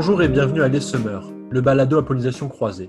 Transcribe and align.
Bonjour 0.00 0.22
et 0.22 0.28
bienvenue 0.28 0.62
à 0.62 0.68
Les 0.68 0.80
Semeurs, 0.80 1.28
le 1.50 1.60
balado 1.60 1.98
à 1.98 2.06
pollinisation 2.06 2.48
croisée. 2.48 2.88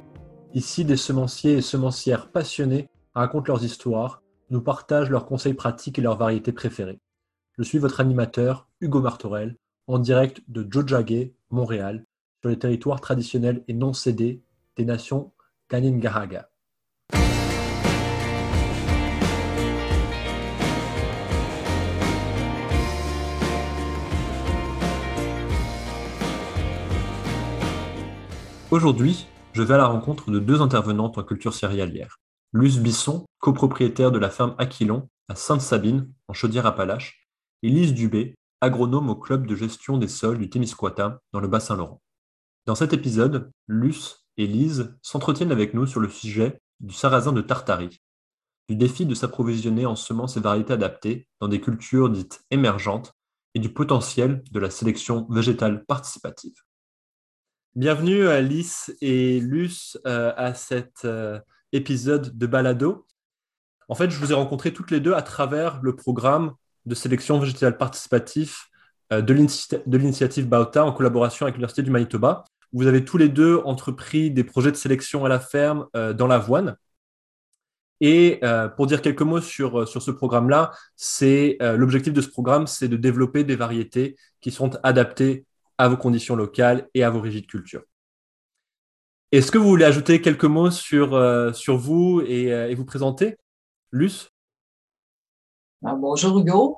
Ici, 0.54 0.86
des 0.86 0.96
semenciers 0.96 1.54
et 1.54 1.62
semencières 1.62 2.32
passionnés 2.32 2.88
racontent 3.16 3.52
leurs 3.52 3.64
histoires, 3.64 4.22
nous 4.52 4.62
partagent 4.62 5.10
leurs 5.10 5.26
conseils 5.26 5.56
pratiques 5.56 5.98
et 5.98 6.04
leurs 6.04 6.20
variétés 6.20 6.52
préférées. 6.52 7.00
Je 7.58 7.64
suis 7.64 7.80
votre 7.80 8.00
animateur, 8.00 8.68
Hugo 8.80 9.02
Martorel, 9.02 9.58
en 9.88 9.98
direct 9.98 10.44
de 10.50 10.68
Jojage, 10.70 11.32
Montréal, 11.50 12.06
sur 12.42 12.52
les 12.52 12.60
territoires 12.60 13.02
traditionnels 13.02 13.64
et 13.68 13.74
non 13.74 13.94
cédés 13.94 14.44
des 14.76 14.86
nations 14.86 15.32
Kaningaraga. 15.68 16.49
Aujourd'hui, 28.72 29.26
je 29.54 29.64
vais 29.64 29.74
à 29.74 29.78
la 29.78 29.88
rencontre 29.88 30.30
de 30.30 30.38
deux 30.38 30.62
intervenantes 30.62 31.18
en 31.18 31.24
culture 31.24 31.56
céréalière. 31.56 32.20
Luce 32.54 32.78
Bisson, 32.78 33.26
copropriétaire 33.40 34.12
de 34.12 34.20
la 34.20 34.30
ferme 34.30 34.54
Aquilon 34.60 35.10
à 35.28 35.34
Sainte-Sabine, 35.34 36.14
en 36.28 36.34
Chaudière-Appalaches, 36.34 37.28
et 37.64 37.70
Lise 37.70 37.96
Dubé, 37.96 38.36
agronome 38.62 39.10
au 39.10 39.16
club 39.16 39.48
de 39.48 39.56
gestion 39.56 39.98
des 39.98 40.08
sols 40.08 40.38
du 40.38 40.52
Témiscouata, 40.52 41.20
dans 41.34 41.40
le 41.40 41.48
Bas-Saint-Laurent. 41.48 42.00
Dans 42.68 42.76
cet 42.76 42.94
épisode, 42.94 43.50
Luce 43.68 44.28
et 44.38 44.46
Lise 44.46 44.96
s'entretiennent 45.02 45.52
avec 45.52 45.74
nous 45.74 45.88
sur 45.88 46.00
le 46.00 46.10
sujet 46.10 46.62
du 46.80 46.94
sarrasin 46.94 47.34
de 47.34 47.42
Tartarie, 47.42 48.04
du 48.70 48.76
défi 48.76 49.08
de 49.08 49.16
s'approvisionner 49.16 49.88
en 49.88 49.96
semences 49.96 50.38
et 50.38 50.42
variétés 50.42 50.74
adaptées 50.74 51.28
dans 51.42 51.48
des 51.48 51.60
cultures 51.60 52.12
dites 52.12 52.44
émergentes 52.52 53.14
et 53.56 53.60
du 53.60 53.74
potentiel 53.74 54.44
de 54.52 54.60
la 54.60 54.70
sélection 54.70 55.26
végétale 55.32 55.86
participative. 55.88 56.54
Bienvenue 57.76 58.28
Alice 58.28 58.92
et 59.00 59.40
Luce 59.40 59.98
euh, 60.08 60.34
à 60.36 60.56
cet 60.56 61.06
euh, 61.06 61.40
épisode 61.72 62.36
de 62.36 62.48
Balado. 62.48 63.06
En 63.88 63.96
fait, 63.96 64.10
je 64.10 64.18
vous 64.18 64.32
ai 64.32 64.34
rencontrés 64.34 64.74
toutes 64.74 64.90
les 64.90 65.00
deux 65.00 65.14
à 65.14 65.22
travers 65.22 65.80
le 65.84 65.96
programme 65.96 66.54
de 66.88 66.96
sélection 66.96 67.40
végétale 67.40 67.78
participatif 67.78 68.70
euh, 69.14 69.22
de 69.22 69.98
l'initiative 69.98 70.50
Bauta 70.50 70.84
en 70.84 70.92
collaboration 70.92 71.46
avec 71.46 71.56
l'Université 71.56 71.84
du 71.84 71.92
Manitoba. 71.92 72.44
Vous 72.74 72.88
avez 72.88 73.06
tous 73.06 73.18
les 73.18 73.30
deux 73.30 73.58
entrepris 73.64 74.32
des 74.32 74.44
projets 74.44 74.72
de 74.72 74.76
sélection 74.76 75.24
à 75.24 75.30
la 75.30 75.40
ferme 75.40 75.88
dans 75.94 76.28
l'avoine. 76.28 76.76
Et 78.00 78.42
pour 78.78 78.86
dire 78.86 79.02
quelques 79.02 79.24
mots 79.24 79.42
sur, 79.42 79.88
sur 79.88 80.04
ce 80.04 80.12
programme-là, 80.12 80.72
c'est 80.96 81.58
l'objectif 81.60 82.14
de 82.14 82.22
ce 82.22 82.30
programme, 82.30 82.68
c'est 82.68 82.88
de 82.88 82.96
développer 82.96 83.44
des 83.44 83.56
variétés 83.56 84.18
qui 84.40 84.52
sont 84.52 84.70
adaptées 84.84 85.48
à 85.80 85.88
vos 85.88 85.98
conditions 85.98 86.36
locales 86.36 86.88
et 86.94 87.04
à 87.04 87.10
vos 87.10 87.22
régies 87.22 87.42
de 87.42 87.48
culture. 87.48 87.82
Est-ce 89.32 89.50
que 89.50 89.58
vous 89.58 89.70
voulez 89.70 89.86
ajouter 89.86 90.22
quelques 90.22 90.44
mots 90.44 90.72
sur, 90.72 91.16
euh, 91.16 91.54
sur 91.54 91.78
vous 91.78 92.22
et, 92.28 92.54
euh, 92.54 92.76
vous 92.76 92.86
présenter? 92.86 93.38
Luce? 93.92 94.30
Ah, 95.84 95.96
Bonjour 95.96 96.38
Hugo, 96.38 96.78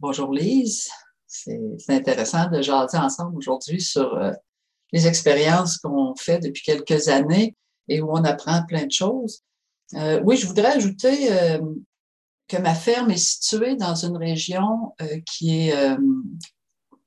bonjour 0.00 0.32
Lise. 0.32 0.90
C'est 1.26 1.60
intéressant 1.88 2.50
de 2.50 2.60
jaser 2.60 2.98
ensemble 2.98 3.36
aujourd'hui 3.36 3.80
sur 3.80 4.14
euh, 4.14 4.32
les 4.90 5.06
expériences 5.06 5.78
qu'on 5.78 6.16
fait 6.16 6.40
depuis 6.40 6.62
quelques 6.62 7.06
années 7.06 7.56
et 7.86 8.00
où 8.00 8.10
on 8.10 8.24
apprend 8.24 8.66
plein 8.66 8.84
de 8.84 8.90
choses. 8.90 9.44
oui, 9.92 10.36
je 10.36 10.46
voudrais 10.46 10.76
ajouter 10.76 11.28
que 12.48 12.56
ma 12.56 12.74
ferme 12.74 13.12
est 13.12 13.16
située 13.16 13.76
dans 13.76 13.94
une 13.94 14.16
région 14.16 14.92
qui 15.24 15.68
est 15.68 15.96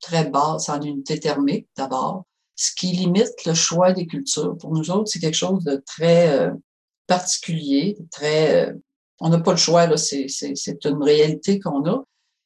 très 0.04 0.26
basse 0.30 0.70
en 0.70 0.82
unité 0.82 1.20
thermique 1.20 1.68
d'abord, 1.78 2.26
ce 2.56 2.72
qui 2.76 2.88
limite 2.88 3.46
le 3.46 3.54
choix 3.54 3.94
des 3.94 4.06
cultures. 4.06 4.58
Pour 4.58 4.72
nous 4.72 4.92
autres, 4.92 5.08
c'est 5.08 5.20
quelque 5.20 5.34
chose 5.34 5.64
de 5.64 5.82
très 5.86 6.30
euh, 6.38 6.52
particulier, 7.08 7.98
très. 8.12 8.68
Euh, 8.68 8.74
on 9.22 9.30
n'a 9.30 9.40
pas 9.40 9.52
le 9.52 9.58
choix, 9.58 9.88
là, 9.88 9.96
c'est, 9.96 10.28
une 10.86 11.04
réalité 11.04 11.60
qu'on 11.60 11.86
a. 11.86 12.04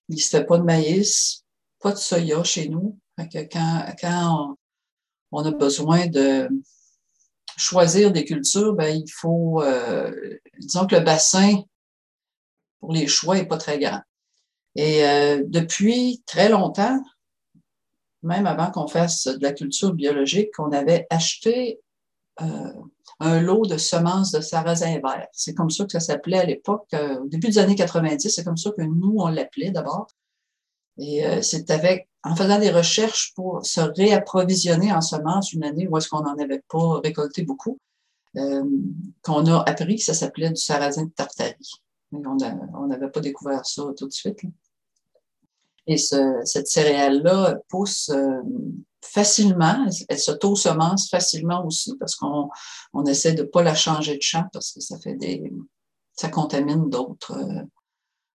Il 0.09 0.15
ne 0.15 0.21
se 0.21 0.29
fait 0.29 0.45
pas 0.45 0.59
de 0.59 0.63
maïs, 0.63 1.43
pas 1.81 1.91
de 1.91 1.97
soya 1.97 2.43
chez 2.43 2.69
nous. 2.69 2.97
quand, 3.17 3.85
quand 3.99 4.55
on, 5.31 5.43
a 5.43 5.51
besoin 5.51 6.05
de 6.05 6.47
choisir 7.57 8.11
des 8.11 8.23
cultures, 8.23 8.73
ben, 8.73 8.95
il 8.95 9.11
faut, 9.11 9.63
euh, 9.63 10.37
disons 10.59 10.85
que 10.85 10.95
le 10.95 11.01
bassin 11.01 11.63
pour 12.79 12.93
les 12.93 13.07
choix 13.07 13.35
n'est 13.35 13.47
pas 13.47 13.57
très 13.57 13.79
grand. 13.79 14.01
Et 14.75 15.01
depuis 15.47 16.21
très 16.27 16.49
longtemps, 16.49 17.01
même 18.27 18.45
avant 18.45 18.69
qu'on 18.69 18.87
fasse 18.87 19.27
de 19.27 19.41
la 19.41 19.53
culture 19.53 19.93
biologique, 19.93 20.51
on 20.59 20.71
avait 20.71 21.07
acheté 21.09 21.79
euh, 22.41 22.71
un 23.19 23.41
lot 23.41 23.65
de 23.65 23.77
semences 23.77 24.31
de 24.31 24.41
sarrasin 24.41 24.99
vert. 24.99 25.27
C'est 25.31 25.55
comme 25.55 25.71
ça 25.71 25.85
que 25.85 25.93
ça 25.93 25.99
s'appelait 25.99 26.37
à 26.37 26.45
l'époque. 26.45 26.87
Euh, 26.93 27.21
au 27.21 27.27
début 27.27 27.47
des 27.47 27.57
années 27.57 27.75
90, 27.75 28.29
c'est 28.29 28.43
comme 28.43 28.57
ça 28.57 28.69
que 28.71 28.83
nous, 28.83 29.15
on 29.17 29.29
l'appelait 29.29 29.71
d'abord. 29.71 30.07
Et 30.99 31.25
euh, 31.25 31.41
c'est 31.41 31.71
avec, 31.71 32.09
en 32.23 32.35
faisant 32.35 32.59
des 32.59 32.69
recherches 32.69 33.33
pour 33.33 33.65
se 33.65 33.81
réapprovisionner 33.81 34.91
en 34.91 35.01
semences 35.01 35.53
une 35.53 35.63
année 35.63 35.87
où 35.87 35.97
est-ce 35.97 36.09
qu'on 36.09 36.21
n'en 36.21 36.37
avait 36.37 36.63
pas 36.69 36.99
récolté 37.03 37.43
beaucoup, 37.43 37.79
qu'on 39.23 39.47
a 39.47 39.63
appris 39.67 39.95
que 39.95 40.03
ça 40.03 40.13
s'appelait 40.13 40.49
du 40.49 40.61
sarrasin 40.61 41.05
de 41.05 41.09
Tartarie. 41.09 41.81
on 42.11 42.87
n'avait 42.87 43.09
pas 43.09 43.19
découvert 43.19 43.65
ça 43.65 43.83
tout 43.97 44.07
de 44.07 44.13
suite. 44.13 44.41
Et 45.87 45.97
cette 45.97 46.67
céréale-là 46.67 47.55
pousse 47.69 48.09
euh, 48.09 48.41
facilement, 49.01 49.85
elle 50.09 50.19
s'auto-semence 50.19 51.09
facilement 51.09 51.65
aussi 51.65 51.95
parce 51.97 52.15
qu'on 52.15 52.49
on 52.93 53.05
essaie 53.05 53.33
de 53.33 53.43
ne 53.43 53.47
pas 53.47 53.63
la 53.63 53.73
changer 53.73 54.17
de 54.17 54.21
champ 54.21 54.43
parce 54.51 54.73
que 54.73 54.81
ça 54.81 54.99
fait 54.99 55.15
des, 55.15 55.49
ça 56.13 56.27
contamine 56.27 56.89
d'autres, 56.89 57.37
euh, 57.37 57.63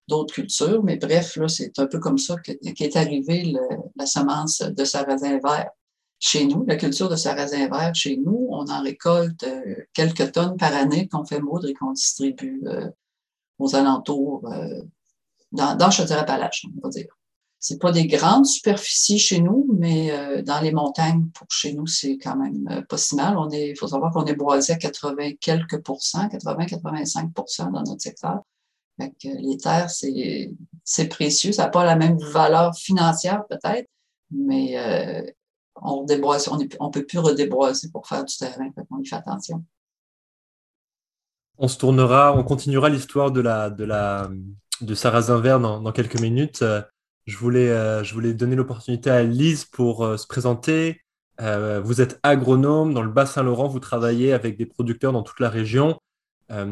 d'autres 0.07 0.33
cultures. 0.33 0.83
Mais 0.83 0.97
bref, 0.97 1.35
là, 1.35 1.47
c'est 1.47 1.77
un 1.77 1.85
peu 1.85 1.99
comme 1.99 2.17
ça 2.17 2.37
qu'est 2.39 2.97
arrivée 2.97 3.53
la 3.95 4.05
semence 4.07 4.61
de 4.61 4.83
sarrasin 4.83 5.37
vert 5.37 5.69
chez 6.17 6.47
nous. 6.47 6.65
La 6.65 6.75
culture 6.75 7.07
de 7.07 7.15
sarrasin 7.15 7.69
vert 7.69 7.93
chez 7.93 8.17
nous, 8.17 8.47
on 8.49 8.65
en 8.65 8.81
récolte 8.81 9.43
euh, 9.43 9.75
quelques 9.93 10.31
tonnes 10.31 10.57
par 10.57 10.73
année 10.73 11.07
qu'on 11.07 11.23
fait 11.23 11.39
moudre 11.39 11.67
et 11.67 11.75
qu'on 11.75 11.91
distribue 11.91 12.63
aux 13.59 13.75
alentours, 13.75 14.49
dans, 15.51 15.75
dans 15.75 15.91
Chaudière-Appalaches, 15.91 16.65
on 16.75 16.81
va 16.81 16.89
dire. 16.89 17.15
C'est 17.63 17.79
pas 17.79 17.93
des 17.93 18.07
grandes 18.07 18.45
superficies 18.45 19.19
chez 19.19 19.39
nous, 19.39 19.65
mais 19.79 20.11
euh, 20.11 20.41
dans 20.41 20.59
les 20.59 20.73
montagnes, 20.73 21.29
pour 21.33 21.47
chez 21.49 21.73
nous, 21.73 21.87
c'est 21.87 22.17
quand 22.17 22.35
même 22.35 22.67
euh, 22.69 22.81
pas 22.81 22.97
si 22.97 23.15
mal. 23.15 23.37
On 23.37 23.49
est, 23.51 23.69
il 23.69 23.77
faut 23.77 23.87
savoir 23.87 24.11
qu'on 24.11 24.25
est 24.25 24.35
boisé 24.35 24.73
à 24.73 24.75
80 24.75 25.35
quelques 25.39 25.81
pourcents, 25.81 26.27
80-85% 26.27 27.71
dans 27.71 27.83
notre 27.83 28.01
secteur. 28.01 28.41
Fait 28.99 29.13
les 29.23 29.55
terres, 29.55 29.89
c'est, 29.89 30.53
c'est 30.83 31.07
précieux. 31.07 31.53
Ça 31.53 31.63
n'a 31.63 31.69
pas 31.69 31.85
la 31.85 31.95
même 31.95 32.17
valeur 32.17 32.75
financière 32.75 33.45
peut-être, 33.47 33.87
mais 34.29 34.77
euh, 34.77 35.25
on 35.81 36.03
déboise, 36.03 36.49
on 36.49 36.57
ne 36.57 36.91
peut 36.91 37.05
plus 37.05 37.19
redéboiser 37.19 37.89
pour 37.91 38.05
faire 38.05 38.25
du 38.25 38.35
terrain. 38.35 38.69
Fait 38.75 38.85
on 38.91 38.99
y 38.99 39.07
fait 39.07 39.15
attention. 39.15 39.63
On 41.57 41.69
se 41.69 41.77
tournera, 41.77 42.35
on 42.35 42.43
continuera 42.43 42.89
l'histoire 42.89 43.31
de 43.31 43.39
la, 43.39 43.69
de 43.69 43.85
la, 43.85 44.29
de 44.81 44.95
Sarrasin 44.95 45.39
Vert 45.39 45.61
dans, 45.61 45.79
dans 45.79 45.93
quelques 45.93 46.19
minutes. 46.19 46.61
Je 47.25 47.37
voulais, 47.37 47.69
euh, 47.69 48.03
je 48.03 48.13
voulais 48.13 48.33
donner 48.33 48.55
l'opportunité 48.55 49.09
à 49.09 49.23
Lise 49.23 49.65
pour 49.65 50.03
euh, 50.03 50.17
se 50.17 50.27
présenter. 50.27 51.01
Euh, 51.41 51.79
vous 51.81 52.01
êtes 52.01 52.19
agronome 52.21 52.93
dans 52.93 53.01
le 53.01 53.09
Bas-Saint-Laurent, 53.09 53.67
vous 53.67 53.79
travaillez 53.79 54.33
avec 54.33 54.57
des 54.57 54.65
producteurs 54.65 55.13
dans 55.13 55.23
toute 55.23 55.39
la 55.39 55.49
région. 55.49 55.99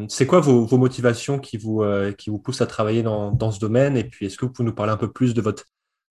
c'est 0.08 0.26
quoi 0.26 0.38
vos, 0.40 0.76
motivations 0.76 1.40
qui 1.40 1.56
vous, 1.56 1.82
qui 2.16 2.30
vous 2.30 2.38
poussent 2.38 2.60
à 2.60 2.66
travailler 2.66 3.02
dans, 3.02 3.32
dans 3.32 3.50
ce 3.50 3.58
domaine? 3.58 3.96
Et 3.96 4.04
puis, 4.04 4.26
est-ce 4.26 4.36
que 4.36 4.46
vous 4.46 4.52
pouvez 4.52 4.66
nous 4.66 4.74
parler 4.74 4.92
un 4.92 4.96
peu 4.96 5.10
plus 5.10 5.34
de 5.34 5.42
votre, 5.42 5.64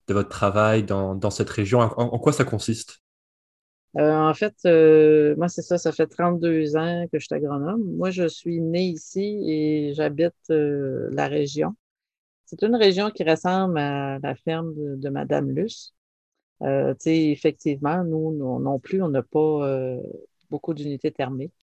de 0.08 0.12
votre 0.12 0.28
travail 0.28 0.82
dans, 0.82 1.14
dans 1.14 1.30
cette 1.30 1.48
région? 1.48 1.80
En, 1.80 1.86
en, 1.96 2.18
quoi 2.18 2.34
ça 2.34 2.44
consiste? 2.44 2.98
En 3.94 4.34
fait, 4.34 4.54
moi, 5.38 5.48
c'est 5.48 5.62
ça, 5.62 5.78
ça 5.78 5.92
fait 5.92 6.06
32 6.06 6.76
ans 6.76 7.06
que 7.10 7.18
je 7.18 7.24
suis 7.24 7.34
agronome. 7.34 7.82
Moi, 7.96 8.10
je 8.10 8.28
suis 8.28 8.60
née 8.60 8.88
ici 8.88 9.40
et 9.46 9.94
j'habite 9.94 10.34
la 10.50 11.28
région. 11.28 11.74
C'est 12.52 12.66
une 12.66 12.76
région 12.76 13.10
qui 13.10 13.24
ressemble 13.24 13.78
à 13.78 14.18
la 14.18 14.34
ferme 14.34 14.74
de, 14.76 15.08
Madame 15.08 15.50
Luce. 15.50 15.94
Euh, 16.60 16.92
effectivement, 17.06 18.04
nous 18.04 18.30
non, 18.60 18.78
plus, 18.78 19.02
on 19.02 19.08
n'a 19.08 19.22
pas 19.22 19.38
euh, 19.66 19.98
beaucoup 20.50 20.74
d'unités 20.74 21.10
thermiques. 21.12 21.54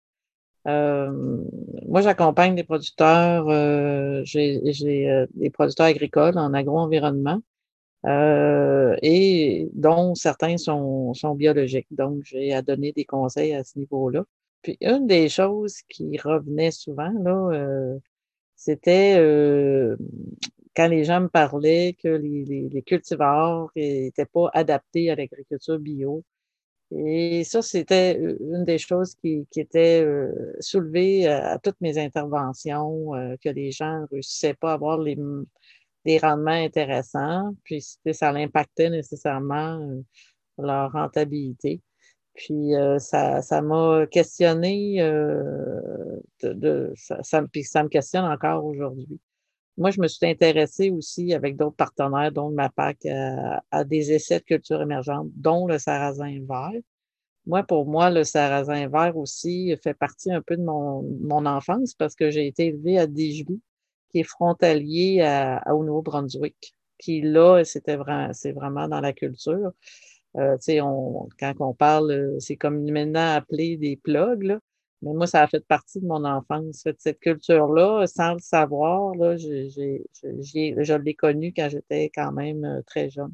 Euh, 0.67 1.43
moi, 1.87 2.01
j'accompagne 2.01 2.55
des 2.55 2.65
producteurs, 2.65 3.51
j'ai 4.25 4.61
des 4.61 5.51
producteurs 5.51 5.87
agricoles 5.87 6.39
en 6.39 6.55
agro-environnement 6.55 7.43
et 8.07 9.69
dont 9.75 10.15
certains 10.15 10.57
sont, 10.57 11.13
sont 11.13 11.35
biologiques. 11.35 11.89
Donc, 11.91 12.23
j'ai 12.25 12.55
à 12.55 12.63
donner 12.63 12.93
des 12.93 13.05
conseils 13.05 13.53
à 13.53 13.63
ce 13.63 13.79
niveau-là. 13.79 14.25
Puis, 14.63 14.79
une 14.81 15.07
des 15.07 15.29
choses 15.29 15.83
qui 15.91 16.17
revenait 16.17 16.71
souvent, 16.71 17.13
là, 17.23 17.99
c'était 18.57 19.19
quand 20.79 20.87
les 20.87 21.03
gens 21.03 21.21
me 21.23 21.29
parlaient 21.29 21.97
que 22.01 22.07
les, 22.09 22.83
cultivars 22.87 23.69
n'étaient 23.75 24.27
pas 24.27 24.49
adaptés 24.55 25.11
à 25.11 25.17
l'agriculture 25.17 25.81
bio, 25.81 26.23
Et 26.93 27.43
ça, 27.45 27.63
c'était 27.63 28.15
une 28.17 28.65
des 28.65 28.79
choses 28.79 29.17
qui, 29.17 29.45
était 29.57 30.05
euh, 30.05 30.55
soulevée 30.61 31.27
à, 31.27 31.59
toutes 31.59 31.81
mes 31.81 31.99
interventions, 31.99 33.13
euh, 33.17 33.35
que 33.43 33.49
les 33.49 33.73
gens 33.73 34.03
ne 34.03 34.07
réussissaient 34.07 34.55
pas 34.55 34.71
à 34.71 34.75
avoir 34.75 35.01
des 35.03 36.19
rendements 36.19 36.51
intéressants, 36.53 37.57
puis 37.65 37.85
ça 38.13 38.31
l'impactait 38.31 38.91
nécessairement 38.91 39.81
euh, 39.81 40.03
leur 40.59 40.93
rentabilité. 40.93 41.81
Puis 42.35 42.71
ça, 42.99 43.63
m'a 43.63 44.07
questionné, 44.07 45.03
puis 46.39 47.65
ça 47.65 47.83
me 47.83 47.89
questionne 47.89 48.25
encore 48.27 48.65
aujourd'hui. 48.65 49.19
Moi, 49.79 49.93
je 49.93 50.01
me 50.01 50.09
suis 50.09 50.27
intéressée 50.27 50.91
aussi 50.91 51.33
avec 51.35 51.57
d'autres 51.57 51.77
partenaires, 51.77 52.33
dont 52.33 52.51
ma 52.51 52.69
PAC, 52.69 53.07
à, 53.07 53.85
des 53.85 54.13
essais 54.13 54.41
de 54.41 54.45
culture 54.45 54.83
émergente, 54.83 55.29
dont 55.37 55.69
le 55.69 55.79
sarrasin 55.79 56.41
vert. 56.49 56.81
Moi, 57.47 57.63
pour 57.63 57.87
moi, 57.87 58.11
le 58.11 58.25
sarrasin 58.25 58.89
vert 58.89 59.17
aussi 59.17 59.75
fait 59.83 59.95
partie 59.95 60.33
un 60.33 60.43
peu 60.43 60.57
de 60.57 60.65
mon, 60.65 61.03
mon 61.21 61.47
enfance 61.47 61.95
parce 61.95 62.17
que 62.17 62.29
j'ai 62.31 62.49
été 62.49 62.67
élevée 62.67 62.99
à 62.99 63.07
Dijby, 63.07 63.63
qui 64.11 64.19
est 64.19 64.25
frontalier 64.25 65.23
à, 65.23 65.63
au 65.73 65.85
Nouveau-Brunswick. 65.85 66.75
Puis 66.99 67.23
là, 67.23 67.63
c'était 67.65 67.97
vraiment, 67.97 68.33
c'est 68.33 68.53
vraiment 68.53 68.89
dans 68.89 69.01
la 69.01 69.13
culture. 69.13 69.71
Euh, 70.37 70.57
on, 70.83 71.29
quand 71.39 71.55
on 71.61 71.73
parle, 71.73 72.35
c'est 72.41 72.57
comme 72.57 72.83
maintenant 72.91 73.37
appelé 73.37 73.77
des 73.77 73.97
plugs, 73.97 74.43
là. 74.43 74.59
Mais 75.03 75.13
moi, 75.13 75.27
ça 75.27 75.43
a 75.43 75.47
fait 75.47 75.65
partie 75.67 76.01
de 76.01 76.07
mon 76.07 76.25
enfance. 76.25 76.85
cette 76.99 77.21
culture-là, 77.21 78.07
sans 78.07 78.35
le 78.35 78.41
savoir, 78.41 79.15
là, 79.15 79.37
je 79.37 80.97
l'ai 80.97 81.15
connue 81.15 81.53
quand 81.55 81.69
j'étais 81.69 82.11
quand 82.15 82.33
même 82.33 82.65
euh, 82.65 82.83
très 82.83 83.09
jeune. 83.11 83.33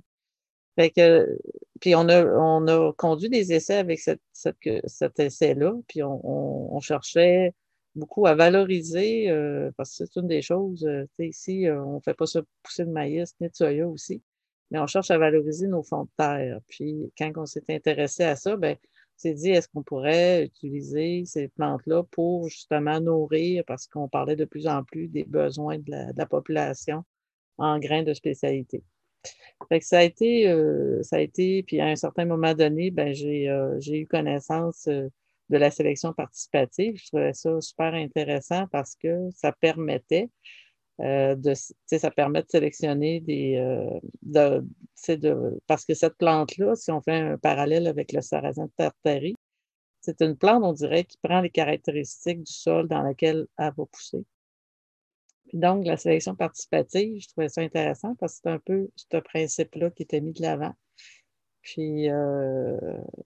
Fait 0.77 0.91
que, 0.91 1.39
puis 1.81 1.95
on 1.95 2.09
a, 2.09 2.25
on 2.25 2.67
a 2.69 2.93
conduit 2.95 3.31
des 3.31 3.53
essais 3.53 3.77
avec 3.77 4.01
cette, 4.01 4.21
cette, 4.33 4.57
cet 4.87 5.21
essai-là, 5.21 5.75
puis 5.89 6.03
on, 6.03 6.75
on, 6.75 6.81
cherchait 6.81 7.55
beaucoup 7.95 8.27
à 8.27 8.35
valoriser, 8.35 9.31
euh, 9.31 9.71
parce 9.77 9.97
que 9.97 10.05
c'est 10.07 10.21
une 10.21 10.27
des 10.29 10.43
choses, 10.43 10.85
euh, 10.85 11.07
ici, 11.21 11.67
on 11.71 11.97
ne 11.97 12.01
fait 12.01 12.15
pas 12.15 12.27
ça 12.27 12.43
pousser 12.63 12.85
de 12.85 12.91
maïs 12.91 13.35
ni 13.41 13.49
de 13.49 13.55
soya 13.55 13.89
aussi, 13.89 14.23
mais 14.71 14.81
on 14.81 14.87
cherche 14.89 15.11
à 15.13 15.19
valoriser 15.19 15.69
nos 15.69 15.83
fonds 15.85 16.05
de 16.05 16.11
terre. 16.17 16.59
Puis 16.69 17.13
quand 17.17 17.31
on 17.37 17.47
s'est 17.47 17.65
intéressé 17.69 18.25
à 18.25 18.37
ça, 18.37 18.57
ben 18.57 18.77
s'est 19.17 19.35
dit, 19.35 19.51
est-ce 19.51 19.69
qu'on 19.69 19.83
pourrait 19.83 20.45
utiliser 20.45 21.25
ces 21.27 21.49
plantes-là 21.49 22.03
pour 22.11 22.49
justement 22.49 23.01
nourrir, 23.01 23.65
parce 23.67 23.87
qu'on 23.87 24.09
parlait 24.09 24.37
de 24.37 24.45
plus 24.45 24.67
en 24.67 24.85
plus 24.85 25.09
des 25.09 25.25
besoins 25.25 25.79
de 25.79 25.91
la, 26.17 26.27
population 26.27 27.05
en 27.59 27.79
grains 27.79 28.03
de 28.03 28.15
spécialité. 28.15 28.83
Que 29.71 29.81
ça 29.81 29.99
a 29.99 30.03
été, 30.03 30.49
euh, 30.49 31.03
ça 31.03 31.17
a 31.17 31.21
été, 31.21 31.63
puis 31.63 31.81
à 31.81 31.87
un 31.87 31.97
certain 31.97 32.25
moment 32.25 32.55
donné, 32.55 32.91
ben, 32.91 33.15
j'ai, 33.15 33.49
euh, 33.49 33.79
eu 33.81 34.07
connaissance 34.07 34.87
euh, 34.89 35.09
de 35.49 35.57
la 35.57 35.71
sélection 35.71 36.13
participative. 36.13 36.99
Je 36.99 37.07
trouvais 37.07 37.33
ça 37.33 37.61
super 37.61 37.95
intéressant 37.95 38.67
parce 38.69 38.95
que 38.97 39.31
ça 39.33 39.53
permettait 39.53 40.29
euh, 41.01 41.37
ça 41.87 42.11
permet 42.11 42.43
de 42.43 42.49
sélectionner 42.49 43.21
des. 43.21 43.57
Euh, 43.57 44.61
parce 45.67 45.85
que 45.85 45.95
cette 45.95 46.17
plante-là, 46.17 46.77
si 46.77 46.91
on 46.91 47.01
fait 47.01 47.17
un 47.21 47.39
parallèle 47.39 47.87
avec 47.87 48.13
le 48.13 48.21
sarrasin 48.21 48.67
de 48.67 48.73
Tartarie, 48.77 49.35
c'est 50.01 50.21
une 50.21 50.37
plante, 50.37 50.63
on 50.65 50.73
dirait, 50.73 51.05
qui 51.05 51.19
prend 51.23 51.41
les 51.41 51.51
caractéristiques 51.51 52.43
du 52.43 52.53
sol 52.53 52.89
dans 52.89 53.03
lequel 53.03 53.47
elle 53.59 53.73
va 53.77 53.87
pousser. 53.87 54.25
Donc, 55.53 55.87
la 55.87 55.97
sélection 55.97 56.35
participative, 56.35 57.21
je 57.21 57.29
trouvais 57.29 57.49
ça 57.49 57.61
intéressant 57.61 58.15
parce 58.17 58.35
que 58.35 58.41
c'est 58.45 58.51
un 58.51 58.59
peu 58.59 58.89
ce 58.97 59.17
principe-là 59.19 59.91
qui 59.91 60.03
était 60.03 60.21
mis 60.21 60.33
de 60.33 60.43
l'avant. 60.43 60.75
Puis, 61.63 62.11
euh, 62.11 62.79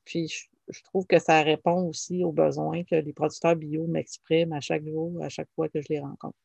puis 0.05 0.29
je, 0.29 0.47
je, 0.69 0.83
trouve 0.85 1.07
que 1.07 1.19
ça 1.19 1.43
répond 1.43 1.89
aussi 1.89 2.23
aux 2.23 2.33
besoins 2.33 2.85
que 2.85 2.95
les 2.95 3.13
producteurs 3.13 3.57
bio 3.57 3.87
m'expriment 3.87 4.53
à 4.53 4.61
chaque 4.61 4.87
jour, 4.87 5.21
à 5.23 5.29
chaque 5.29 5.49
fois 5.55 5.69
que 5.69 5.81
je 5.81 5.89
les 5.91 6.01
rencontre. 6.01 6.37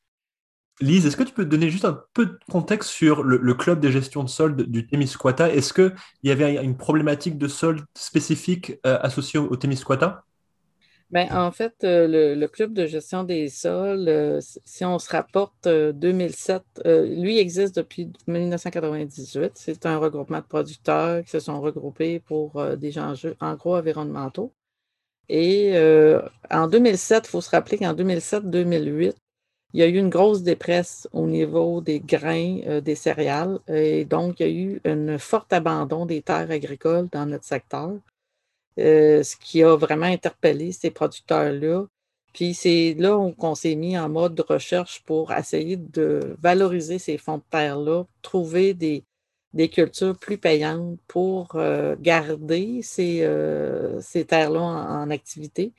Lise, 0.81 1.05
est-ce 1.05 1.15
que 1.15 1.23
tu 1.23 1.33
peux 1.33 1.45
donner 1.45 1.69
juste 1.69 1.85
un 1.85 2.03
peu 2.13 2.25
de 2.25 2.39
contexte 2.49 2.89
sur 2.89 3.23
le, 3.23 3.53
club 3.53 3.79
de 3.79 3.91
gestion 3.91 4.23
de 4.23 4.29
sol 4.29 4.55
du 4.55 4.87
Témiscouata? 4.87 5.53
Est-ce 5.53 5.71
qu'il 5.71 5.93
y 6.23 6.31
avait 6.31 6.63
une 6.63 6.75
problématique 6.75 7.37
de 7.37 7.47
sol 7.47 7.81
spécifique 7.95 8.79
euh, 8.85 8.97
associée 9.01 9.39
au, 9.39 9.55
Témiscouata? 9.55 10.23
Ben, 11.11 11.27
en 11.31 11.51
fait, 11.51 11.75
euh, 11.83 12.35
le, 12.35 12.47
club 12.47 12.73
de 12.73 12.87
gestion 12.87 13.23
des 13.23 13.49
sols, 13.49 14.09
euh, 14.09 14.39
si 14.41 14.83
on 14.83 14.97
se 14.97 15.11
rapporte 15.11 15.67
2007, 15.67 16.63
lui 16.85 17.37
existe 17.37 17.75
depuis 17.75 18.11
1998. 18.25 19.51
C'est 19.53 19.85
un 19.85 19.97
regroupement 19.99 20.39
de 20.39 20.45
producteurs 20.45 21.23
qui 21.23 21.29
se 21.29 21.39
sont 21.39 21.61
regroupés 21.61 22.19
pour 22.19 22.65
des 22.77 22.97
enjeux 22.97 23.35
environnementaux. 23.39 24.51
Et 25.29 25.75
en 26.49 26.67
2007, 26.67 27.27
il 27.27 27.29
faut 27.29 27.41
se 27.41 27.51
rappeler 27.51 27.77
qu'en 27.77 27.93
2007-2008, 27.93 29.13
il 29.73 29.79
y 29.79 29.83
a 29.83 29.87
eu 29.87 29.97
une 29.97 30.09
grosse 30.09 30.43
dépresse 30.43 31.07
au 31.13 31.25
niveau 31.25 31.81
des 31.81 31.99
grains, 31.99 32.59
euh, 32.67 32.81
des 32.81 32.95
céréales, 32.95 33.59
et 33.67 34.05
donc 34.05 34.39
il 34.39 34.47
y 34.47 34.49
a 34.49 34.51
eu 34.51 34.81
un 34.85 35.17
fort 35.17 35.47
abandon 35.51 36.05
des 36.05 36.21
terres 36.21 36.51
agricoles 36.51 37.07
dans 37.11 37.25
notre 37.25 37.45
secteur, 37.45 37.93
euh, 38.79 39.23
ce 39.23 39.35
qui 39.35 39.63
a 39.63 39.75
vraiment 39.75 40.05
interpellé 40.05 40.71
ces 40.71 40.91
producteurs-là. 40.91 41.85
Puis 42.33 42.53
c'est 42.53 42.95
là 42.99 43.31
qu'on 43.37 43.55
s'est 43.55 43.75
mis 43.75 43.97
en 43.97 44.09
mode 44.09 44.35
de 44.35 44.43
recherche 44.47 45.03
pour 45.05 45.31
essayer 45.33 45.77
de 45.77 46.35
valoriser 46.41 46.99
ces 46.99 47.17
fonds 47.17 47.37
de 47.37 47.43
terre-là, 47.49 48.05
trouver 48.21 48.73
des, 48.73 49.03
des 49.53 49.69
cultures 49.69 50.17
plus 50.17 50.37
payantes 50.37 50.99
pour 51.07 51.55
euh, 51.55 51.95
garder 51.99 52.81
ces, 52.83 53.27
ces 54.01 54.25
terres-là 54.25 54.61
en, 54.61 55.09
activité 55.09 55.73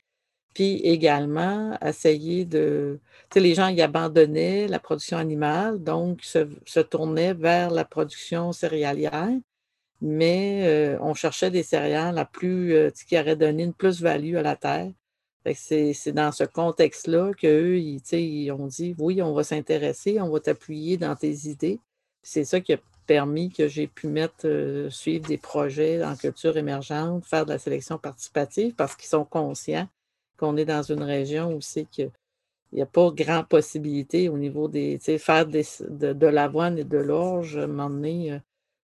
puis 0.55 0.77
également 0.77 1.77
essayer 1.85 2.45
de... 2.45 2.99
Tu 3.29 3.33
sais, 3.33 3.39
les 3.41 3.55
gens 3.55 3.67
y 3.67 3.81
abandonnaient 3.81 4.67
la 4.69 4.79
production 4.79 5.17
animale, 5.17 5.83
donc 5.83 6.23
se, 6.23 6.79
tournaient 6.79 7.33
vers 7.33 7.71
la 7.71 7.83
production 7.83 8.53
céréalière, 8.53 9.37
mais 10.01 10.63
euh, 10.65 10.97
on 11.01 11.13
cherchait 11.13 11.51
des 11.51 11.61
céréales 11.61 12.17
à 12.17 12.23
plus, 12.23 12.73
euh, 12.73 12.89
qui 12.89 13.19
auraient 13.19 13.35
donné 13.35 13.63
une 13.63 13.73
plus-value 13.73 14.37
à 14.37 14.41
la 14.41 14.55
terre. 14.55 14.91
C'est 15.53 16.13
dans 16.13 16.31
ce 16.31 16.45
contexte-là 16.45 17.33
qu'eux, 17.33 17.77
ils, 17.77 18.01
ils 18.13 18.51
ont 18.51 18.67
dit, 18.67 18.95
oui, 18.97 19.21
on 19.21 19.33
va 19.33 19.43
s'intéresser, 19.43 20.21
on 20.21 20.29
va 20.29 20.39
t'appuyer 20.39 20.97
dans 20.97 21.15
tes 21.15 21.49
idées. 21.49 21.79
C'est 22.23 22.45
ça 22.45 22.61
qui 22.61 22.73
a 22.73 22.77
permis 23.07 23.51
que 23.51 23.67
j'ai 23.67 23.87
pu 23.87 24.07
mettre, 24.07 24.45
euh, 24.47 24.89
suivre 24.89 25.27
des 25.27 25.37
projets 25.37 26.03
en 26.03 26.15
culture 26.15 26.55
émergente, 26.55 27.25
faire 27.25 27.45
de 27.45 27.51
la 27.51 27.59
sélection 27.59 27.97
participative 27.97 28.73
parce 28.73 28.95
qu'ils 28.95 29.09
sont 29.09 29.25
conscients 29.25 29.87
qu'on 30.37 30.57
est 30.57 30.65
dans 30.65 30.83
une 30.83 31.03
région 31.03 31.53
où 31.53 31.61
c'est 31.61 31.85
qu'il 31.85 32.11
n'y 32.73 32.81
a 32.81 32.85
pas 32.85 33.11
grand 33.11 33.43
possibilité 33.43 34.29
au 34.29 34.37
niveau 34.37 34.67
des. 34.67 34.99
Tu 35.03 35.17
faire 35.19 35.45
de, 35.45 36.27
l'avoine 36.27 36.77
et 36.77 36.83
de 36.83 36.97
l'orge, 36.97 37.57
à 37.57 37.63
un 37.63 38.03
euh, 38.03 38.39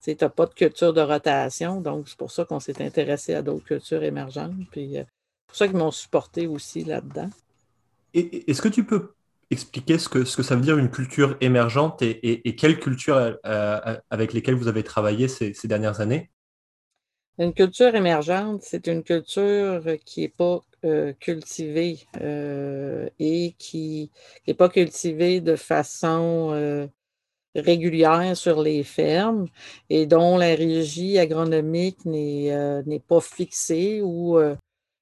tu 0.04 0.16
n'as 0.20 0.30
pas 0.30 0.46
de 0.46 0.54
culture 0.54 0.94
de 0.94 1.02
rotation. 1.02 1.82
Donc, 1.82 2.10
c'est 2.10 2.18
pour 2.18 2.32
ça 2.32 2.46
qu'on 2.46 2.60
s'est 2.60 2.84
intéressé 2.84 3.34
à 3.34 3.42
d'autres 3.42 3.66
cultures 3.66 4.04
émergentes. 4.04 4.56
Puis, 4.72 4.92
c'est 4.94 5.00
euh, 5.00 5.06
pour 5.48 5.56
ça 5.56 5.68
qu'ils 5.68 5.78
m'ont 5.78 5.92
supporté 5.92 6.48
aussi 6.48 6.84
là-dedans. 6.84 7.30
Est-ce 8.14 8.62
que 8.62 8.70
tu 8.70 8.86
peux 8.86 9.14
expliquer 9.52 10.00
ce 10.00 10.10
que, 10.10 10.24
ce 10.26 10.42
ça 10.42 10.56
veut 10.56 10.62
dire 10.62 10.78
une 10.78 10.90
culture 10.90 11.38
émergente 11.42 12.02
et, 12.02 12.56
quelles 12.56 12.80
cultures 12.80 13.38
euh, 13.46 13.98
avec 14.10 14.34
lesquelles 14.34 14.56
vous 14.56 14.68
avez 14.68 14.84
travaillé 14.84 15.28
ces 15.28 15.68
dernières 15.68 16.02
années? 16.02 16.32
Une 17.38 17.54
culture 17.54 17.94
émergente, 17.96 18.62
c'est 18.64 18.88
une 18.88 19.04
culture 19.04 19.84
qui 20.06 20.22
n'est 20.22 20.30
pas 20.30 20.62
euh, 20.86 21.12
cultivée 21.20 22.00
euh, 22.22 23.10
et 23.20 23.56
qui 23.58 24.10
n'est 24.48 24.54
pas 24.54 24.70
cultivée 24.70 25.42
de 25.42 25.58
façon 25.58 26.52
euh, 26.54 26.88
régulière 27.56 28.38
sur 28.38 28.62
les 28.62 28.84
fermes 28.84 29.48
et 29.90 30.06
dont 30.06 30.38
la 30.38 30.56
régie 30.56 31.20
agronomique 31.20 32.06
n'est 32.06 33.04
pas 33.06 33.22
fixée 33.22 34.02
ou 34.02 34.40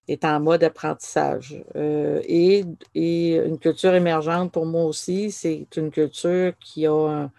est 0.08 0.26
en 0.26 0.40
mode 0.40 0.64
apprentissage. 0.64 1.64
Et, 1.76 2.66
une 2.96 3.60
culture 3.60 3.94
émergente, 3.96 4.52
pour 4.52 4.66
moi 4.66 4.86
aussi, 4.86 5.32
c'est 5.32 5.68
une 5.78 5.92
culture 5.92 6.54
qui 6.60 6.88
a 6.88 7.30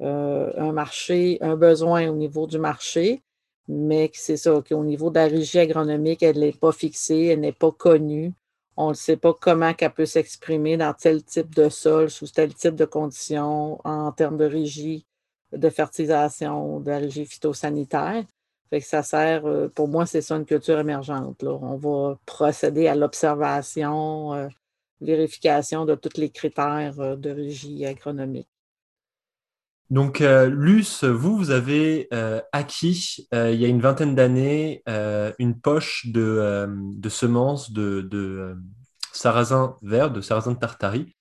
un 0.00 0.72
marché, 0.72 1.38
un 1.42 1.56
besoin 1.56 2.08
au 2.08 2.16
niveau 2.16 2.46
du 2.46 2.58
marché 2.58 3.22
mais 3.70 4.10
c'est 4.14 4.36
ça, 4.36 4.60
qu'au 4.68 4.84
niveau 4.84 5.10
de 5.10 5.14
la 5.14 5.26
régie 5.26 5.60
agronomique, 5.60 6.24
elle 6.24 6.40
n'est 6.40 6.52
pas 6.52 6.72
fixée, 6.72 7.26
elle 7.26 7.40
n'est 7.40 7.52
pas 7.52 7.70
connue. 7.70 8.32
On 8.76 8.90
ne 8.90 8.94
sait 8.94 9.16
pas 9.16 9.32
comment 9.32 9.72
elle 9.78 9.92
peut 9.92 10.06
s'exprimer 10.06 10.76
dans 10.76 10.92
tel 10.92 11.22
type 11.22 11.54
de 11.54 11.68
sol, 11.68 12.10
sous 12.10 12.26
tel 12.26 12.52
type 12.52 12.74
de 12.74 12.84
conditions, 12.84 13.80
en 13.84 14.10
termes 14.12 14.38
de 14.38 14.44
régie 14.44 15.06
de 15.52 15.70
fertilisation, 15.70 16.80
de 16.80 16.90
régie 16.90 17.26
phytosanitaire. 17.26 18.24
Ça 18.80 19.02
sert, 19.02 19.46
euh, 19.46 19.68
pour 19.68 19.88
moi, 19.88 20.06
c'est 20.06 20.20
ça 20.20 20.36
une 20.36 20.46
culture 20.46 20.78
émergente. 20.78 21.42
Là. 21.42 21.52
On 21.52 21.76
va 21.76 22.18
procéder 22.26 22.88
à 22.88 22.94
l'observation, 22.96 24.34
euh, 24.34 24.48
vérification 25.00 25.84
de 25.84 25.94
tous 25.94 26.20
les 26.20 26.30
critères 26.30 26.98
euh, 27.00 27.16
de 27.16 27.30
régie 27.30 27.86
agronomique. 27.86 28.48
Donc, 29.90 30.20
euh, 30.20 30.48
Luce, 30.48 31.02
vous, 31.02 31.36
vous 31.36 31.50
avez 31.50 32.06
euh, 32.14 32.40
acquis 32.52 33.26
euh, 33.34 33.50
il 33.50 33.60
y 33.60 33.64
a 33.64 33.68
une 33.68 33.80
vingtaine 33.80 34.14
d'années 34.14 34.84
une 35.38 35.60
poche 35.60 36.06
de, 36.06 36.68
semences 37.08 37.72
de, 37.72 38.56
sarrasin 39.12 39.76
vert, 39.82 40.12
de 40.12 40.20
sarrasin 40.20 40.52
de 40.52 40.58
Tartarie. 40.58 41.16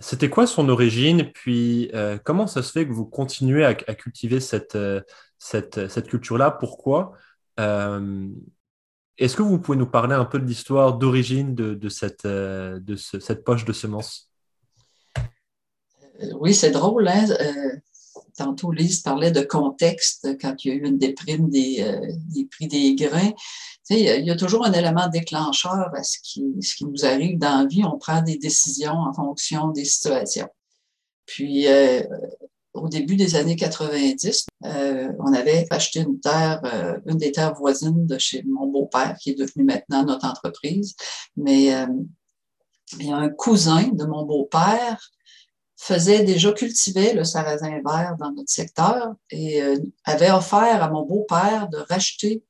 C'était 0.00 0.28
quoi 0.28 0.46
son 0.46 0.68
origine? 0.68 1.30
Puis, 1.32 1.90
comment 2.24 2.46
ça 2.46 2.62
se 2.62 2.72
fait 2.72 2.86
que 2.86 2.92
vous 2.92 3.06
continuez 3.06 3.64
à, 3.64 3.74
cultiver 3.74 4.40
cette, 4.40 4.76
culture-là? 6.08 6.50
Pourquoi? 6.50 7.12
Est-ce 7.56 9.36
que 9.36 9.42
vous 9.42 9.60
pouvez 9.60 9.78
nous 9.78 9.86
parler 9.86 10.14
un 10.14 10.24
peu 10.24 10.40
de 10.40 10.44
l'histoire 10.44 10.98
d'origine 10.98 11.54
de, 11.54 11.88
cette, 11.88 12.26
de 12.26 12.96
cette 12.96 13.44
poche 13.44 13.64
de 13.64 13.72
semences? 13.72 14.33
Oui, 16.34 16.54
c'est 16.54 16.70
drôle. 16.70 17.08
Hein? 17.08 17.26
Euh, 17.30 17.76
tantôt, 18.36 18.72
Lise 18.72 19.00
parlait 19.00 19.30
de 19.30 19.42
contexte 19.42 20.28
quand 20.40 20.64
il 20.64 20.68
y 20.68 20.70
a 20.72 20.74
eu 20.74 20.86
une 20.86 20.98
déprime 20.98 21.48
des, 21.48 21.82
euh, 21.82 22.12
des 22.34 22.46
prix 22.46 22.68
des 22.68 22.94
grains. 22.94 23.32
Tu 23.86 23.94
sais, 23.94 24.18
il 24.20 24.24
y 24.24 24.30
a 24.30 24.36
toujours 24.36 24.64
un 24.64 24.72
élément 24.72 25.08
déclencheur 25.08 25.90
à 25.94 26.02
ce 26.02 26.18
qui, 26.22 26.44
ce 26.60 26.74
qui 26.74 26.86
nous 26.86 27.04
arrive 27.04 27.38
dans 27.38 27.62
la 27.62 27.66
vie. 27.66 27.84
On 27.84 27.98
prend 27.98 28.22
des 28.22 28.38
décisions 28.38 28.94
en 28.94 29.12
fonction 29.12 29.68
des 29.68 29.84
situations. 29.84 30.48
Puis, 31.26 31.68
euh, 31.68 32.02
au 32.72 32.88
début 32.88 33.16
des 33.16 33.36
années 33.36 33.56
90, 33.56 34.46
on 34.62 35.32
avait 35.32 35.66
acheté 35.70 36.00
une 36.00 36.18
terre, 36.18 36.60
une 37.06 37.18
des 37.18 37.30
terres 37.30 37.54
voisines 37.54 38.04
de 38.04 38.18
chez 38.18 38.42
mon 38.42 38.66
beau-père, 38.66 39.16
qui 39.20 39.30
est 39.30 39.38
devenu 39.38 39.62
maintenant 39.62 40.04
notre 40.04 40.26
entreprise. 40.26 40.96
Mais 41.36 41.66
il 42.98 43.06
y 43.06 43.12
a 43.12 43.16
un 43.16 43.28
cousin 43.28 43.88
de 43.92 44.04
mon 44.04 44.24
beau-père 44.24 44.98
faisait 45.76 46.24
déjà 46.24 46.52
cultiver 46.52 47.12
le 47.14 47.24
sarrasin 47.24 47.80
vert 47.84 48.16
dans 48.18 48.32
notre 48.32 48.50
secteur 48.50 49.14
et 49.30 49.62
euh, 49.62 49.76
avait 50.04 50.30
offert 50.30 50.82
à 50.82 50.88
mon 50.88 51.02
beau-père 51.02 51.68
de 51.68 51.78
racheter 51.88 52.44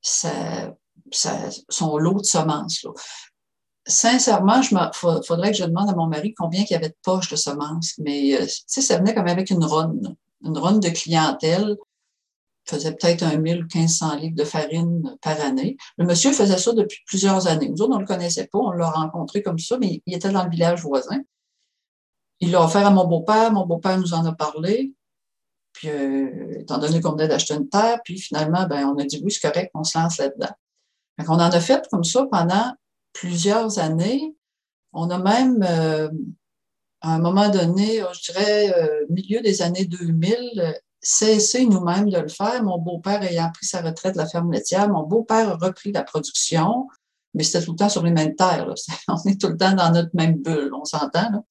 son 0.00 1.98
lot 1.98 2.20
de 2.20 2.24
semences. 2.24 2.86
Sincèrement, 3.86 4.60
il 4.60 4.90
faudrait 4.94 5.50
que 5.50 5.56
je 5.56 5.64
demande 5.64 5.90
à 5.90 5.94
mon 5.94 6.06
mari 6.06 6.34
combien 6.34 6.62
il 6.62 6.72
y 6.72 6.76
avait 6.76 6.90
de 6.90 6.96
poches 7.02 7.30
de 7.30 7.36
semences, 7.36 7.94
mais 7.98 8.40
euh, 8.40 8.46
ça 8.66 8.98
venait 8.98 9.14
comme 9.14 9.28
avec 9.28 9.50
une 9.50 9.64
ronde, 9.64 10.14
une 10.44 10.58
ronde 10.58 10.80
de 10.80 10.90
clientèle 10.90 11.76
faisait 12.68 12.92
peut-être 12.92 13.22
un 13.22 13.38
1000 13.38 13.62
ou 13.62 13.66
1500 13.74 14.16
litres 14.16 14.36
de 14.36 14.44
farine 14.44 15.16
par 15.22 15.40
année. 15.40 15.76
Le 15.96 16.04
monsieur 16.04 16.32
faisait 16.32 16.58
ça 16.58 16.72
depuis 16.72 17.00
plusieurs 17.06 17.46
années. 17.46 17.68
Nous 17.68 17.80
autres, 17.82 17.92
on 17.92 17.96
ne 17.96 18.02
le 18.02 18.06
connaissait 18.06 18.46
pas, 18.46 18.58
on 18.58 18.72
l'a 18.72 18.90
rencontré 18.90 19.42
comme 19.42 19.58
ça, 19.58 19.78
mais 19.78 20.02
il 20.06 20.14
était 20.14 20.30
dans 20.30 20.44
le 20.44 20.50
village 20.50 20.82
voisin. 20.82 21.20
Il 22.40 22.50
l'a 22.52 22.62
offert 22.62 22.86
à 22.86 22.90
mon 22.90 23.06
beau-père. 23.06 23.52
Mon 23.52 23.66
beau-père 23.66 23.98
nous 23.98 24.14
en 24.14 24.24
a 24.24 24.32
parlé. 24.32 24.92
Puis, 25.72 25.88
euh, 25.88 26.60
étant 26.60 26.78
donné 26.78 27.00
qu'on 27.00 27.12
venait 27.12 27.28
d'acheter 27.28 27.54
une 27.54 27.68
terre, 27.68 28.00
puis 28.04 28.18
finalement, 28.18 28.66
ben, 28.66 28.86
on 28.86 28.98
a 28.98 29.04
dit 29.04 29.20
oui, 29.22 29.30
c'est 29.30 29.48
correct, 29.48 29.70
on 29.74 29.84
se 29.84 29.96
lance 29.96 30.18
là-dedans. 30.18 30.50
on 31.18 31.34
en 31.34 31.38
a 31.38 31.60
fait 31.60 31.86
comme 31.90 32.04
ça 32.04 32.26
pendant 32.30 32.74
plusieurs 33.12 33.78
années. 33.78 34.34
On 34.92 35.10
a 35.10 35.18
même, 35.18 35.62
euh, 35.62 36.08
à 37.00 37.14
un 37.14 37.18
moment 37.18 37.48
donné, 37.48 38.02
je 38.12 38.32
dirais, 38.32 38.74
euh, 38.76 39.06
milieu 39.10 39.40
des 39.40 39.62
années 39.62 39.84
2000, 39.84 40.80
cessé 41.00 41.64
nous-mêmes 41.64 42.10
de 42.10 42.18
le 42.18 42.28
faire. 42.28 42.62
Mon 42.62 42.78
beau-père 42.78 43.22
ayant 43.22 43.50
pris 43.52 43.66
sa 43.66 43.80
retraite 43.80 44.14
de 44.14 44.18
la 44.18 44.26
ferme 44.26 44.52
laitière, 44.52 44.88
mon 44.88 45.04
beau-père 45.04 45.50
a 45.50 45.56
repris 45.56 45.92
la 45.92 46.02
production, 46.02 46.88
mais 47.34 47.44
c'était 47.44 47.64
tout 47.64 47.72
le 47.72 47.76
temps 47.76 47.88
sur 47.88 48.02
les 48.02 48.10
mêmes 48.10 48.34
terres. 48.34 48.72
On 49.08 49.16
est 49.28 49.40
tout 49.40 49.48
le 49.48 49.56
temps 49.56 49.74
dans 49.74 49.92
notre 49.92 50.10
même 50.14 50.36
bulle, 50.42 50.72
on 50.74 50.84
s'entend. 50.84 51.44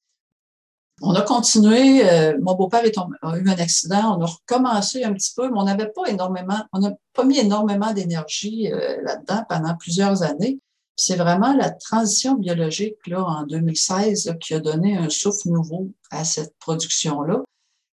On 1.00 1.14
a 1.14 1.22
continué. 1.22 2.08
Euh, 2.08 2.36
mon 2.40 2.54
beau-père 2.54 2.82
a 3.22 3.38
eu 3.38 3.48
un 3.48 3.58
accident. 3.58 4.16
On 4.16 4.22
a 4.22 4.26
recommencé 4.26 5.04
un 5.04 5.12
petit 5.12 5.32
peu, 5.34 5.48
mais 5.48 5.58
on 5.58 5.64
n'avait 5.64 5.90
pas 5.90 6.06
énormément, 6.08 6.58
on 6.72 6.80
n'a 6.80 6.92
pas 7.12 7.24
mis 7.24 7.38
énormément 7.38 7.92
d'énergie 7.92 8.72
euh, 8.72 9.00
là-dedans 9.02 9.44
pendant 9.48 9.76
plusieurs 9.76 10.22
années. 10.22 10.58
C'est 10.96 11.16
vraiment 11.16 11.54
la 11.54 11.70
transition 11.70 12.34
biologique 12.34 13.06
là, 13.06 13.22
en 13.22 13.44
2016 13.44 14.34
qui 14.40 14.54
a 14.54 14.60
donné 14.60 14.96
un 14.96 15.08
souffle 15.08 15.50
nouveau 15.50 15.88
à 16.10 16.24
cette 16.24 16.56
production-là. 16.58 17.42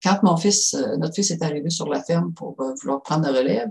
Quand 0.04 0.22
mon 0.22 0.36
fils, 0.36 0.74
euh, 0.74 0.96
notre 0.96 1.14
fils 1.14 1.32
est 1.32 1.42
arrivé 1.42 1.70
sur 1.70 1.88
la 1.88 2.02
ferme 2.02 2.32
pour 2.32 2.56
vouloir 2.80 3.02
prendre 3.02 3.24
la 3.28 3.38
relève, 3.38 3.68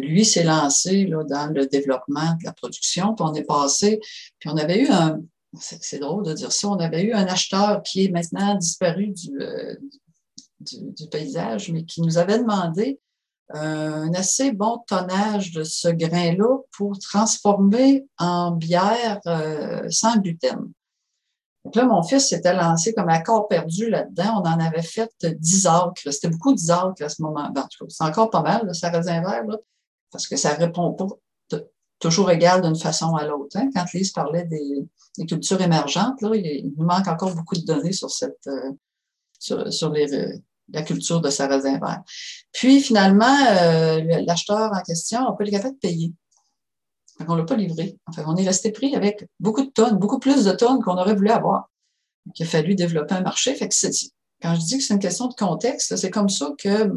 lui 0.00 0.24
s'est 0.24 0.44
lancé 0.44 1.04
là, 1.04 1.24
dans 1.24 1.52
le 1.52 1.66
développement 1.66 2.32
de 2.40 2.44
la 2.44 2.54
production. 2.54 3.14
Puis 3.14 3.26
on 3.28 3.34
est 3.34 3.42
passé, 3.42 4.00
puis 4.38 4.48
on 4.48 4.56
avait 4.56 4.80
eu 4.80 4.88
un, 4.88 5.20
c'est 5.54 5.98
drôle 5.98 6.24
de 6.24 6.34
dire 6.34 6.52
ça, 6.52 6.68
on 6.68 6.78
avait 6.78 7.02
eu 7.02 7.12
un 7.12 7.26
acheteur 7.26 7.82
qui 7.82 8.04
est 8.04 8.10
maintenant 8.10 8.54
disparu 8.56 9.14
euh, 9.40 9.76
du, 10.60 10.76
du, 10.92 11.06
paysage, 11.08 11.70
mais 11.70 11.84
qui 11.84 12.02
nous 12.02 12.18
avait 12.18 12.38
demandé 12.38 13.00
un 13.50 14.12
assez 14.12 14.52
bon 14.52 14.78
tonnage 14.86 15.52
de 15.52 15.64
ce 15.64 15.88
grain-là 15.88 16.58
pour 16.72 16.98
transformer 16.98 18.06
en 18.18 18.50
bière 18.50 19.20
euh, 19.26 19.88
sans 19.90 20.16
gluten. 20.16 20.70
Donc 21.64 21.74
là, 21.74 21.84
mon 21.84 22.02
fils 22.02 22.28
s'était 22.28 22.54
lancé 22.54 22.94
comme 22.94 23.08
accord 23.08 23.48
perdu 23.48 23.90
là-dedans. 23.90 24.42
On 24.42 24.48
en 24.48 24.60
avait 24.60 24.82
fait 24.82 25.10
10 25.22 25.66
acres. 25.66 26.10
C'était 26.10 26.28
beaucoup 26.28 26.54
10 26.54 26.70
acres 26.70 27.02
à 27.02 27.08
ce 27.08 27.22
moment-là. 27.22 27.68
C'est 27.88 28.04
encore 28.04 28.30
pas 28.30 28.42
mal, 28.42 28.74
ça 28.74 28.90
raisin 28.90 29.20
vert, 29.22 29.44
là, 29.44 29.56
parce 30.10 30.26
que 30.26 30.36
ça 30.36 30.54
répond 30.54 30.92
pas 30.92 31.06
toujours 31.98 32.30
égal 32.30 32.62
d'une 32.62 32.76
façon 32.76 33.14
à 33.16 33.26
l'autre. 33.26 33.56
Hein. 33.56 33.70
Quand 33.74 33.84
Lise 33.92 34.12
parlait 34.12 34.44
des, 34.44 34.86
cultures 35.26 35.60
émergentes, 35.60 36.20
là, 36.22 36.30
il, 36.34 36.72
nous 36.76 36.84
manque 36.84 37.08
encore 37.08 37.34
beaucoup 37.34 37.56
de 37.56 37.64
données 37.64 37.92
sur 37.92 38.10
cette 38.10 38.46
euh, 38.46 39.70
sur, 39.70 39.90
les, 39.90 40.14
euh, 40.14 40.36
la 40.72 40.82
culture 40.82 41.20
de 41.20 41.30
sarrasin 41.30 41.78
vert. 41.78 42.02
Puis 42.52 42.80
finalement, 42.80 43.36
euh, 43.50 44.22
l'acheteur 44.26 44.72
en 44.72 44.82
question 44.82 45.22
n'a 45.22 45.32
pas 45.32 45.44
été 45.44 45.52
capable 45.52 45.74
de 45.74 45.80
payer. 45.80 46.12
on 47.26 47.34
ne 47.34 47.38
l'a 47.38 47.44
pas 47.44 47.56
livré. 47.56 47.98
Enfin, 48.06 48.24
on 48.26 48.36
est 48.36 48.46
resté 48.46 48.72
pris 48.72 48.94
avec 48.94 49.26
beaucoup 49.40 49.64
de 49.64 49.70
tonnes, 49.70 49.96
beaucoup 49.96 50.18
plus 50.18 50.44
de 50.44 50.52
tonnes 50.52 50.82
qu'on 50.82 50.98
aurait 50.98 51.14
voulu 51.14 51.30
avoir. 51.30 51.70
il 52.36 52.42
a 52.42 52.46
fallu 52.46 52.74
développer 52.74 53.14
un 53.14 53.22
marché. 53.22 53.54
Fait 53.54 53.68
que 53.68 53.74
quand 54.42 54.54
je 54.54 54.60
dis 54.60 54.78
que 54.78 54.84
c'est 54.84 54.94
une 54.94 55.00
question 55.00 55.26
de 55.26 55.34
contexte, 55.34 55.96
c'est 55.96 56.10
comme 56.10 56.28
ça 56.28 56.52
que, 56.58 56.92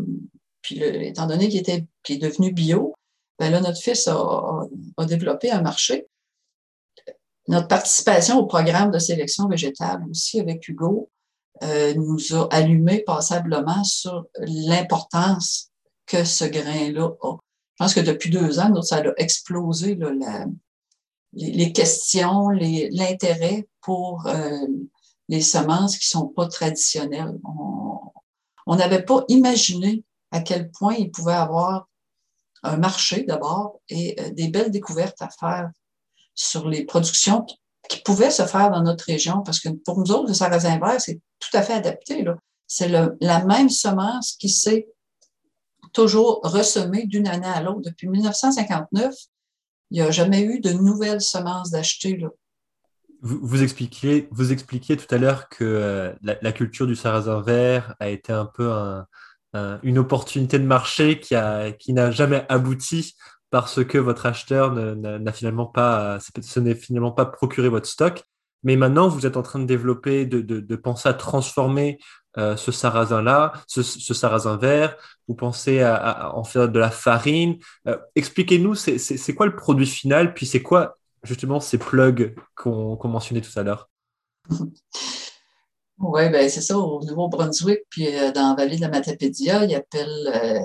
puis 0.62 0.79
étant 0.79 1.27
donné 1.27 1.48
qu'il 1.48 1.60
était, 1.60 1.86
qu'il 2.03 2.17
est 2.17 2.27
devenu 2.27 2.51
bio, 2.51 2.93
ben 3.41 3.51
là, 3.51 3.60
notre 3.60 3.81
fils 3.81 4.07
a, 4.07 4.67
développé 5.07 5.50
un 5.50 5.63
marché. 5.63 6.07
Notre 7.48 7.67
participation 7.67 8.38
au 8.38 8.45
programme 8.45 8.91
de 8.91 9.00
sélection 9.00 9.48
végétale 9.48 10.03
aussi 10.12 10.39
avec 10.39 10.67
Hugo 10.67 11.10
euh, 11.63 11.95
nous 11.95 12.36
a 12.36 12.48
allumé 12.53 13.00
passablement 13.00 13.83
sur 13.83 14.27
l'importance 14.41 15.71
que 16.05 16.24
ce 16.24 16.45
grain-là 16.45 17.10
a. 17.24 17.31
Je 17.33 17.83
pense 17.83 17.95
que 17.95 18.01
depuis 18.01 18.29
deux 18.29 18.60
ans, 18.60 18.79
ça 18.83 18.98
a 18.98 19.12
explosé 19.17 19.98
les, 21.33 21.74
questions, 21.74 22.50
l'intérêt 22.50 23.67
pour 23.81 24.27
euh, 24.27 24.67
les 25.29 25.41
semences 25.41 25.98
qui 25.98 26.07
sont 26.07 26.27
pas 26.27 26.48
traditionnelles. 26.48 27.39
On 28.67 28.75
n'avait 28.75 29.01
pas 29.01 29.25
imaginé 29.29 30.03
à 30.29 30.41
quel 30.41 30.69
point 30.69 30.93
il 30.93 31.10
pouvait 31.10 31.33
avoir 31.33 31.88
un 32.63 32.77
marché 32.77 33.24
d'abord 33.24 33.80
et 33.89 34.20
euh, 34.20 34.32
des 34.32 34.48
belles 34.48 34.72
découvertes 34.72 35.22
à 35.22 35.30
faire 35.30 35.72
sur 36.36 36.68
les 36.68 36.86
productions 36.86 37.44
qui, 37.44 37.58
pouvaient 38.06 38.32
se 38.32 38.46
faire 38.46 38.72
dans 38.72 38.84
notre 38.84 39.03
région, 39.03 39.41
parce 39.41 39.60
que 39.60 39.68
pour 39.68 40.00
nous 40.00 40.12
autres, 40.13 40.30
le 40.30 40.34
sarrasin 40.34 40.80
vert, 40.80 41.01
c'est 41.01 41.20
tout 41.39 41.50
à 41.58 41.62
fait 41.62 41.74
adapté. 41.74 42.24
C'est 42.65 42.88
la 42.88 43.44
même 43.44 43.68
semence 43.68 44.38
qui 44.39 44.48
s'est 44.48 44.88
toujours 45.91 46.39
ressemée 46.44 47.06
d'une 47.06 47.27
année 47.27 47.48
à 47.48 47.62
l'autre. 47.62 47.82
Depuis 47.84 48.08
1959, 48.08 49.13
il 49.89 49.96
n'y 49.96 50.01
a 50.01 50.12
jamais 50.12 50.41
eu 50.41 50.60
de 50.60 50.72
nouvelles 50.72 51.22
semences 51.22 51.72
d'achetées. 51.72 52.18
Vous, 53.22 53.39
vous, 53.41 53.62
expliquiez, 53.62 54.27
vous 54.32 54.51
expliquiez 54.51 54.98
tout 54.98 55.13
à 55.13 55.18
l'heure 55.18 55.50
que 55.50 55.63
euh, 55.63 56.13
la, 56.22 56.38
la, 56.41 56.51
culture 56.51 56.88
du 56.88 56.96
sarrasin 56.96 57.41
vert 57.41 57.96
a 58.00 58.10
été 58.10 58.32
un 58.32 58.46
peu 58.46 58.72
un, 58.72 59.06
euh, 59.55 59.77
une 59.84 59.98
opportunité 59.98 60.60
de 60.60 60.65
marché 60.65 61.20
qui 61.20 61.36
a 61.36 61.72
qui 61.72 61.93
n'a 61.93 62.12
jamais 62.12 62.46
abouti 62.50 63.15
parce 63.50 63.84
que 63.84 63.98
votre 63.98 64.25
acheteur 64.25 64.74
n'a 64.74 65.31
finalement 65.34 65.65
pas 65.65 66.20
ce 66.20 66.60
n'est 66.60 66.75
finalement 66.75 67.12
pas 67.12 67.25
procuré 67.25 67.70
votre 67.70 67.88
stock. 67.88 68.24
Mais 68.63 68.75
maintenant, 68.75 69.08
vous 69.08 69.25
êtes 69.25 69.38
en 69.38 69.41
train 69.41 69.60
de 69.60 69.65
développer, 69.65 70.25
de, 70.25 70.41
de, 70.41 70.60
de 70.60 70.75
penser 70.75 71.10
à 71.10 71.13
transformer 71.13 71.98
euh, 72.38 72.55
ce 72.55 72.72
sarrasin-là, 72.72 73.53
ce, 73.67 73.81
ce, 73.81 74.13
sarrasin 74.13 74.55
vert. 74.55 74.96
Vous 75.27 75.36
pensez 75.36 75.81
à, 75.81 75.96
à, 75.96 76.29
en 76.36 76.43
faire 76.43 76.70
de 76.70 76.79
la 76.79 76.91
farine. 76.91 77.58
Euh, 77.88 77.98
Expliquez-nous, 78.15 78.75
c'est 78.75 79.36
quoi 79.36 79.48
le 79.48 79.55
produit 79.55 79.88
final, 79.88 80.34
puis 80.34 80.46
c'est 80.46 80.62
quoi 80.62 80.98
justement 81.24 81.60
ces 81.60 81.77
plugs 81.77 82.36
qu'on 82.55 82.96
qu 82.98 83.08
mentionnait 83.08 83.41
tout 83.41 83.58
à 83.60 83.63
l'heure? 83.63 83.89
Oui, 86.01 86.29
ben 86.29 86.50
c'est 86.50 86.62
ça, 86.62 86.77
au 86.77 87.03
Nouveau-Brunswick, 87.03 87.81
puis 87.89 88.08
euh, 88.08 88.31
dans 88.31 88.50
la 88.50 88.55
vallée 88.55 88.75
de 88.75 88.81
la 88.81 88.89
Matapédia, 88.89 89.65
ils 89.65 89.75
appellent, 89.75 90.31
euh, 90.34 90.60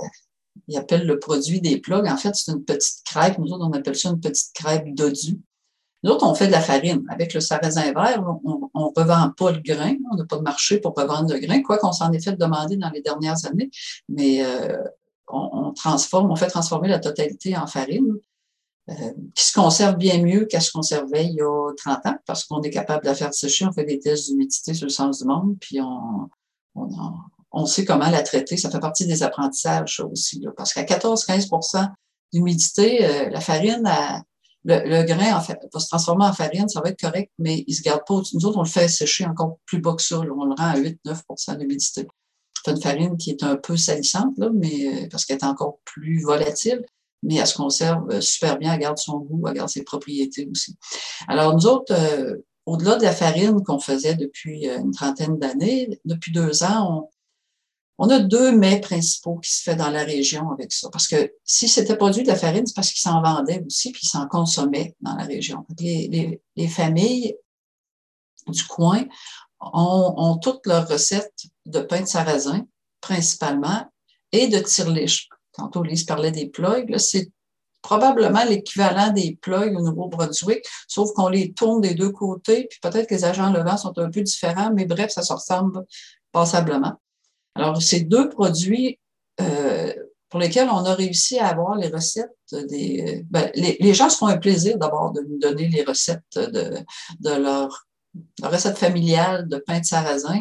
ils 0.66 0.78
appellent 0.78 1.07
le 1.07 1.19
produit 1.19 1.61
des 1.61 1.78
plugs. 1.78 2.07
En 2.07 2.16
fait, 2.16 2.35
c'est 2.35 2.52
une 2.52 2.64
petite 2.64 3.05
crêpe. 3.05 3.38
Nous 3.38 3.52
autres, 3.52 3.66
on 3.66 3.73
appelle 3.73 3.97
ça 3.97 4.09
une 4.09 4.21
petite 4.21 4.55
crêpe 4.55 4.95
dodue. 4.95 5.38
Nous 6.02 6.11
autres, 6.11 6.26
on 6.26 6.35
fait 6.35 6.47
de 6.47 6.52
la 6.52 6.61
farine. 6.61 7.05
Avec 7.11 7.35
le 7.35 7.40
sarrasin 7.40 7.93
vert, 7.93 8.25
on 8.45 8.71
ne 8.75 9.00
revend 9.02 9.31
pas 9.37 9.52
le 9.52 9.61
grain. 9.61 9.95
On 10.11 10.16
n'a 10.16 10.25
pas 10.25 10.37
de 10.37 10.43
marché 10.43 10.78
pour 10.78 10.95
revendre 10.95 11.33
le 11.35 11.38
grain, 11.38 11.62
quoi 11.62 11.76
qu'on 11.78 11.93
s'en 11.93 12.12
ait 12.12 12.21
fait 12.21 12.37
demander 12.37 12.76
dans 12.78 12.90
les 12.90 13.02
dernières 13.02 13.45
années. 13.45 13.71
Mais 14.09 14.43
euh, 14.43 14.78
on, 15.28 15.73
transforme, 15.73 16.31
on 16.31 16.37
fait 16.37 16.47
transformer 16.47 16.88
la 16.88 16.99
totalité 16.99 17.57
en 17.57 17.66
farine, 17.66 18.14
qui 19.35 19.45
se 19.45 19.52
conserve 19.52 19.97
bien 19.97 20.23
mieux 20.23 20.45
qu'à 20.45 20.61
ce 20.61 20.71
qu'on 20.71 20.83
servait 20.83 21.26
il 21.26 21.35
y 21.35 21.43
a 21.43 21.73
30 21.76 22.07
ans, 22.07 22.16
parce 22.25 22.45
qu'on 22.45 22.62
est 22.62 22.71
capable 22.71 23.02
de 23.02 23.09
la 23.09 23.14
faire 23.14 23.35
sécher. 23.35 23.64
On 23.66 23.73
fait 23.73 23.85
des 23.85 23.99
tests 23.99 24.28
d'humidité 24.28 24.75
sur 24.75 24.87
le 24.87 24.90
sens 24.90 25.19
du 25.19 25.25
monde, 25.25 25.57
puis 25.61 25.81
on, 25.81 26.28
on, 26.76 26.88
on, 27.50 27.66
sait 27.66 27.85
comment 27.85 28.09
la 28.09 28.23
traiter. 28.23 28.57
Ça 28.57 28.71
fait 28.71 28.78
partie 28.78 29.07
des 29.07 29.23
apprentissages 29.23 30.00
aussi. 30.00 30.40
Là, 30.40 30.52
parce 30.57 30.73
qu'à 30.73 30.85
14-15% 30.85 31.88
d'humidité, 32.33 33.05
euh, 33.05 33.28
la 33.31 33.40
farine, 33.40 33.85
a, 33.87 34.23
le, 34.66 35.05
grain 35.05 35.37
en 35.37 35.40
fait, 35.40 35.59
va 35.73 35.81
se 35.81 35.88
transformer 35.88 36.26
en 36.26 36.33
farine, 36.33 36.69
ça 36.69 36.81
va 36.81 36.90
être 36.90 37.00
correct, 37.00 37.33
mais 37.38 37.64
il 37.66 37.75
se 37.75 37.83
garde 37.83 38.02
pas. 38.07 38.21
Nous 38.35 38.47
autres, 38.47 38.59
on 38.59 38.62
le 38.62 38.69
fait 38.69 38.88
sécher 38.88 39.25
encore 39.26 39.59
plus 39.64 39.81
bas 39.81 39.95
que 39.95 40.02
ça. 40.02 40.19
On 40.19 40.23
le 40.23 40.33
rend 40.33 40.55
à 40.59 40.76
8-9% 40.76 41.59
d'humidité. 41.59 42.07
C'est 42.64 42.73
une 42.73 42.81
farine 42.81 43.16
qui 43.16 43.31
est 43.31 43.43
un 43.43 43.57
peu 43.57 43.76
salissante, 43.76 44.37
là, 44.38 44.50
mais 44.52 44.87
euh, 44.87 45.09
parce 45.09 45.25
qu'elle 45.25 45.38
est 45.38 45.45
encore 45.45 45.78
plus 45.85 46.21
volatile, 46.21 46.85
mais 47.23 47.37
elle 47.37 47.46
se 47.46 47.56
conserve 47.56 48.11
euh, 48.11 48.20
super 48.20 48.58
bien, 48.58 48.75
elle 48.75 48.80
garde 48.80 48.99
son 48.99 49.18
goût, 49.18 49.46
elle 49.49 49.54
garde 49.54 49.68
ses 49.68 49.82
propriétés 49.82 50.49
aussi. 50.50 50.76
Alors, 51.28 51.54
nous 51.54 51.66
autres, 51.66 51.94
euh, 51.94 52.37
au-delà 52.66 52.96
de 52.96 53.04
la 53.04 53.12
farine 53.12 53.62
qu'on 53.62 53.78
faisait 53.78 54.16
depuis 54.16 54.66
une 54.66 54.90
trentaine 54.90 55.38
d'années, 55.38 56.00
depuis 56.04 56.32
deux 56.32 56.64
ans, 56.64 57.04
on, 57.04 57.08
on 57.99 58.11
a 58.11 58.18
deux 58.18 58.52
mets 58.56 58.80
principaux 58.80 59.37
qui 59.38 59.50
se 59.50 59.62
fait 59.62 59.76
dans 59.76 59.90
la 59.90 60.04
région 60.04 60.50
avec 60.50 60.73
ça. 60.73 60.90
Parce 60.90 61.08
que 61.08 61.32
si 61.44 61.68
c'était 61.68 61.96
produit 61.96 62.23
de 62.23 62.28
la 62.28 62.37
farine, 62.37 62.66
c'est 62.66 62.75
parce 62.75 62.90
qu'ils 62.90 63.00
s'en 63.00 63.23
vendaient 63.23 63.62
aussi, 63.66 63.90
puis 63.92 64.02
ils 64.04 64.08
s'en 64.08 64.26
consommaient 64.28 64.94
dans 65.00 65.14
la 65.14 65.25
région. 65.25 65.64
Les, 65.80 66.40
les, 66.56 66.68
familles 66.68 67.37
du 68.49 68.64
coin 68.64 69.04
ont, 69.61 70.38
toutes 70.42 70.66
leurs 70.66 70.88
recettes 70.88 71.46
de 71.64 71.80
pain 71.80 72.02
de 72.02 72.06
sarrasin, 72.06 72.66
principalement, 73.00 73.87
et 74.32 74.49
de 74.49 74.58
tirliche. 74.58 75.28
Tantôt, 75.56 75.82
Lise 75.82 76.04
parlait 76.04 76.30
des 76.30 76.46
plugs. 76.46 76.96
C'est 76.98 77.30
probablement 77.82 78.44
l'équivalent 78.44 79.12
des 79.12 79.38
plugs 79.40 79.76
au 79.76 79.82
Nouveau-Brunswick, 79.82 80.64
sauf 80.88 81.12
qu'on 81.12 81.28
les 81.28 81.52
tourne 81.52 81.80
des 81.80 81.94
deux 81.94 82.10
côtés, 82.10 82.66
puis 82.68 82.80
peut-être 82.82 83.08
que 83.08 83.14
les 83.14 83.25
agents 83.25 83.52
levants 83.52 83.76
sont 83.76 83.96
un 83.98 84.10
peu 84.10 84.22
différents, 84.22 84.72
mais 84.75 84.86
bref, 84.86 85.10
ça 85.10 85.22
se 85.22 85.32
ressemble 85.32 85.84
passablement. 86.32 86.94
Alors, 87.54 87.80
ces 87.80 88.00
deux 88.00 88.28
produits 88.28 88.98
euh, 89.40 89.92
pour 90.28 90.40
lesquels 90.40 90.68
on 90.68 90.84
a 90.84 90.94
réussi 90.94 91.38
à 91.38 91.48
avoir 91.48 91.76
les 91.76 91.88
recettes 91.88 92.30
des. 92.52 93.25
Ben, 93.30 93.50
les, 93.54 93.94
gens 93.94 94.10
se 94.10 94.18
font 94.18 94.26
un 94.26 94.36
plaisir 94.36 94.76
d'abord 94.78 95.12
de 95.12 95.20
nous 95.20 95.38
donner 95.38 95.68
les 95.68 95.84
recettes 95.84 96.22
de, 96.34 96.78
de 97.20 97.30
leur, 97.30 97.86
recette 98.42 98.78
familiale 98.78 99.48
de 99.48 99.58
pain 99.58 99.80
de 99.80 99.84
sarrasin 99.84 100.40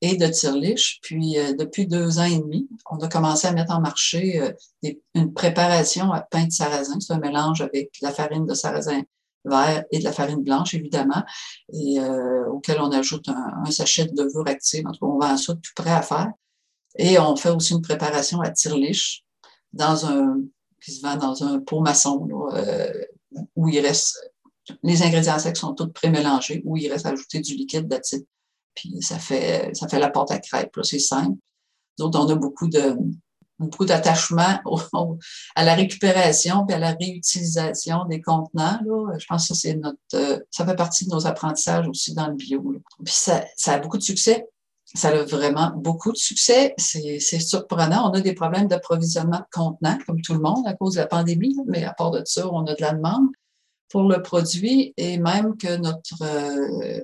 et 0.00 0.16
de 0.16 0.26
tirliche. 0.26 0.98
Puis, 1.02 1.38
euh, 1.38 1.54
depuis 1.54 1.86
deux 1.86 2.18
ans 2.18 2.24
et 2.24 2.38
demi, 2.38 2.68
on 2.90 2.98
a 2.98 3.08
commencé 3.08 3.46
à 3.46 3.52
mettre 3.52 3.72
en 3.72 3.80
marché 3.80 4.40
euh, 4.40 4.92
une 5.14 5.32
préparation 5.32 6.12
à 6.12 6.20
pain 6.20 6.44
de 6.44 6.52
sarrasin. 6.52 6.98
C'est 7.00 7.12
un 7.12 7.18
mélange 7.18 7.60
avec 7.62 7.90
la 8.02 8.12
farine 8.12 8.46
de 8.46 8.54
sarrasin 8.54 9.02
vert 9.44 9.84
et 9.92 10.00
de 10.00 10.04
la 10.04 10.12
farine 10.12 10.42
blanche, 10.42 10.74
évidemment, 10.74 11.22
et 11.72 12.00
auquel 12.50 12.80
on 12.80 12.90
ajoute 12.90 13.28
un, 13.28 13.70
sachet 13.70 14.06
de 14.06 14.22
levure 14.24 14.48
active. 14.48 14.84
En 14.88 14.90
tout 14.90 14.98
cas, 14.98 15.06
on 15.06 15.18
vend 15.20 15.36
ça 15.36 15.54
tout 15.54 15.70
prêt 15.76 15.92
à 15.92 16.02
faire. 16.02 16.32
Et 16.98 17.18
on 17.20 17.36
fait 17.36 17.50
aussi 17.50 17.74
une 17.74 17.82
préparation 17.82 18.40
à 18.40 18.50
tire-liche 18.50 19.22
dans 19.72 20.06
un, 20.06 20.40
qui 20.82 20.92
se 20.92 21.02
vend 21.02 21.16
dans 21.16 21.42
un 21.44 21.60
pot 21.60 21.80
maçon, 21.80 22.28
euh, 22.52 22.92
où 23.54 23.68
il 23.68 23.80
reste, 23.80 24.18
les 24.82 25.02
ingrédients 25.02 25.38
secs 25.38 25.56
sont 25.56 25.74
tous 25.74 25.88
pré-mélangés, 25.88 26.62
où 26.64 26.76
il 26.76 26.90
reste 26.90 27.06
ajouté 27.06 27.40
du 27.40 27.54
liquide 27.54 27.88
d'acide. 27.88 28.24
Puis 28.76 28.96
ça 29.00 29.18
fait, 29.18 29.70
ça 29.74 29.88
fait 29.88 29.98
la 29.98 30.10
porte 30.10 30.30
à 30.30 30.38
crêpes, 30.38 30.78
c'est 30.82 31.00
simple. 31.00 31.36
D'autres, 31.98 32.20
on 32.20 32.28
a 32.28 32.34
beaucoup 32.34 32.68
de, 32.68 32.96
beaucoup 33.58 33.84
d'attachement 33.84 34.60
à 35.56 35.64
la 35.64 35.74
récupération 35.74 36.66
et 36.68 36.74
à 36.74 36.78
la 36.78 36.92
réutilisation 36.92 38.04
des 38.04 38.20
contenants. 38.20 38.78
Là. 38.84 39.18
Je 39.18 39.26
pense 39.26 39.48
que 39.48 39.54
ça, 39.54 39.74
notre, 39.74 39.98
euh, 40.14 40.38
ça 40.50 40.64
fait 40.64 40.76
partie 40.76 41.06
de 41.06 41.10
nos 41.10 41.26
apprentissages 41.26 41.88
aussi 41.88 42.14
dans 42.14 42.28
le 42.28 42.34
bio. 42.34 42.62
Puis 43.04 43.14
ça, 43.14 43.44
ça 43.56 43.72
a 43.72 43.78
beaucoup 43.78 43.98
de 43.98 44.02
succès 44.02 44.46
ça 44.94 45.08
a 45.08 45.24
vraiment 45.24 45.72
beaucoup 45.74 46.12
de 46.12 46.16
succès. 46.16 46.74
C'est 46.78 47.20
surprenant. 47.20 48.10
On 48.10 48.14
a 48.14 48.20
des 48.20 48.34
problèmes 48.34 48.68
d'approvisionnement 48.68 49.38
de 49.38 49.46
contenants, 49.52 49.98
comme 50.06 50.20
tout 50.22 50.34
le 50.34 50.40
monde, 50.40 50.66
à 50.66 50.74
cause 50.74 50.94
de 50.94 51.00
la 51.00 51.06
pandémie, 51.06 51.56
mais 51.66 51.84
à 51.84 51.92
part 51.92 52.10
de 52.10 52.22
ça, 52.24 52.48
on 52.52 52.66
a 52.66 52.74
de 52.74 52.80
la 52.80 52.92
demande 52.92 53.28
pour 53.88 54.04
le 54.04 54.22
produit 54.22 54.94
et 54.96 55.18
même 55.18 55.56
que 55.56 55.76
notre, 55.76 56.22
euh, 56.22 57.00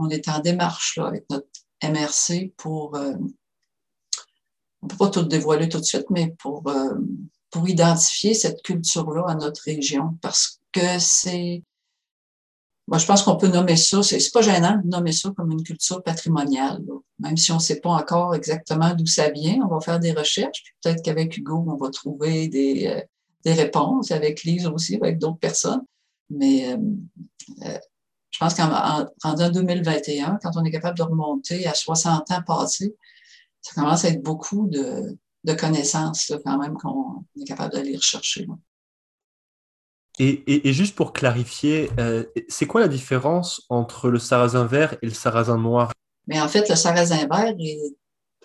on 0.00 0.08
est 0.08 0.28
en 0.28 0.40
démarche 0.40 0.96
là, 0.96 1.06
avec 1.06 1.24
notre 1.30 1.48
MRC 1.82 2.52
pour, 2.56 2.96
euh, 2.96 3.14
on 4.82 4.86
ne 4.86 4.88
peut 4.88 4.96
pas 4.96 5.10
tout 5.10 5.22
dévoiler 5.22 5.68
tout 5.68 5.78
de 5.78 5.84
suite, 5.84 6.06
mais 6.10 6.34
pour, 6.38 6.68
euh, 6.68 6.94
pour 7.50 7.68
identifier 7.68 8.34
cette 8.34 8.62
culture-là 8.62 9.24
à 9.28 9.34
notre 9.34 9.62
région 9.62 10.16
parce 10.22 10.60
que 10.72 10.98
c'est 10.98 11.62
moi, 12.90 12.98
je 12.98 13.06
pense 13.06 13.22
qu'on 13.22 13.36
peut 13.36 13.46
nommer 13.46 13.76
ça, 13.76 14.02
c'est 14.02 14.32
pas 14.32 14.42
gênant 14.42 14.80
de 14.82 14.88
nommer 14.88 15.12
ça 15.12 15.30
comme 15.36 15.52
une 15.52 15.62
culture 15.62 16.02
patrimoniale, 16.02 16.82
même 17.20 17.36
si 17.36 17.52
on 17.52 17.56
ne 17.56 17.60
sait 17.60 17.78
pas 17.78 17.90
encore 17.90 18.34
exactement 18.34 18.92
d'où 18.94 19.06
ça 19.06 19.30
vient. 19.30 19.60
On 19.64 19.68
va 19.68 19.80
faire 19.80 20.00
des 20.00 20.10
recherches, 20.10 20.64
puis 20.64 20.74
peut-être 20.82 21.00
qu'avec 21.04 21.36
Hugo, 21.36 21.64
on 21.68 21.76
va 21.76 21.88
trouver 21.90 22.48
des, 22.48 22.88
euh, 22.88 23.00
des 23.44 23.52
réponses, 23.52 24.10
avec 24.10 24.42
Lise 24.42 24.66
aussi, 24.66 24.96
avec 24.96 25.18
d'autres 25.18 25.38
personnes. 25.38 25.82
Mais 26.30 26.76
pense 28.40 28.54
qu'en 28.54 29.06
en, 29.22 29.50
2021, 29.50 30.38
quand 30.42 30.50
on 30.56 30.64
est 30.64 30.70
capable 30.70 30.96
de 30.96 31.02
remonter 31.02 31.66
à 31.66 31.74
60 31.74 32.30
ans 32.30 32.42
passés, 32.46 32.96
ça 33.60 33.74
commence 33.74 34.04
à 34.04 34.08
être 34.08 34.22
beaucoup 34.22 34.66
de, 34.66 35.18
de 35.44 35.52
connaissances 35.52 36.28
là, 36.30 36.38
quand 36.44 36.58
même 36.58 36.74
qu'on 36.74 37.24
est 37.40 37.44
capable 37.44 37.74
d'aller 37.74 37.96
rechercher. 37.96 38.46
Là. 38.46 38.54
Et, 40.18 40.72
juste 40.72 40.96
pour 40.96 41.14
clarifier, 41.14 41.90
euh, 41.98 42.24
c'est 42.48 42.66
quoi 42.66 42.82
la 42.82 42.88
différence 42.88 43.62
entre 43.70 44.10
le 44.10 44.18
sarrasin 44.18 44.66
vert 44.66 44.94
et 45.00 45.06
le 45.06 45.14
sarrasin 45.14 45.56
noir? 45.56 45.92
Mais 46.26 46.38
en 46.40 46.48
fait, 46.48 46.68
le 46.68 46.76
sarrasin 46.76 47.26
vert 47.26 47.54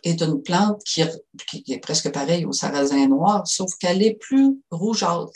est, 0.03 0.21
une 0.21 0.41
plante 0.41 0.81
qui, 0.85 1.01
est 1.01 1.79
presque 1.79 2.11
pareille 2.13 2.45
au 2.45 2.53
sarrasin 2.53 3.07
noir, 3.07 3.45
sauf 3.45 3.69
qu'elle 3.79 4.01
est 4.03 4.13
plus 4.13 4.57
rougeâtre. 4.71 5.31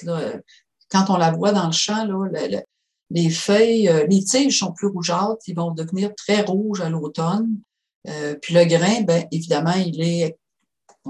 Quand 0.90 1.10
on 1.10 1.18
la 1.18 1.32
voit 1.32 1.52
dans 1.52 1.66
le 1.66 1.74
champ, 1.74 2.06
les 3.10 3.30
feuilles, 3.30 3.90
euh, 3.90 4.06
les 4.08 4.24
tiges 4.24 4.60
sont 4.60 4.72
plus 4.72 4.88
rougeâtres, 4.88 5.42
ils 5.48 5.56
vont 5.56 5.72
devenir 5.72 6.14
très 6.16 6.42
rouges 6.42 6.82
à 6.82 6.90
l'automne. 6.90 7.58
Euh, 8.08 8.36
puis 8.36 8.54
le 8.54 8.66
grain, 8.66 9.02
ben, 9.02 9.28
évidemment, 9.32 9.74
il 9.74 10.02
est, 10.02 10.38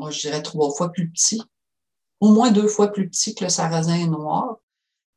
je 0.09 0.19
dirais, 0.19 0.41
trois 0.41 0.71
fois 0.71 0.91
plus 0.91 1.09
petit, 1.09 1.41
au 2.19 2.31
moins 2.33 2.51
deux 2.51 2.67
fois 2.67 2.91
plus 2.91 3.09
petit 3.09 3.35
que 3.35 3.43
le 3.43 3.49
sarrasin 3.49 4.07
noir. 4.07 4.57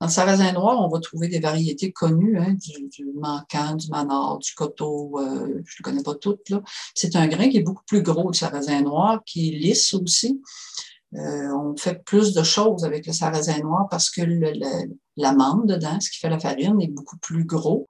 Dans 0.00 0.08
le 0.08 0.12
sarrasin 0.12 0.52
noir, 0.52 0.80
on 0.80 0.88
va 0.88 0.98
trouver 0.98 1.28
des 1.28 1.38
variétés 1.38 1.92
connues, 1.92 2.36
hein, 2.36 2.54
du, 2.54 2.88
du 2.88 3.04
du 3.04 3.88
manard, 3.90 4.38
du 4.38 4.52
coteau, 4.54 5.20
euh, 5.20 5.62
je 5.64 5.76
ne 5.80 5.84
connais 5.84 6.02
pas 6.02 6.16
toutes. 6.16 6.52
C'est 6.92 7.14
un 7.14 7.28
grain 7.28 7.48
qui 7.48 7.58
est 7.58 7.62
beaucoup 7.62 7.84
plus 7.86 8.02
gros, 8.02 8.28
le 8.28 8.34
sarrasin 8.34 8.82
noir, 8.82 9.22
qui 9.24 9.50
est 9.50 9.58
lisse 9.58 9.94
aussi. 9.94 10.42
Euh, 11.14 11.54
on 11.54 11.76
fait 11.76 12.02
plus 12.04 12.32
de 12.32 12.42
choses 12.42 12.84
avec 12.84 13.06
le 13.06 13.12
sarrasin 13.12 13.58
noir 13.58 13.86
parce 13.90 14.08
que 14.08 14.22
l'amande 15.16 15.66
dedans, 15.68 16.00
ce 16.00 16.10
qui 16.10 16.18
fait 16.18 16.30
la 16.30 16.40
farine, 16.40 16.80
est 16.80 16.88
beaucoup 16.88 17.18
plus 17.18 17.44
gros. 17.44 17.88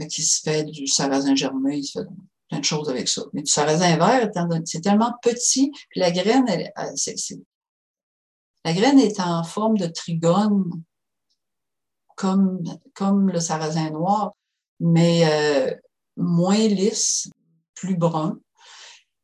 Fait 0.00 0.06
qu'il 0.06 0.24
se 0.24 0.40
fait 0.40 0.64
du 0.64 0.86
sarrasin 0.86 1.34
germé, 1.34 1.78
il 1.78 1.84
se 1.84 2.00
fait 2.00 2.08
plein 2.48 2.60
de 2.60 2.64
choses 2.64 2.88
avec 2.88 3.08
ça. 3.08 3.22
Mais 3.32 3.42
du 3.42 3.50
sarrasin 3.50 3.96
vert, 3.96 4.30
c'est 4.64 4.80
tellement 4.80 5.12
petit, 5.22 5.72
puis 5.90 6.00
la 6.00 6.12
graine, 6.12 6.44
elle, 6.48 6.72
la 8.64 8.72
graine 8.72 9.00
est 9.00 9.18
en 9.18 9.42
forme 9.42 9.76
de 9.76 9.86
trigone 9.86 10.70
comme, 12.14 12.62
comme 12.94 13.28
le 13.28 13.40
sarrasin 13.40 13.90
noir, 13.90 14.32
mais 14.78 15.22
euh, 15.24 15.74
moins 16.16 16.68
lisse, 16.68 17.28
plus 17.74 17.96
brun. 17.96 18.38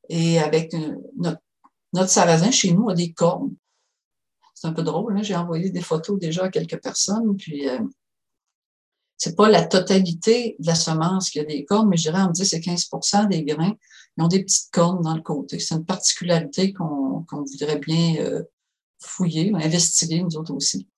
Et 0.09 0.41
avec 0.41 0.75
euh, 0.75 0.97
notre, 1.17 1.41
notre 1.93 2.11
sarrasin 2.11 2.51
chez 2.51 2.73
nous 2.73 2.89
a 2.89 2.95
des 2.95 3.13
cornes. 3.13 3.55
C'est 4.55 4.67
un 4.67 4.73
peu 4.73 4.83
drôle, 4.83 5.17
hein? 5.17 5.23
j'ai 5.23 5.37
envoyé 5.37 5.71
des 5.71 5.81
photos 5.81 6.19
déjà 6.19 6.45
à 6.45 6.49
quelques 6.49 6.83
personnes, 6.83 7.37
puis 7.37 7.69
euh, 7.69 7.79
c'est 9.17 9.37
pas 9.37 9.49
la 9.49 9.65
totalité 9.65 10.57
de 10.59 10.67
la 10.67 10.75
semence 10.75 11.31
qui 11.31 11.39
a 11.39 11.45
des 11.45 11.65
cornes, 11.65 11.89
mais 11.89 11.97
je 11.97 12.11
dirais, 12.11 12.27
me 12.27 12.33
dit 12.33 12.45
c'est 12.45 12.59
15% 12.59 13.29
des 13.29 13.45
grains 13.45 13.73
qui 13.73 14.23
ont 14.23 14.29
des 14.29 14.43
petites 14.43 14.71
cornes 14.73 15.03
dans 15.03 15.15
le 15.15 15.23
côté. 15.23 15.61
C'est 15.61 15.75
une 15.75 15.85
particularité 15.85 16.73
qu'on 16.73 17.25
voudrait 17.31 17.79
bien 17.79 18.17
euh, 18.19 18.43
fouiller, 19.01 19.53
investiguer, 19.55 20.23
nous 20.23 20.37
autres 20.37 20.55
aussi. 20.55 20.89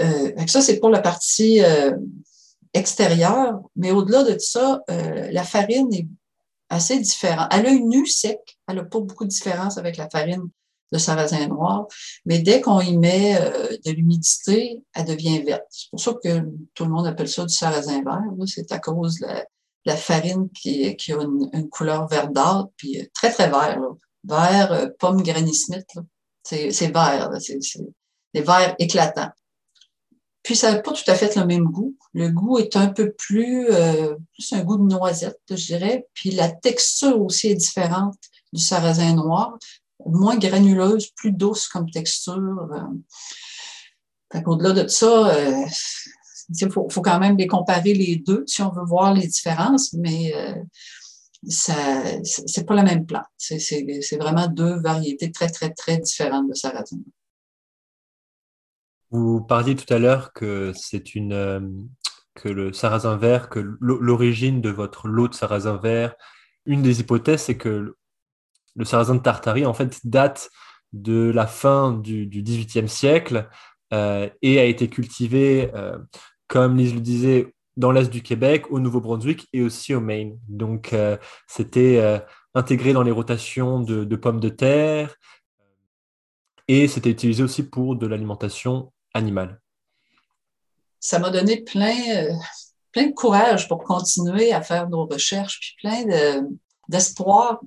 Euh, 0.00 0.46
ça, 0.46 0.62
c'est 0.62 0.78
pour 0.78 0.90
la 0.90 1.00
partie 1.00 1.60
extérieure, 2.72 3.60
mais 3.76 3.90
au-delà 3.90 4.24
de 4.24 4.38
ça, 4.38 4.82
la 4.88 5.44
farine 5.44 5.92
est 5.92 6.06
assez 6.68 6.98
différente. 6.98 7.48
Elle 7.52 7.66
a 7.66 7.70
une 7.70 7.88
nu 7.88 8.06
sec, 8.06 8.38
elle 8.66 8.76
n'a 8.76 8.84
pas 8.84 9.00
beaucoup 9.00 9.24
de 9.24 9.30
différence 9.30 9.78
avec 9.78 9.96
la 9.96 10.08
farine 10.10 10.48
de 10.92 10.98
sarrasin 10.98 11.46
noir. 11.48 11.86
Mais 12.24 12.38
dès 12.38 12.60
qu'on 12.60 12.80
y 12.80 12.96
met 12.96 13.36
euh, 13.40 13.76
de 13.84 13.90
l'humidité, 13.90 14.82
elle 14.94 15.04
devient 15.06 15.42
verte. 15.42 15.64
C'est 15.70 15.90
pour 15.90 16.00
ça 16.00 16.14
que 16.22 16.42
tout 16.74 16.84
le 16.84 16.90
monde 16.90 17.06
appelle 17.06 17.28
ça 17.28 17.44
du 17.44 17.54
sarrasin 17.54 18.02
vert. 18.02 18.22
C'est 18.46 18.72
à 18.72 18.78
cause 18.78 19.18
de 19.20 19.26
la, 19.84 19.96
farine 19.96 20.48
qui, 20.50 20.86
a 20.86 21.22
une, 21.22 21.68
couleur 21.70 22.06
verdâtre, 22.08 22.68
puis 22.76 23.00
euh, 23.00 23.04
très, 23.14 23.30
très 23.30 23.50
vert. 23.50 23.80
Vert, 24.24 24.72
euh, 24.72 24.86
pomme 24.98 25.22
Granny 25.22 25.54
Smith. 25.54 25.86
C'est 26.42 26.92
vert. 26.92 27.30
C'est 27.40 27.58
des 28.34 28.42
verts 28.42 28.74
éclatants. 28.78 29.30
Puis 30.48 30.56
ça 30.56 30.72
n'a 30.72 30.78
pas 30.80 30.92
tout 30.92 31.10
à 31.10 31.14
fait 31.14 31.36
le 31.36 31.44
même 31.44 31.64
goût. 31.64 31.94
Le 32.14 32.30
goût 32.30 32.56
est 32.56 32.74
un 32.74 32.86
peu 32.88 33.12
plus, 33.12 33.66
euh, 33.70 34.16
plus 34.32 34.50
un 34.54 34.64
goût 34.64 34.78
de 34.78 34.90
noisette, 34.90 35.42
je 35.50 35.66
dirais. 35.66 36.08
Puis 36.14 36.30
la 36.30 36.50
texture 36.50 37.20
aussi 37.20 37.48
est 37.48 37.54
différente 37.54 38.16
du 38.54 38.62
sarrasin 38.62 39.12
noir, 39.12 39.58
moins 40.06 40.38
granuleuse, 40.38 41.08
plus 41.14 41.32
douce 41.32 41.68
comme 41.68 41.90
texture. 41.90 42.66
Euh. 44.32 44.40
Au-delà 44.46 44.72
de 44.72 44.88
ça, 44.88 45.34
euh, 45.34 45.66
il 46.58 46.70
faut, 46.70 46.88
quand 47.02 47.18
même 47.18 47.36
les 47.36 47.46
comparer 47.46 47.92
les 47.92 48.16
deux 48.16 48.44
si 48.46 48.62
on 48.62 48.70
veut 48.70 48.86
voir 48.86 49.12
les 49.12 49.26
différences, 49.26 49.92
mais 49.92 50.32
euh, 50.34 50.54
ça 51.46 51.74
c'est 52.24 52.64
pas 52.64 52.74
la 52.74 52.84
même 52.84 53.04
plante. 53.04 53.26
C'est 53.36 54.16
vraiment 54.18 54.46
deux 54.46 54.80
variétés 54.80 55.30
très, 55.30 55.50
très, 55.50 55.74
très 55.74 55.98
différentes 55.98 56.48
de 56.48 56.54
sarrasin. 56.54 56.96
Vous 59.10 59.40
parliez 59.40 59.74
tout 59.74 59.92
à 59.92 59.98
l'heure 59.98 60.32
que 60.32 60.72
c'est 60.74 61.14
une 61.14 61.32
euh, 61.32 61.60
que 62.34 62.48
le 62.48 62.72
sarrasin 62.72 63.16
vert, 63.16 63.48
que 63.48 63.58
l'origine 63.80 64.60
de 64.60 64.70
votre 64.70 65.08
lot 65.08 65.28
de 65.28 65.34
sarrasin 65.34 65.76
vert, 65.76 66.14
une 66.66 66.82
des 66.82 67.00
hypothèses, 67.00 67.42
c'est 67.42 67.56
que 67.56 67.96
le 68.76 68.84
sarrasin 68.84 69.16
de 69.16 69.22
Tartarie, 69.22 69.66
en 69.66 69.74
fait, 69.74 70.00
date 70.04 70.50
de 70.92 71.30
la 71.34 71.46
fin 71.46 71.92
du, 71.92 72.26
XVIIIe 72.26 72.88
siècle 72.88 73.48
euh, 73.92 74.28
et 74.42 74.60
a 74.60 74.64
été 74.64 74.88
cultivé, 74.88 75.70
euh, 75.74 75.98
comme 76.46 76.76
Lise 76.76 76.94
le 76.94 77.00
disait, 77.00 77.54
dans 77.76 77.90
l'est 77.90 78.10
du 78.10 78.22
Québec, 78.22 78.70
au 78.70 78.78
Nouveau-Brunswick 78.78 79.48
et 79.52 79.62
aussi 79.62 79.94
au 79.94 80.00
Maine. 80.00 80.38
Donc, 80.48 80.94
c'était 81.46 82.20
intégré 82.54 82.92
dans 82.92 83.04
les 83.04 83.12
rotations 83.12 83.80
de, 83.80 84.02
de, 84.02 84.16
pommes 84.16 84.40
de 84.40 84.48
terre 84.48 85.14
et 86.68 86.86
c'était 86.86 87.10
utilisé 87.10 87.42
aussi 87.42 87.62
pour 87.62 87.96
de 87.96 88.06
l'alimentation 88.06 88.92
animale. 89.18 89.60
Ça 91.00 91.18
m'a 91.18 91.30
donné 91.30 91.62
plein, 91.62 91.96
euh, 92.16 92.32
plein 92.92 93.06
de 93.06 93.12
courage 93.12 93.68
pour 93.68 93.82
continuer 93.84 94.52
à 94.52 94.62
faire 94.62 94.88
nos 94.88 95.06
recherches, 95.06 95.60
puis 95.60 95.76
plein 95.82 96.04
d'espoir 96.88 97.60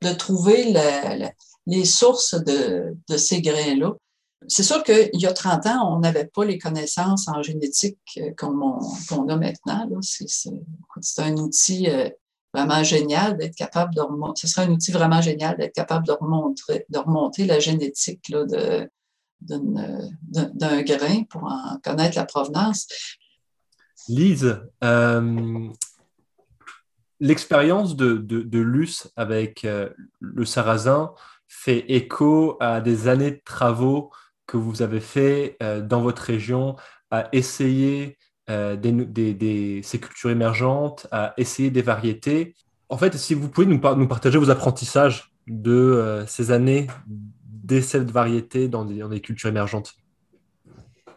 de, 0.00 0.12
trouver 0.12 0.74
les 1.66 1.84
sources 1.84 2.34
de, 2.34 2.96
ces 3.16 3.42
grains-là. 3.42 3.92
C'est 4.48 4.62
sûr 4.62 4.82
qu'il 4.82 5.10
y 5.12 5.26
a 5.26 5.34
30 5.34 5.66
ans, 5.66 5.94
on 5.94 5.98
n'avait 5.98 6.24
pas 6.24 6.46
les 6.46 6.58
connaissances 6.58 7.28
en 7.28 7.42
génétique 7.42 7.98
euh, 8.16 8.32
qu'on 8.38 9.28
a 9.28 9.36
maintenant. 9.36 9.86
C'est 10.00 11.22
un 11.22 11.36
outil 11.36 11.90
euh, 11.90 12.08
vraiment 12.54 12.82
génial 12.82 13.36
d'être 13.36 13.54
capable 13.54 13.94
de 13.94 14.00
remonter. 14.00 14.46
Ce 14.46 14.48
serait 14.48 14.66
de 14.66 14.72
remonter, 16.98 17.42
de 17.42 17.48
la 17.48 17.58
génétique 17.58 18.32
d'un 19.40 20.82
grain 20.82 21.24
pour 21.28 21.44
en 21.44 21.78
connaître 21.82 22.16
la 22.16 22.24
provenance. 22.24 22.86
Lise, 24.08 24.60
euh, 24.82 25.68
l'expérience 27.20 27.96
de, 27.96 28.16
de, 28.16 28.58
Luce 28.58 29.10
avec 29.16 29.64
euh, 29.64 29.90
le 30.20 30.44
sarrasin 30.44 31.12
fait 31.48 31.84
écho 31.88 32.56
à 32.60 32.80
des 32.80 33.08
années 33.08 33.32
de 33.32 33.40
travaux 33.44 34.10
que 34.46 34.56
vous 34.56 34.82
avez 34.82 35.00
fait 35.00 35.56
euh, 35.62 35.80
dans 35.80 36.00
votre 36.00 36.22
région 36.22 36.76
à 37.10 37.28
essayer 37.32 38.16
des, 38.48 38.92
des, 39.34 39.80
ces 39.84 40.00
cultures 40.00 40.30
émergentes, 40.30 41.06
à 41.12 41.34
essayer 41.36 41.70
des 41.70 41.82
variétés. 41.82 42.56
En 42.88 42.98
fait, 42.98 43.16
si 43.16 43.32
vous 43.32 43.48
pouvez 43.48 43.64
nous, 43.64 43.78
nous 43.78 44.08
partager 44.08 44.38
vos 44.38 44.50
apprentissages 44.50 45.30
de 45.46 46.24
ces 46.26 46.50
années 46.50 46.88
d'essais 47.70 48.00
de 48.00 48.10
variétés 48.10 48.68
dans 48.68 48.84
des, 48.84 49.20
cultures 49.20 49.48
émergentes? 49.48 49.94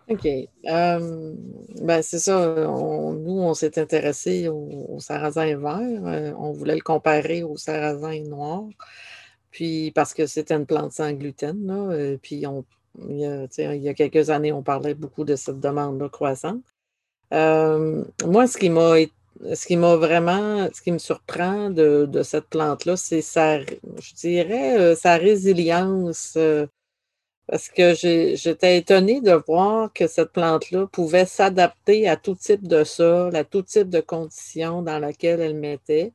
OK. 0.10 0.28
Euh, 0.28 1.34
ben 1.82 2.02
c'est 2.02 2.20
ça. 2.20 2.56
nous, 2.56 3.39
on 3.39 3.54
s'est 3.54 3.80
intéressé 3.80 4.48
au, 4.48 5.00
sarrasin 5.00 5.58
vert. 5.58 6.06
Euh, 6.06 6.34
on 6.38 6.52
voulait 6.52 6.76
le 6.76 6.82
comparer 6.82 7.44
au 7.44 7.58
sarrasin 7.58 8.22
noir. 8.22 8.66
Puis, 9.50 9.92
parce 9.92 10.13
que 10.13 10.26
c'était 10.26 10.56
une 10.56 10.66
plante 10.66 10.94
sans 10.94 11.12
gluten. 11.13 11.70
Euh, 11.70 12.18
puis, 12.22 12.36
il, 12.36 13.18
y 13.18 13.26
a, 13.26 13.94
quelques 13.94 14.30
années, 14.30 14.52
on 14.52 14.63
parlait 14.63 14.94
beaucoup 14.94 15.26
de 15.26 15.36
cette 15.36 15.60
demande-là 15.60 16.10
croissante. 16.10 16.63
moi, 17.32 18.48
ce 18.48 18.58
qui 18.58 18.70
m'a 18.70 19.00
été 19.00 19.13
ce 19.54 19.65
qui 19.67 19.78
m'a 19.78 19.96
vraiment, 19.96 20.67
ce 20.74 20.82
qui 20.82 20.91
me 20.91 20.98
surprend 20.98 21.69
de, 21.69 22.22
cette 22.24 22.48
plante-là, 22.48 22.98
c'est 22.98 23.22
sa, 23.22 23.60
euh, 24.26 24.96
résilience. 25.04 26.36
Euh, 26.38 26.67
parce 27.48 27.67
que 27.69 27.93
j'étais 27.93 28.78
étonnée 28.78 29.19
de 29.22 29.34
voir 29.34 29.91
que 29.93 30.08
cette 30.08 30.32
plante-là 30.32 30.88
pouvait 30.88 31.26
s'adapter 31.26 32.08
à 32.08 32.15
tout 32.15 32.36
type 32.36 32.67
de 32.67 32.84
sol, 32.86 33.36
à 33.36 33.43
tout 33.43 33.63
type 33.63 33.89
de 33.89 34.00
conditions 34.00 34.82
dans 34.82 35.00
lesquelles 35.00 35.41
elle 35.41 35.56
mettait. 35.56 36.13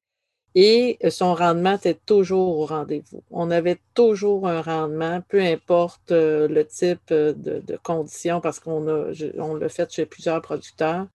Et 0.54 0.98
son 1.10 1.34
rendement 1.34 1.74
était 1.74 1.94
toujours 1.94 2.58
au 2.58 2.66
rendez-vous. 2.66 3.22
On 3.30 3.50
avait 3.50 3.78
toujours 3.94 4.48
un 4.48 4.62
rendement, 4.62 5.20
peu 5.28 5.40
importe 5.40 6.10
euh, 6.12 6.48
le 6.48 6.66
type 6.66 7.12
de, 7.12 7.62
conditions, 7.82 8.40
parce 8.40 8.58
qu'on 8.58 9.12
on 9.38 9.54
l'a 9.54 9.68
fait 9.68 9.92
chez 9.92 10.06
plusieurs 10.06 10.40
producteurs. 10.40 11.06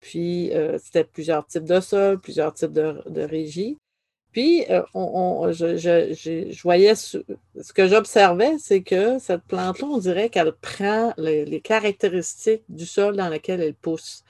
Puis, 0.00 0.52
euh, 0.52 0.78
c'était 0.78 1.04
plusieurs 1.04 1.46
types 1.46 1.64
de 1.64 1.80
sols, 1.80 2.20
plusieurs 2.20 2.54
types 2.54 2.72
de, 2.72 3.02
de 3.08 3.22
régies. 3.22 3.78
Puis, 4.32 4.64
euh, 4.70 4.82
on, 4.94 5.50
je, 5.52 5.76
je, 5.76 6.62
voyais, 6.62 6.94
ce, 6.94 7.18
que 7.74 7.88
j'observais, 7.88 8.58
c'est 8.58 8.82
que 8.82 9.18
cette 9.18 9.42
plante-là, 9.44 9.86
on 9.88 9.98
dirait 9.98 10.28
qu'elle 10.28 10.52
prend 10.52 11.12
les, 11.16 11.60
caractéristiques 11.60 12.62
du 12.68 12.86
sol 12.86 13.16
dans 13.16 13.28
lequel 13.28 13.60
elle 13.60 13.74
pousse. 13.74 14.24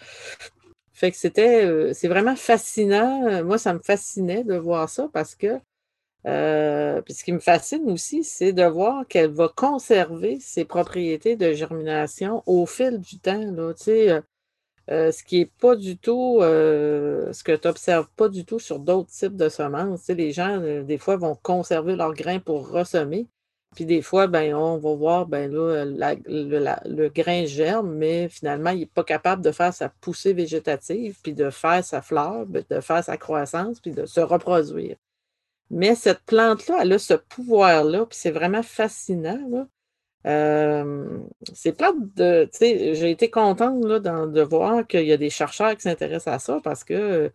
Fait 0.92 1.10
que 1.10 1.16
c'était, 1.16 1.64
euh, 1.64 1.92
c'est 1.94 2.08
vraiment 2.08 2.36
fascinant. 2.36 3.44
Moi, 3.44 3.58
ça 3.58 3.74
me 3.74 3.80
fascinait 3.80 4.44
de 4.44 4.54
voir 4.56 4.88
ça 4.88 5.08
parce 5.12 5.34
que, 5.34 5.58
puis 7.02 7.14
ce 7.14 7.24
qui 7.24 7.32
me 7.32 7.40
fascine 7.40 7.90
aussi, 7.90 8.24
c'est 8.24 8.52
de 8.52 8.64
voir 8.64 9.06
qu'elle 9.06 9.30
va 9.30 9.48
conserver 9.54 10.38
ses 10.40 10.64
propriétés 10.64 11.36
de 11.36 11.52
germination 11.52 12.42
au 12.46 12.66
fil 12.66 13.00
du 13.00 13.18
temps. 13.18 13.50
Là, 13.52 13.74
euh, 14.90 15.12
ce 15.12 15.22
qui 15.22 15.40
n'est 15.40 15.50
pas 15.60 15.76
du 15.76 15.98
tout, 15.98 16.38
euh, 16.40 17.30
ce 17.32 17.44
que 17.44 17.52
tu 17.52 17.68
n'observes 17.68 18.08
pas 18.16 18.28
du 18.28 18.44
tout 18.46 18.58
sur 18.58 18.78
d'autres 18.78 19.10
types 19.10 19.36
de 19.36 19.48
semences. 19.50 20.08
les 20.08 20.32
gens, 20.32 20.60
euh, 20.62 20.82
des 20.82 20.96
fois, 20.98 21.16
vont 21.16 21.34
conserver 21.34 21.94
leurs 21.94 22.14
grains 22.14 22.38
pour 22.38 22.70
ressemer. 22.70 23.26
Puis 23.74 23.84
des 23.84 24.00
fois, 24.00 24.26
ben, 24.28 24.54
on 24.54 24.78
va 24.78 24.94
voir, 24.94 25.26
ben 25.26 25.52
là, 25.52 25.84
le 25.84 27.08
grain 27.08 27.44
germe, 27.44 27.92
mais 27.94 28.28
finalement, 28.30 28.70
il 28.70 28.80
n'est 28.80 28.86
pas 28.86 29.04
capable 29.04 29.42
de 29.42 29.52
faire 29.52 29.74
sa 29.74 29.90
poussée 29.90 30.32
végétative, 30.32 31.18
puis 31.22 31.34
de 31.34 31.50
faire 31.50 31.84
sa 31.84 32.00
fleur, 32.00 32.46
ben, 32.46 32.64
de 32.70 32.80
faire 32.80 33.04
sa 33.04 33.18
croissance, 33.18 33.80
puis 33.80 33.92
de 33.92 34.06
se 34.06 34.20
reproduire. 34.20 34.96
Mais 35.70 35.94
cette 35.94 36.22
plante-là, 36.24 36.78
elle 36.82 36.92
a 36.94 36.98
ce 36.98 37.14
pouvoir-là, 37.14 38.06
puis 38.06 38.18
c'est 38.18 38.30
vraiment 38.30 38.62
fascinant. 38.62 39.68
C'est 40.24 41.72
plate 41.76 41.96
de. 42.16 42.48
J'ai 42.60 43.10
été 43.10 43.30
contente 43.30 43.84
là, 43.84 43.98
de 44.00 44.42
voir 44.42 44.86
qu'il 44.86 45.06
y 45.06 45.12
a 45.12 45.16
des 45.16 45.30
chercheurs 45.30 45.74
qui 45.76 45.82
s'intéressent 45.82 46.34
à 46.34 46.38
ça 46.38 46.60
parce 46.62 46.84
que 46.84 47.30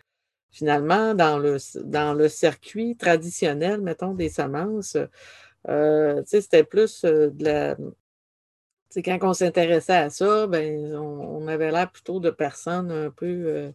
finalement, 0.53 1.15
dans 1.15 1.39
le, 1.39 1.57
dans 1.83 2.13
le 2.13 2.29
circuit 2.29 2.95
traditionnel, 2.95 3.81
mettons, 3.81 4.13
des 4.13 4.29
semences, 4.29 4.97
euh, 5.67 6.21
c'était 6.25 6.63
plus 6.63 7.03
de 7.03 7.43
la. 7.43 7.75
quand 9.03 9.19
on 9.23 9.33
s'intéressait 9.33 9.93
à 9.93 10.09
ça, 10.09 10.47
ben, 10.47 10.95
on, 10.95 11.47
avait 11.47 11.71
l'air 11.71 11.91
plutôt 11.91 12.19
de 12.19 12.29
personnes 12.29 12.91
un 12.91 13.09
peu. 13.09 13.25
Euh, 13.25 13.71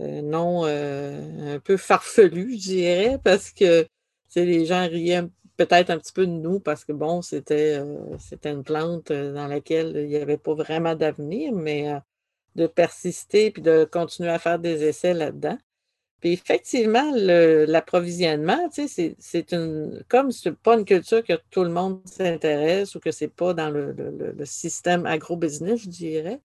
euh, 0.00 0.20
non, 0.22 0.64
un 0.66 1.58
peu 1.60 1.76
farfelues, 1.78 2.58
je 2.58 2.68
dirais, 2.68 3.18
parce 3.24 3.50
que 3.50 3.86
les 4.34 4.66
gens 4.66 4.86
riaient 4.88 5.24
peut-être 5.56 5.90
un 5.90 5.98
petit 5.98 6.12
peu 6.12 6.26
de 6.26 6.32
nous 6.32 6.60
parce 6.60 6.84
que, 6.84 6.92
bon, 6.92 7.22
c'était 7.22 7.78
euh, 7.78 8.16
une 8.44 8.64
plante 8.64 9.10
euh, 9.10 9.32
dans 9.32 9.46
laquelle 9.46 9.92
il 9.96 10.08
n'y 10.08 10.16
avait 10.16 10.36
pas 10.36 10.54
vraiment 10.54 10.94
d'avenir, 10.94 11.52
mais 11.52 11.90
euh, 11.90 11.98
de 12.56 12.66
persister 12.66 13.50
puis 13.50 13.62
de 13.62 13.84
continuer 13.90 14.30
à 14.30 14.38
faire 14.38 14.58
des 14.58 14.84
essais 14.84 15.14
là-dedans. 15.14 15.58
Puis 16.20 16.32
effectivement, 16.32 17.12
l'approvisionnement, 17.14 18.68
tu 18.70 18.88
sais, 18.88 19.16
c'est 19.18 19.52
une. 19.52 20.02
Comme 20.08 20.32
ce 20.32 20.48
n'est 20.48 20.54
pas 20.54 20.78
une 20.78 20.86
culture 20.86 21.22
que 21.22 21.34
tout 21.50 21.62
le 21.62 21.70
monde 21.70 22.00
s'intéresse 22.06 22.94
ou 22.94 23.00
que 23.00 23.12
ce 23.12 23.24
n'est 23.24 23.30
pas 23.30 23.52
dans 23.52 23.68
le, 23.68 23.92
le, 23.92 24.44
système 24.46 25.04
agro-business, 25.04 25.82
je 25.82 25.88
dirais. 25.90 26.40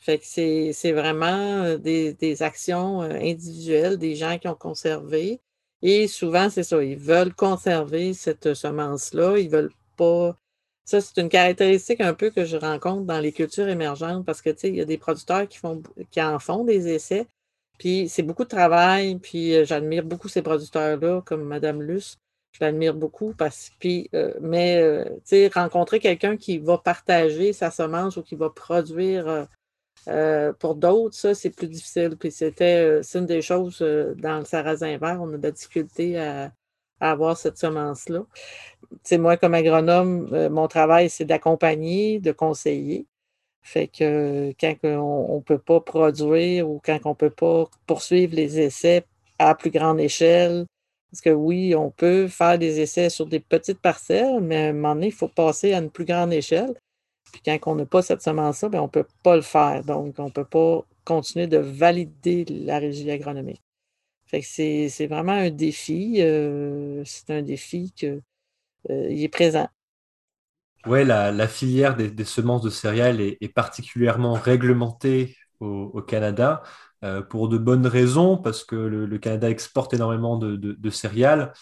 Fait 0.00 0.18
que 0.18 0.24
c'est 0.26 0.92
vraiment 0.92 1.76
des, 1.78 2.14
des, 2.14 2.42
actions 2.42 3.02
individuelles, 3.02 3.96
des 3.98 4.16
gens 4.16 4.38
qui 4.38 4.48
ont 4.48 4.56
conservé, 4.56 5.40
Et 5.82 6.06
souvent, 6.06 6.48
c'est 6.48 6.62
ça, 6.62 6.82
ils 6.82 6.96
veulent 6.96 7.34
conserver 7.34 8.14
cette 8.14 8.54
semence-là. 8.54 9.38
Ils 9.38 9.50
veulent 9.50 9.72
pas. 9.96 10.36
Ça, 10.84 11.00
c'est 11.00 11.20
une 11.20 11.28
caractéristique 11.28 12.00
un 12.00 12.14
peu 12.14 12.30
que 12.30 12.44
je 12.44 12.56
rencontre 12.56 13.02
dans 13.04 13.20
les 13.20 13.32
cultures 13.32 13.68
émergentes 13.68 14.24
parce 14.24 14.42
que, 14.42 14.50
tu 14.50 14.58
sais, 14.58 14.68
il 14.68 14.76
y 14.76 14.80
a 14.80 14.84
des 14.84 14.98
producteurs 14.98 15.48
qui, 15.48 15.58
font, 15.58 15.82
qui 16.10 16.22
en 16.22 16.38
font 16.38 16.64
des 16.64 16.88
essais. 16.88 17.26
Puis 17.78 18.08
c'est 18.08 18.22
beaucoup 18.22 18.44
de 18.44 18.48
travail. 18.48 19.18
Puis 19.18 19.56
euh, 19.56 19.64
j'admire 19.64 20.04
beaucoup 20.04 20.28
ces 20.28 20.42
producteurs-là, 20.42 21.22
comme 21.22 21.44
Madame 21.44 21.82
Luce. 21.82 22.16
Je 22.52 22.64
l'admire 22.64 22.94
beaucoup 22.94 23.32
parce 23.36 23.70
puis, 23.78 24.10
euh, 24.14 24.34
mais 24.40 24.76
euh, 24.80 25.04
tu 25.04 25.20
sais, 25.24 25.50
rencontrer 25.52 26.00
quelqu'un 26.00 26.36
qui 26.36 26.58
va 26.58 26.78
partager 26.78 27.52
sa 27.52 27.70
semence 27.70 28.16
ou 28.18 28.22
qui 28.22 28.34
va 28.34 28.50
produire 28.50 29.48
euh, 30.08 30.52
pour 30.52 30.74
d'autres, 30.74 31.14
ça, 31.16 31.34
c'est 31.34 31.50
plus 31.50 31.68
difficile. 31.68 32.16
Puis 32.18 32.30
c'était 32.32 32.84
euh, 32.84 33.02
c'est 33.02 33.18
une 33.18 33.26
des 33.26 33.42
choses 33.42 33.78
euh, 33.82 34.14
dans 34.16 34.38
le 34.38 34.44
sarrasin 34.44 34.96
vert, 34.98 35.18
on 35.20 35.32
a 35.34 35.36
de 35.38 35.42
la 35.42 35.50
difficulté 35.50 36.18
à, 36.18 36.52
avoir 37.00 37.36
cette 37.36 37.58
semence-là. 37.58 38.24
C'est 39.02 39.18
moi, 39.18 39.36
comme 39.36 39.54
agronome, 39.54 40.48
mon 40.48 40.68
travail, 40.68 41.10
c'est 41.10 41.24
d'accompagner, 41.24 42.20
de 42.20 42.32
conseiller. 42.32 43.06
Fait 43.62 43.88
que 43.88 44.52
quand 44.60 44.76
on 44.84 45.36
ne 45.36 45.42
peut 45.42 45.58
pas 45.58 45.80
produire 45.80 46.68
ou 46.70 46.80
quand 46.84 47.00
on 47.04 47.10
ne 47.10 47.14
peut 47.14 47.30
pas 47.30 47.66
poursuivre 47.86 48.34
les 48.36 48.60
essais 48.60 49.04
à 49.38 49.54
plus 49.56 49.70
grande 49.70 50.00
échelle, 50.00 50.66
parce 51.10 51.20
que 51.22 51.30
oui, 51.30 51.74
on 51.74 51.90
peut 51.90 52.28
faire 52.28 52.58
des 52.58 52.80
essais 52.80 53.10
sur 53.10 53.26
des 53.26 53.40
petites 53.40 53.80
parcelles, 53.80 54.40
mais 54.40 54.66
à 54.66 54.68
un 54.68 54.72
moment 54.72 54.94
donné, 54.94 55.08
il 55.08 55.12
faut 55.12 55.28
passer 55.28 55.74
à 55.74 55.78
une 55.78 55.90
plus 55.90 56.04
grande 56.04 56.32
échelle. 56.32 56.74
Puis 57.32 57.40
quand 57.44 57.58
on 57.66 57.74
n'a 57.74 57.86
pas 57.86 58.02
cette 58.02 58.22
semence-là, 58.22 58.68
ben, 58.68 58.80
on 58.80 58.84
ne 58.84 58.88
peut 58.88 59.06
pas 59.22 59.36
le 59.36 59.42
faire. 59.42 59.82
Donc, 59.84 60.14
on 60.18 60.26
ne 60.26 60.30
peut 60.30 60.44
pas 60.44 60.84
continuer 61.04 61.46
de 61.46 61.58
valider 61.58 62.44
la 62.44 62.78
régie 62.78 63.10
agronomique. 63.10 63.62
Fait 64.26 64.42
c'est 64.42 65.06
vraiment 65.06 65.32
un 65.32 65.50
défi. 65.50 66.16
Euh, 66.20 67.02
c'est 67.04 67.30
un 67.30 67.42
défi 67.42 67.92
qui 67.94 68.06
euh, 68.06 68.20
est 68.88 69.28
présent. 69.28 69.68
Oui, 70.86 71.04
la, 71.04 71.48
filière 71.48 71.96
des, 71.96 72.24
semences 72.24 72.62
de 72.62 72.70
céréales 72.70 73.20
est, 73.20 73.54
particulièrement 73.54 74.32
réglementée 74.32 75.36
au, 75.60 76.02
Canada 76.02 76.62
euh, 77.04 77.22
pour 77.22 77.48
de 77.48 77.56
bonnes 77.56 77.86
raisons, 77.86 78.36
parce 78.36 78.64
que 78.64 78.74
le, 78.74 79.18
Canada 79.18 79.48
exporte 79.48 79.94
énormément 79.94 80.36
de, 80.38 80.90
céréales. 80.90 81.52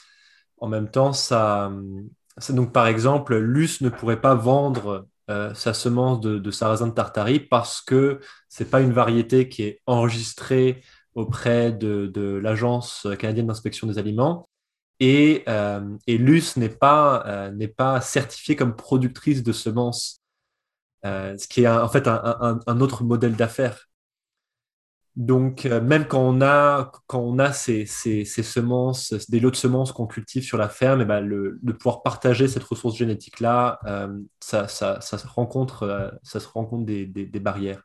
En 0.59 0.68
même 0.68 0.90
temps, 0.90 1.12
ça, 1.12 1.70
donc 2.48 2.72
par 2.72 2.87
exemple, 2.87 3.37
l'US 3.37 3.83
ne 3.83 3.90
pourrait 3.90 4.20
pas 4.20 4.35
vendre 4.35 5.06
euh, 5.30 5.54
sa 5.54 5.74
semence 5.74 6.20
de, 6.20 6.50
sarrasin 6.50 6.88
de 6.88 6.92
Tartarie 6.92 7.38
parce 7.38 7.80
que 7.80 8.20
ce 8.48 8.64
n'est 8.64 8.68
pas 8.68 8.80
une 8.80 8.92
variété 8.92 9.48
qui 9.48 9.62
est 9.62 9.80
enregistrée 9.86 10.82
auprès 11.14 11.72
de, 11.72 12.40
l'Agence 12.42 13.06
canadienne 13.18 13.46
d'inspection 13.46 13.86
des 13.86 13.98
aliments. 13.98 14.48
Et, 14.98 15.44
euh, 15.48 15.80
l'US 16.08 16.56
n'est 16.56 16.68
pas, 16.68 17.24
euh, 17.26 17.50
n'est 17.52 17.68
pas 17.68 18.00
certifiée 18.00 18.56
comme 18.56 18.74
productrice 18.74 19.42
de 19.42 19.52
semences, 19.52 20.20
ce 21.04 21.48
qui 21.48 21.62
est 21.62 21.68
en 21.68 21.88
fait 21.88 22.08
un 22.08 22.80
autre 22.80 23.04
modèle 23.04 23.36
d'affaires. 23.36 23.89
Donc, 25.16 25.66
euh, 25.66 25.80
même 25.80 26.06
quand 26.06 26.20
on 26.20 26.40
a, 26.40 26.92
quand 27.08 27.20
on 27.20 27.38
a 27.40 27.52
ces, 27.52 27.84
ces, 27.84 28.24
semences, 28.24 29.12
des 29.28 29.40
lots 29.40 29.50
de 29.50 29.56
semences 29.56 29.90
qu'on 29.90 30.06
cultive 30.06 30.44
sur 30.44 30.56
la 30.56 30.68
ferme, 30.68 31.04
ben 31.04 31.20
le, 31.20 31.58
de 31.62 31.72
pouvoir 31.72 32.02
partager 32.02 32.46
cette 32.46 32.62
ressource 32.62 32.96
génétique-là, 32.96 33.80
euh, 33.86 34.20
ça, 34.38 34.68
ça, 34.68 35.00
se 35.00 35.26
rencontre, 35.26 35.82
euh, 35.82 36.10
ça 36.22 36.38
se 36.38 36.46
rencontre 36.46 36.84
des, 36.84 37.06
des, 37.06 37.40
barrières. 37.40 37.82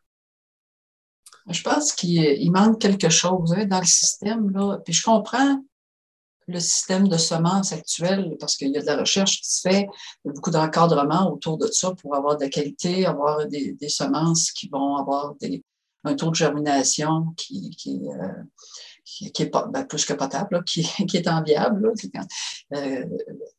Je 1.50 1.64
pense 1.64 1.94
qu'il 1.94 2.52
manque 2.52 2.80
quelque 2.80 3.10
chose 3.10 3.54
hein, 3.58 3.66
dans 3.66 3.80
le 3.80 3.86
système. 3.86 4.52
Là. 4.52 4.78
Puis 4.86 4.94
je 4.94 5.04
comprends 5.04 5.64
le 6.48 6.60
système 6.60 7.08
de 7.08 7.18
semences 7.18 7.74
actuel 7.74 8.38
parce 8.40 8.56
qu'il 8.56 8.70
y 8.70 8.78
a 8.78 8.82
de 8.82 8.86
la 8.86 8.98
recherche 8.98 9.42
qui 9.42 9.52
se 9.52 9.62
fait, 9.68 9.88
il 10.24 10.28
y 10.28 10.30
a 10.30 10.34
beaucoup 10.34 10.52
d'encadrement 10.52 11.32
autour 11.34 11.58
de 11.58 11.66
ça 11.68 11.92
pour 11.96 12.16
avoir 12.16 12.38
de 12.38 12.44
la 12.44 12.50
qualité, 12.50 13.08
avoir 13.08 13.48
des 13.48 13.90
semences 13.90 14.52
qui 14.52 14.70
vont 14.70 14.98
avoir 14.98 15.34
des, 15.42 15.64
un 16.06 16.16
taux 16.16 16.30
de 16.30 16.36
germination 16.36 17.34
qui, 17.36 17.72
qui, 17.72 18.02
euh, 18.10 18.44
qui, 19.04 19.42
est 19.42 19.50
pas, 19.50 19.68
ben, 19.68 19.86
plus 19.86 20.06
que 20.06 20.14
potable, 20.14 20.64
qui, 20.64 20.84
qui, 21.08 21.18
est 21.18 21.28
enviable. 21.28 21.94
Euh, 22.74 23.06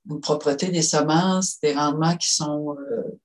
une 0.08 0.20
propreté 0.20 0.68
des 0.68 0.82
semences, 0.82 1.60
des 1.60 1.74
rendements 1.74 2.16
qui 2.16 2.32
sont 2.32 2.76
euh, 2.78 3.20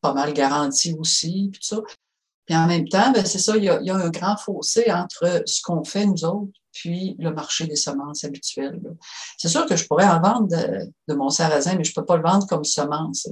pas 0.00 0.14
mal 0.14 0.32
garantis 0.32 0.94
aussi, 0.98 1.50
puis 1.52 1.64
ça. 1.64 1.80
Puis 2.46 2.56
en 2.56 2.66
même 2.66 2.88
temps, 2.88 3.10
ben, 3.10 3.24
c'est 3.24 3.40
ça, 3.40 3.56
il 3.56 3.64
y, 3.64 3.68
a, 3.68 3.80
il 3.80 3.86
y, 3.86 3.90
a, 3.90 3.96
un 3.96 4.10
grand 4.10 4.36
fossé 4.36 4.90
entre 4.92 5.42
ce 5.46 5.60
qu'on 5.62 5.82
fait, 5.82 6.06
nous 6.06 6.24
autres, 6.24 6.52
puis 6.72 7.16
le 7.18 7.32
marché 7.32 7.66
des 7.66 7.76
semences 7.76 8.22
habituelles. 8.22 8.80
C'est 9.36 9.48
sûr 9.48 9.66
que 9.66 9.74
je 9.74 9.84
pourrais 9.86 10.06
en 10.06 10.20
vendre 10.20 10.48
de, 10.48 10.92
de 11.08 11.14
mon 11.14 11.30
sarrasin, 11.30 11.74
mais 11.74 11.82
je 11.82 11.90
ne 11.90 11.94
peux 11.94 12.04
pas 12.04 12.16
le 12.16 12.22
vendre 12.22 12.46
comme 12.46 12.64
semence. 12.64 13.28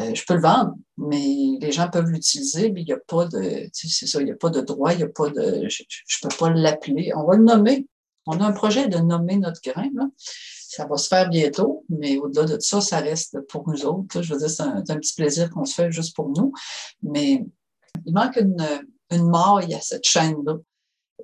Euh, 0.00 0.14
je 0.14 0.24
peux 0.24 0.34
le 0.34 0.40
vendre, 0.40 0.74
mais 0.96 1.58
les 1.60 1.70
gens 1.70 1.88
peuvent 1.88 2.08
l'utiliser, 2.08 2.70
mais 2.70 2.80
il 2.80 2.86
n'y 2.86 2.92
a 2.92 2.98
pas 2.98 3.26
de, 3.26 3.68
c'est 3.72 4.06
ça, 4.06 4.20
il 4.20 4.24
n'y 4.24 4.30
a 4.30 4.36
pas 4.36 4.48
de 4.48 4.62
droit, 4.62 4.92
il 4.92 4.98
n'y 4.98 5.02
a 5.02 5.08
pas 5.08 5.28
de, 5.28 5.68
je 5.68 5.82
ne 5.82 6.28
peux 6.28 6.36
pas 6.36 6.50
l'appeler. 6.50 7.12
On 7.14 7.24
va 7.24 7.36
le 7.36 7.44
nommer. 7.44 7.86
On 8.26 8.40
a 8.40 8.46
un 8.46 8.52
projet 8.52 8.88
de 8.88 8.98
nommer 8.98 9.36
notre 9.36 9.60
grain. 9.60 9.90
Ça 10.16 10.86
va 10.86 10.96
se 10.96 11.08
faire 11.08 11.28
bientôt, 11.28 11.84
mais 11.90 12.16
au-delà 12.18 12.44
de 12.44 12.58
ça, 12.60 12.80
ça 12.80 13.00
reste 13.00 13.40
pour 13.48 13.68
nous 13.68 13.84
autres. 13.84 14.22
Je 14.22 14.32
veux 14.32 14.38
dire, 14.38 14.48
c'est 14.48 14.62
un, 14.62 14.82
petit 14.82 15.14
plaisir 15.14 15.50
qu'on 15.50 15.64
se 15.64 15.74
fait 15.74 15.90
juste 15.90 16.16
pour 16.16 16.30
nous. 16.30 16.52
Mais 17.02 17.44
il 18.06 18.14
manque 18.14 18.36
une, 18.36 18.64
une 19.10 19.28
maille 19.28 19.74
à 19.74 19.80
cette 19.80 20.04
chaîne-là. 20.04 20.56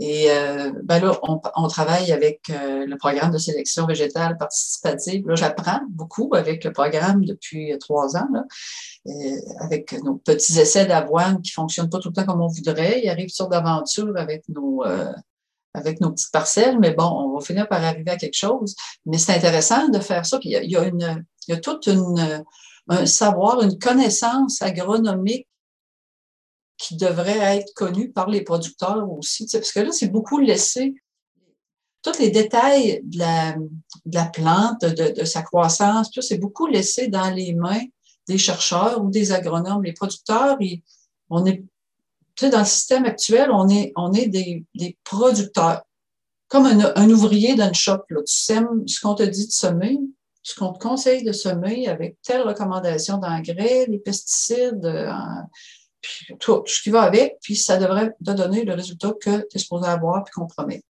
Et 0.00 0.30
euh, 0.30 0.72
ben 0.84 1.00
là, 1.00 1.18
on, 1.24 1.40
on, 1.56 1.66
travaille 1.66 2.12
avec 2.12 2.50
euh, 2.50 2.86
le 2.86 2.96
programme 2.96 3.32
de 3.32 3.38
sélection 3.38 3.84
végétale 3.84 4.38
participative. 4.38 5.26
Là, 5.26 5.34
j'apprends 5.34 5.80
beaucoup 5.90 6.30
avec 6.34 6.62
le 6.62 6.72
programme 6.72 7.24
depuis 7.24 7.76
trois 7.80 8.16
ans, 8.16 8.28
là, 8.32 8.44
avec 9.60 9.92
nos 10.04 10.14
petits 10.14 10.58
essais 10.60 10.86
d'avoine 10.86 11.42
qui 11.42 11.50
fonctionnent 11.50 11.90
pas 11.90 11.98
tout 11.98 12.10
le 12.10 12.14
temps 12.14 12.26
comme 12.26 12.40
on 12.40 12.46
voudrait. 12.46 13.00
Ils 13.02 13.08
arrivent 13.08 13.28
sur 13.28 13.48
d'aventure 13.48 14.16
avec 14.16 14.48
nos 14.48 14.84
euh, 14.84 15.12
avec 15.74 16.00
nos 16.00 16.10
petites 16.12 16.32
parcelles, 16.32 16.78
mais 16.78 16.92
bon, 16.92 17.04
on 17.04 17.34
va 17.34 17.44
finir 17.44 17.68
par 17.68 17.82
arriver 17.84 18.10
à 18.10 18.16
quelque 18.16 18.36
chose. 18.36 18.74
Mais 19.04 19.18
c'est 19.18 19.34
intéressant 19.34 19.88
de 19.88 19.98
faire 19.98 20.24
ça. 20.24 20.38
Il 20.42 20.50
y 20.52 20.56
a, 20.56 20.62
il 20.62 20.70
y 20.70 20.76
a 20.76 20.84
une, 20.84 21.24
il 21.46 21.54
y 21.54 21.56
a 21.56 21.60
toute 21.60 21.86
une 21.86 22.44
un 22.88 23.06
savoir, 23.06 23.62
une 23.62 23.78
connaissance 23.78 24.62
agronomique 24.62 25.47
qui 26.78 26.96
devrait 26.96 27.58
être 27.58 27.74
connu 27.74 28.10
par 28.10 28.30
les 28.30 28.42
producteurs 28.42 29.10
aussi. 29.10 29.46
parce 29.52 29.72
que 29.72 29.80
là, 29.80 29.92
c'est 29.92 30.08
beaucoup 30.08 30.38
laissé 30.38 30.94
tous 32.02 32.18
les 32.18 32.30
détails 32.30 33.00
de 33.04 33.18
la, 33.18 34.24
plante, 34.26 34.84
de, 34.84 35.24
sa 35.24 35.42
croissance, 35.42 36.10
c'est 36.20 36.38
beaucoup 36.38 36.66
laissé 36.66 37.08
dans 37.08 37.30
les 37.30 37.54
mains 37.54 37.84
des 38.28 38.38
chercheurs 38.38 39.02
ou 39.02 39.10
des 39.10 39.32
agronomes. 39.32 39.82
Les 39.82 39.92
producteurs, 39.92 40.58
on 41.30 41.44
est, 41.46 41.64
dans 42.40 42.58
le 42.60 42.64
système 42.64 43.04
actuel, 43.04 43.50
on 43.50 43.68
est, 43.68 43.92
on 43.96 44.12
est 44.12 44.28
des, 44.28 44.64
producteurs. 45.04 45.82
Comme 46.46 46.66
un, 46.66 47.10
ouvrier 47.10 47.54
d'une 47.56 47.74
shop, 47.74 48.04
là. 48.08 48.20
tu 48.26 48.34
sèmes 48.34 48.86
ce 48.86 49.00
qu'on 49.00 49.14
te 49.14 49.22
dit 49.22 49.46
de 49.46 49.52
semer, 49.52 49.98
ce 50.42 50.54
qu'on 50.54 50.72
te 50.72 50.78
conseille 50.78 51.22
de 51.22 51.32
semer 51.32 51.88
avec 51.88 52.16
telle 52.22 52.40
recommandation 52.40 53.18
d'engrais, 53.18 53.84
les 53.86 53.98
pesticides, 53.98 54.86
euh, 56.30 56.36
tout, 56.38 56.62
ce 56.66 56.82
qui 56.82 56.90
va 56.90 57.02
avec, 57.02 57.38
puis 57.42 57.56
ça 57.56 57.76
devrait 57.76 58.14
te 58.24 58.32
donner 58.32 58.64
le 58.64 58.74
résultat 58.74 59.12
que 59.20 59.40
tu 59.48 59.56
es 59.56 59.58
supposé 59.58 59.88
avoir 59.88 60.24
puis 60.24 60.32
qu'on 60.32 60.46
promet. 60.46 60.82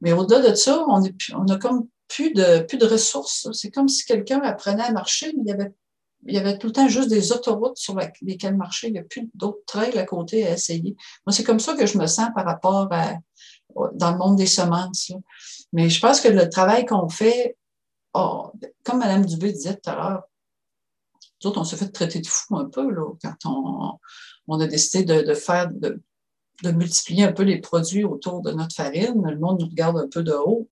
Mais 0.00 0.12
au-delà 0.12 0.50
de 0.50 0.54
ça, 0.54 0.84
on, 0.88 1.02
est, 1.04 1.14
on 1.34 1.46
a 1.48 1.58
comme 1.58 1.86
plus 2.08 2.32
de, 2.32 2.60
plus 2.60 2.78
de 2.78 2.86
ressources. 2.86 3.48
C'est 3.52 3.70
comme 3.70 3.88
si 3.88 4.04
quelqu'un 4.04 4.40
apprenait 4.40 4.82
à 4.82 4.92
marcher, 4.92 5.32
mais 5.36 5.42
il 5.44 5.48
y 5.48 5.52
avait 5.52 5.72
il 6.26 6.34
y 6.34 6.38
avait 6.38 6.58
tout 6.58 6.66
le 6.66 6.72
temps 6.72 6.88
juste 6.88 7.08
des 7.08 7.32
autoroutes 7.32 7.78
sur 7.78 7.98
lesquelles 8.22 8.56
marcher. 8.56 8.88
Il 8.88 8.92
n'y 8.92 8.98
a 8.98 9.04
plus 9.04 9.30
d'autres 9.34 9.62
trails 9.66 9.98
à 9.98 10.04
côté 10.04 10.46
à 10.46 10.52
essayer. 10.52 10.96
Moi, 11.26 11.32
c'est 11.32 11.44
comme 11.44 11.60
ça 11.60 11.74
que 11.74 11.86
je 11.86 11.98
me 11.98 12.06
sens 12.06 12.28
par 12.34 12.44
rapport 12.44 12.88
à, 12.90 13.14
dans 13.94 14.12
le 14.12 14.18
monde 14.18 14.36
des 14.36 14.46
semences. 14.46 15.12
Mais 15.72 15.88
je 15.88 16.00
pense 16.00 16.20
que 16.20 16.28
le 16.28 16.48
travail 16.48 16.84
qu'on 16.84 17.08
fait, 17.08 17.56
oh, 18.14 18.52
comme 18.84 18.98
Mme 18.98 19.24
Dubé 19.24 19.52
disait 19.52 19.76
tout 19.76 19.90
à 19.90 19.94
l'heure, 19.94 20.22
nous 21.44 21.52
on 21.56 21.64
s'est 21.64 21.76
fait 21.76 21.88
traiter 21.88 22.20
de 22.20 22.26
fou 22.26 22.56
un 22.56 22.66
peu 22.66 22.90
là, 22.90 23.12
quand 23.22 23.98
on, 24.48 24.60
a 24.60 24.66
décidé 24.66 25.04
de, 25.04 25.34
faire, 25.34 25.70
de, 25.70 26.00
multiplier 26.70 27.24
un 27.24 27.32
peu 27.32 27.42
les 27.42 27.60
produits 27.60 28.04
autour 28.04 28.42
de 28.42 28.52
notre 28.52 28.74
farine. 28.74 29.22
Le 29.24 29.38
monde 29.38 29.60
nous 29.60 29.68
regarde 29.68 29.98
un 29.98 30.08
peu 30.08 30.22
de 30.22 30.32
haut. 30.32 30.68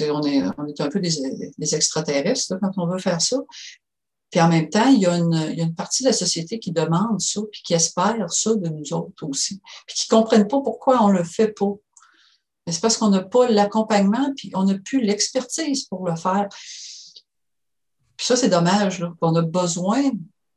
on, 0.00 0.22
est, 0.22 0.42
on 0.58 0.66
est 0.66 0.80
un 0.80 0.88
peu 0.88 1.00
des, 1.00 1.74
extraterrestres 1.74 2.54
quand 2.60 2.72
on 2.76 2.86
veut 2.86 2.98
faire 2.98 3.20
ça. 3.20 3.38
Puis 4.34 4.40
en 4.40 4.48
même 4.48 4.68
temps, 4.68 4.88
il 4.88 4.98
y, 4.98 5.06
a 5.06 5.16
une, 5.16 5.74
partie 5.76 6.02
de 6.02 6.08
la 6.08 6.12
société 6.12 6.58
qui 6.58 6.72
demande 6.72 7.20
ça, 7.20 7.40
puis 7.52 7.62
qui 7.62 7.72
espère 7.72 8.32
ça 8.32 8.52
de 8.56 8.68
nous 8.68 8.92
autres 8.92 9.24
aussi, 9.28 9.60
puis 9.86 9.94
qui 9.94 10.12
ne 10.12 10.18
comprennent 10.18 10.48
pas 10.48 10.60
pourquoi 10.60 11.04
on 11.04 11.12
ne 11.12 11.18
le 11.18 11.22
fait 11.22 11.52
pas. 11.52 11.72
c'est 12.68 12.80
parce 12.80 12.96
qu'on 12.96 13.10
n'a 13.10 13.22
pas 13.22 13.48
l'accompagnement, 13.48 14.32
puis 14.36 14.50
on 14.54 14.64
n'a 14.64 14.76
plus 14.76 15.00
l'expertise 15.02 15.84
pour 15.84 16.04
le 16.04 16.16
faire. 16.16 16.48
Puis 18.16 18.26
ça, 18.26 18.36
c'est 18.36 18.48
dommage, 18.48 19.04
qu'on 19.20 19.34
a 19.34 19.42
besoin 19.42 20.02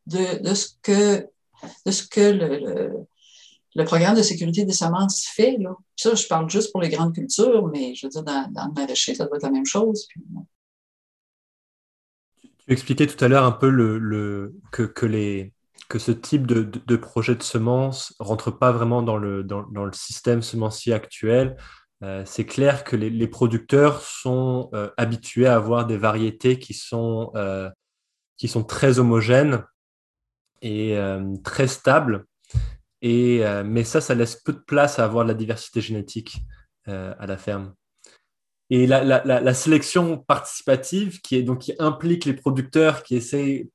de, 0.06 0.42
de, 0.42 0.54
ce 0.54 0.70
que, 0.82 1.28
de 1.86 1.92
ce 1.92 2.08
que 2.08 2.22
le, 2.22 3.08
le 3.78 3.86
programme 3.86 4.16
de 4.16 4.24
sécurité 4.24 4.66
des 4.66 4.74
semences 4.74 5.26
fait. 5.28 5.56
Là. 5.60 5.76
Ça, 5.96 6.16
je 6.16 6.26
parle 6.28 6.50
juste 6.50 6.72
pour 6.72 6.82
les 6.82 6.90
grandes 6.90 7.14
cultures, 7.14 7.68
mais 7.68 7.94
je 7.94 8.08
veux 8.08 8.10
dire, 8.10 8.24
dans, 8.24 8.50
le 8.52 8.74
maraîcher, 8.74 9.14
ça 9.14 9.26
doit 9.26 9.38
être 9.38 9.44
la 9.44 9.52
même 9.52 9.68
chose. 9.68 10.08
Tu 12.42 12.74
expliquais 12.74 13.06
tout 13.06 13.24
à 13.24 13.28
l'heure 13.28 13.46
un 13.46 13.52
peu 13.52 13.70
le, 13.70 14.56
que, 14.72 15.06
les, 15.06 15.54
que 15.90 16.00
ce 16.00 16.12
type 16.12 16.48
de, 16.48 16.96
projet 16.96 17.36
de 17.36 17.44
semences 17.44 18.16
ne 18.20 18.26
rentre 18.26 18.50
pas 18.50 18.72
vraiment 18.72 19.04
dans 19.04 19.18
le, 19.18 19.44
dans, 19.44 19.62
le 19.86 19.94
système 19.94 20.42
semencier 20.42 20.94
actuel. 20.94 21.56
Euh, 22.04 22.24
c'est 22.26 22.46
clair 22.46 22.84
que 22.84 22.96
les, 22.96 23.28
producteurs 23.28 24.02
sont 24.02 24.70
euh, 24.74 24.90
habitués 24.98 25.48
à 25.48 25.56
avoir 25.56 25.88
des 25.88 25.98
variétés 25.98 26.60
qui 26.60 26.74
sont, 26.74 27.32
euh, 27.36 27.70
qui 28.38 28.48
sont 28.48 28.64
très 28.64 29.00
homogènes 29.00 29.64
et 30.62 30.98
très 31.44 31.68
stables 31.68 32.26
et, 33.04 33.44
mais 33.64 33.84
ça, 33.84 34.02
ça 34.02 34.16
laisse 34.16 34.36
peu 34.38 34.54
de 34.54 34.58
place 34.58 34.98
à 34.98 35.06
avoir 35.06 35.24
de 35.24 35.30
la 35.30 35.36
diversité 35.36 35.82
génétique 35.82 36.40
à 36.88 37.28
la 37.28 37.38
ferme. 37.38 37.76
Et 38.72 38.88
la, 38.88 39.54
sélection 39.54 40.18
participative, 40.18 41.22
qui, 41.22 41.36
est, 41.36 41.44
donc, 41.44 41.60
qui 41.60 41.74
implique 41.78 42.26
les 42.26 42.34
producteurs 42.34 43.04
qui 43.04 43.16
essaient, 43.16 43.70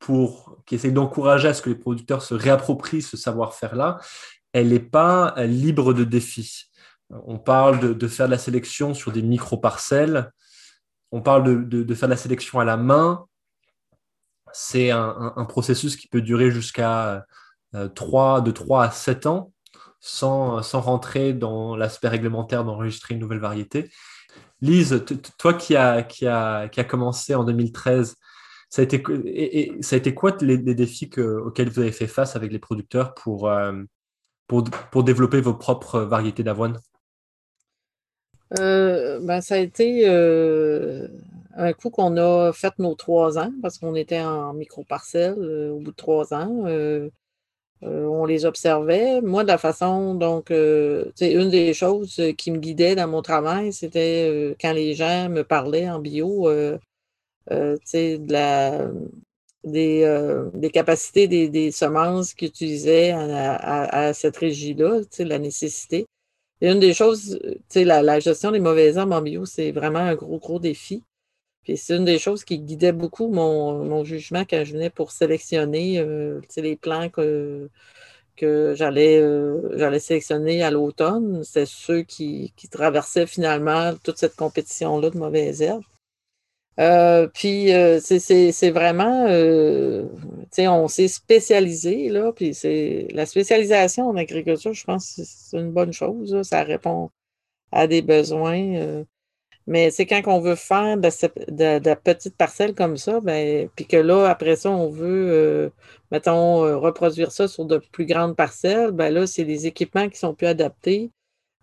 pour, 0.00 0.56
qui 0.66 0.74
essaient 0.74 0.90
d'encourager 0.90 1.46
à 1.46 1.54
ce 1.54 1.62
que 1.62 1.70
les 1.70 1.76
producteurs 1.76 2.22
se 2.22 2.34
réapproprient 2.34 3.02
ce 3.02 3.16
savoir-faire-là, 3.16 4.00
elle 4.52 4.70
n'est 4.70 4.80
pas 4.80 5.34
libre 5.46 5.94
de 5.94 6.02
défis. 6.02 6.67
On 7.10 7.38
parle 7.38 7.80
de, 7.80 7.92
de, 7.92 8.08
faire 8.08 8.26
de 8.26 8.32
la 8.32 8.38
sélection 8.38 8.94
sur 8.94 9.12
des 9.12 9.22
micro-parcelles, 9.22 10.30
on 11.10 11.22
parle 11.22 11.44
de, 11.44 11.54
de, 11.56 11.82
de, 11.82 11.94
faire 11.94 12.08
de 12.08 12.14
la 12.14 12.18
sélection 12.18 12.60
à 12.60 12.64
la 12.64 12.76
main. 12.76 13.26
C'est 14.52 14.90
un, 14.90 15.44
processus 15.48 15.96
qui 15.96 16.08
peut 16.08 16.22
durer 16.22 16.50
jusqu'à 16.50 17.24
3, 17.94 18.38
euh, 18.38 18.40
de 18.40 18.50
3 18.50 18.84
à 18.84 18.90
7 18.90 19.26
ans 19.26 19.52
sans, 20.00 20.60
rentrer 20.80 21.32
dans 21.32 21.76
l'aspect 21.76 22.08
réglementaire 22.08 22.64
d'enregistrer 22.64 23.14
une 23.14 23.20
nouvelle 23.20 23.40
variété. 23.40 23.90
Lise, 24.60 25.04
toi 25.38 25.54
qui 25.54 25.76
as 25.76 26.84
commencé 26.88 27.34
en 27.34 27.44
2013, 27.44 28.16
ça 28.70 28.82
a 28.82 28.84
été, 28.84 29.02
quoi 30.14 30.36
les, 30.40 30.58
défis 30.58 31.10
auxquels 31.18 31.70
vous 31.70 31.80
avez 31.80 31.92
fait 31.92 32.06
face 32.06 32.36
avec 32.36 32.52
les 32.52 32.58
producteurs 32.58 33.14
pour, 33.14 33.48
euh, 33.48 33.82
développer 34.94 35.40
vos 35.40 35.54
propres 35.54 36.00
variétés 36.00 36.42
d'avoine? 36.42 36.78
Euh, 38.58 39.20
ben, 39.20 39.40
Ça 39.40 39.56
a 39.56 39.58
été 39.58 40.06
un 40.08 41.72
coup 41.72 41.90
qu'on 41.90 42.16
a 42.16 42.52
fait 42.52 42.78
nos 42.78 42.94
trois 42.94 43.38
ans 43.38 43.52
parce 43.62 43.78
qu'on 43.78 43.94
était 43.94 44.20
en 44.20 44.54
micro-parcelle 44.54 45.38
au 45.72 45.80
bout 45.80 45.90
de 45.90 45.96
trois 45.96 46.32
ans. 46.34 46.66
Euh, 47.84 48.04
on 48.06 48.24
les 48.26 48.44
observait. 48.44 49.20
Moi, 49.20 49.44
de 49.44 49.48
la 49.48 49.58
façon, 49.58 50.14
donc, 50.14 50.50
euh, 50.50 51.12
une 51.20 51.50
des 51.50 51.74
choses 51.74 52.20
qui 52.36 52.50
me 52.50 52.58
guidait 52.58 52.96
dans 52.96 53.06
mon 53.08 53.22
travail, 53.22 53.72
c'était 53.72 54.28
euh, 54.28 54.54
quand 54.60 54.72
les 54.72 54.94
gens 54.94 55.28
me 55.28 55.44
parlaient 55.44 55.88
en 55.88 56.00
bio, 56.00 56.48
de 56.50 58.32
la, 58.32 58.90
des, 59.64 60.70
capacités 60.72 61.28
des, 61.28 61.70
semences 61.70 62.34
qu'ils 62.34 62.48
utilisaient 62.48 63.12
à, 63.12 64.12
cette 64.12 64.36
régie-là, 64.36 65.00
la 65.20 65.38
nécessité. 65.38 66.06
Une 66.60 66.80
des 66.80 66.94
choses, 66.94 67.38
la, 67.74 68.02
la 68.02 68.20
gestion 68.20 68.50
des 68.50 68.60
mauvaises 68.60 68.96
herbes 68.96 69.12
en 69.12 69.22
bio, 69.22 69.46
c'est 69.46 69.72
vraiment 69.72 70.00
un 70.00 70.14
gros, 70.14 70.38
gros 70.38 70.58
défi 70.58 71.04
c'est 71.76 71.96
une 71.96 72.04
des 72.04 72.18
choses 72.18 72.44
qui 72.44 72.58
guidait 72.58 72.92
beaucoup 72.92 73.28
mon, 73.28 74.04
jugement 74.04 74.44
quand 74.48 74.64
je 74.64 74.72
venais 74.72 74.90
pour 74.90 75.10
sélectionner 75.12 75.98
euh, 75.98 76.40
les 76.56 76.76
plants 76.76 77.08
que, 77.10 77.68
euh, 78.42 78.74
j'allais 78.76 79.98
sélectionner 80.00 80.62
à 80.62 80.70
l'automne. 80.70 81.42
C'est 81.44 81.66
ceux 81.66 82.02
qui, 82.02 82.52
traversaient 82.70 83.26
finalement 83.26 83.94
toute 84.02 84.18
cette 84.18 84.36
compétition-là 84.36 85.10
de 85.10 85.18
mauvaises 85.18 85.62
herbes. 85.62 85.84
Euh, 86.78 87.26
puis 87.28 87.70
c'est 88.00 88.70
vraiment, 88.70 89.26
on 90.58 90.88
s'est 90.88 91.08
spécialisé, 91.08 92.08
là, 92.08 92.32
puis 92.32 92.54
c'est 92.54 93.08
la 93.12 93.26
spécialisation 93.26 94.08
en 94.08 94.16
agriculture, 94.16 94.72
je 94.74 94.84
pense 94.84 95.16
que 95.16 95.22
c'est 95.24 95.58
une 95.58 95.72
bonne 95.72 95.92
chose. 95.92 96.40
ça 96.42 96.62
répond 96.62 97.10
à 97.72 97.86
des 97.86 98.02
besoins. 98.02 99.04
Mais 99.68 99.90
c'est 99.90 100.06
quand 100.06 100.22
on 100.28 100.40
veut 100.40 100.54
faire 100.54 100.96
de, 100.96 101.78
de, 101.78 101.94
petites 101.94 102.36
parcelles 102.36 102.74
comme 102.74 102.96
ça, 102.96 103.20
ben, 103.20 103.68
puis 103.76 103.86
que 103.86 103.98
là, 103.98 104.26
après 104.26 104.56
ça, 104.56 104.70
on 104.70 104.88
veut, 104.88 105.30
euh, 105.30 105.70
mettons, 106.10 106.64
euh, 106.64 106.78
reproduire 106.78 107.30
ça 107.32 107.48
sur 107.48 107.66
de 107.66 107.76
plus 107.76 108.06
grandes 108.06 108.34
parcelles, 108.34 108.92
ben 108.92 109.10
là, 109.10 109.26
c'est 109.26 109.44
des 109.44 109.66
équipements 109.66 110.08
qui 110.08 110.18
sont 110.18 110.34
plus 110.34 110.46
adaptés. 110.46 111.10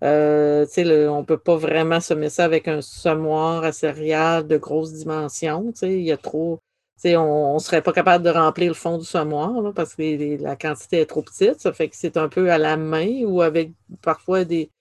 Euh, 0.03 0.65
on 0.77 1.21
ne 1.21 1.25
peut 1.25 1.37
pas 1.37 1.55
vraiment 1.55 1.99
semer 1.99 2.29
ça 2.29 2.45
avec 2.45 2.67
un 2.67 2.81
semoir 2.81 3.63
à 3.63 3.71
céréales 3.71 4.47
de 4.47 4.57
grosse 4.57 4.93
dimension. 4.93 5.73
Il 5.81 6.01
y 6.01 6.11
a 6.11 6.17
trop. 6.17 6.59
On 7.05 7.53
ne 7.55 7.59
serait 7.59 7.81
pas 7.81 7.93
capable 7.93 8.23
de 8.23 8.29
remplir 8.29 8.69
le 8.69 8.73
fond 8.73 8.97
du 8.97 9.05
semoir 9.05 9.73
parce 9.73 9.95
que 9.95 10.41
la 10.41 10.55
quantité 10.55 11.01
est 11.01 11.05
trop 11.05 11.21
petite. 11.21 11.59
Ça 11.59 11.73
fait 11.73 11.89
que 11.89 11.95
c'est 11.95 12.17
un 12.17 12.29
peu 12.29 12.51
à 12.51 12.57
la 12.57 12.77
main 12.77 13.23
ou 13.25 13.41
avec 13.41 13.71
parfois 14.01 14.43
des, 14.45 14.71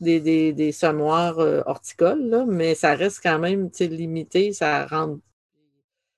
des, 0.00 0.52
des, 0.52 0.72
semoirs 0.72 1.38
euh, 1.38 1.62
horticoles, 1.66 2.46
mais 2.48 2.74
ça 2.74 2.94
reste 2.94 3.20
quand 3.22 3.38
même 3.38 3.70
limité. 3.80 4.52
Ça. 4.52 4.86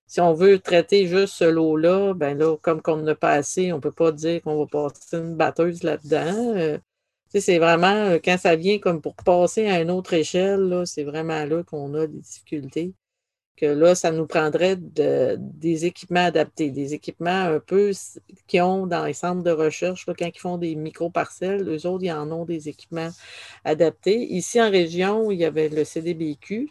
Si 0.06 0.20
on 0.20 0.32
veut 0.34 0.58
traiter 0.58 1.06
juste 1.06 1.34
ce 1.34 1.44
lot-là, 1.44 2.14
ben 2.14 2.38
là, 2.38 2.56
comme 2.58 2.82
qu'on 2.82 2.96
n'a 2.98 3.14
pas 3.14 3.32
assez, 3.32 3.72
on 3.72 3.76
ne 3.76 3.80
peut 3.80 3.92
pas 3.92 4.12
dire 4.12 4.42
qu'on 4.42 4.64
va 4.64 4.66
passer 4.66 5.16
une 5.16 5.36
batteuse 5.36 5.82
là-dedans. 5.82 6.56
Euh, 6.56 6.78
c'est 7.40 7.58
vraiment, 7.58 7.86
euh, 7.94 8.18
quand 8.24 8.38
ça 8.38 8.56
vient 8.56 8.78
comme 8.78 9.00
pour 9.00 9.16
passer 9.16 9.66
à 9.66 9.80
une 9.80 9.90
autre 9.90 10.14
échelle, 10.14 10.82
c'est 10.86 11.04
vraiment 11.04 11.44
là 11.44 11.62
qu'on 11.64 11.94
a 11.94 12.06
des 12.06 12.18
difficultés 12.18 12.94
que 13.56 13.66
là, 13.66 13.94
ça 13.94 14.10
nous 14.10 14.26
prendrait 14.26 14.76
des 14.76 15.84
équipements 15.84 16.24
adaptés, 16.24 16.70
des 16.70 16.94
équipements 16.94 17.30
un 17.30 17.60
peu 17.60 17.92
qui 18.48 18.60
ont 18.60 18.86
dans 18.86 19.04
les 19.04 19.12
centres 19.12 19.42
de 19.42 19.50
recherche, 19.50 20.06
quand 20.06 20.26
ils 20.26 20.38
font 20.38 20.58
des 20.58 20.74
micro-parcelles, 20.74 21.68
eux 21.68 21.86
autres, 21.86 22.04
ils 22.04 22.12
en 22.12 22.30
ont 22.32 22.44
des 22.44 22.68
équipements 22.68 23.10
adaptés. 23.64 24.20
Ici, 24.20 24.60
en 24.60 24.70
région, 24.70 25.30
il 25.30 25.38
y 25.38 25.44
avait 25.44 25.68
le 25.68 25.84
CDBQ 25.84 26.68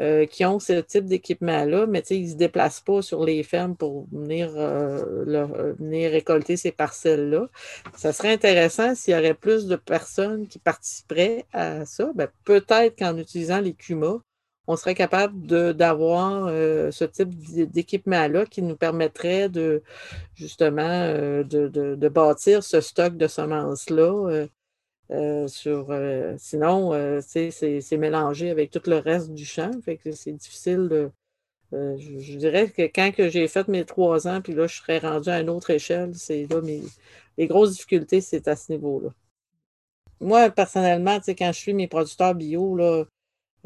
euh, 0.00 0.24
qui 0.26 0.44
ont 0.44 0.58
ce 0.58 0.80
type 0.80 1.04
d'équipement-là, 1.04 1.86
mais 1.86 2.00
ils 2.10 2.24
ne 2.24 2.30
se 2.30 2.34
déplacent 2.34 2.80
pas 2.80 3.02
sur 3.02 3.24
les 3.24 3.42
fermes 3.42 3.76
pour 3.76 4.06
venir, 4.10 4.50
euh, 4.56 5.24
euh, 5.26 5.74
venir 5.78 6.10
récolter 6.10 6.56
ces 6.56 6.72
parcelles-là. 6.72 7.48
Ça 7.96 8.12
serait 8.12 8.32
intéressant 8.32 8.94
s'il 8.94 9.14
y 9.14 9.18
aurait 9.18 9.34
plus 9.34 9.66
de 9.66 9.76
personnes 9.76 10.48
qui 10.48 10.58
participeraient 10.58 11.44
à 11.52 11.84
ça. 11.84 12.10
Ben, 12.14 12.28
peut-être 12.44 12.98
qu'en 12.98 13.16
utilisant 13.18 13.60
les 13.60 13.74
CUMA, 13.74 14.22
on 14.66 14.76
serait 14.76 14.94
capable 14.94 15.46
d'avoir 15.74 16.48
ce 16.48 17.04
type 17.04 17.30
d'équipement-là 17.70 18.46
qui 18.46 18.62
nous 18.62 18.76
permettrait 18.76 19.48
de 19.48 19.82
justement 20.34 20.82
euh, 20.82 21.44
de, 21.44 22.08
bâtir 22.08 22.62
ce 22.62 22.80
stock 22.80 23.16
de 23.16 23.26
semences-là. 23.26 24.46
Euh, 25.10 25.48
sur, 25.48 25.92
sinon, 26.38 27.20
c'est 27.20 27.96
mélangé 27.98 28.50
avec 28.50 28.70
tout 28.70 28.82
le 28.86 28.98
reste 28.98 29.32
du 29.32 29.44
champ. 29.44 29.72
C'est 30.12 30.32
difficile. 30.32 31.10
Je, 31.72 32.36
dirais 32.36 32.68
que 32.68 32.82
quand 32.82 33.12
que 33.12 33.28
j'ai 33.28 33.48
fait 33.48 33.68
mes 33.68 33.84
trois 33.84 34.26
ans, 34.28 34.40
puis 34.40 34.54
là, 34.54 34.66
je 34.66 34.76
serais 34.76 34.98
rendu 34.98 35.28
à 35.28 35.40
une 35.40 35.50
autre 35.50 35.70
échelle, 35.70 36.14
c'est 36.14 36.46
là 36.50 36.60
les 37.38 37.46
grosses 37.46 37.72
difficultés, 37.72 38.20
c'est 38.20 38.48
à 38.48 38.56
ce 38.56 38.72
niveau-là. 38.72 39.10
Moi, 40.20 40.50
personnellement, 40.50 41.18
quand 41.26 41.52
je 41.52 41.58
suis 41.58 41.72
mes 41.74 41.88
producteurs 41.88 42.34
bio, 42.34 42.76
là, 42.76 43.04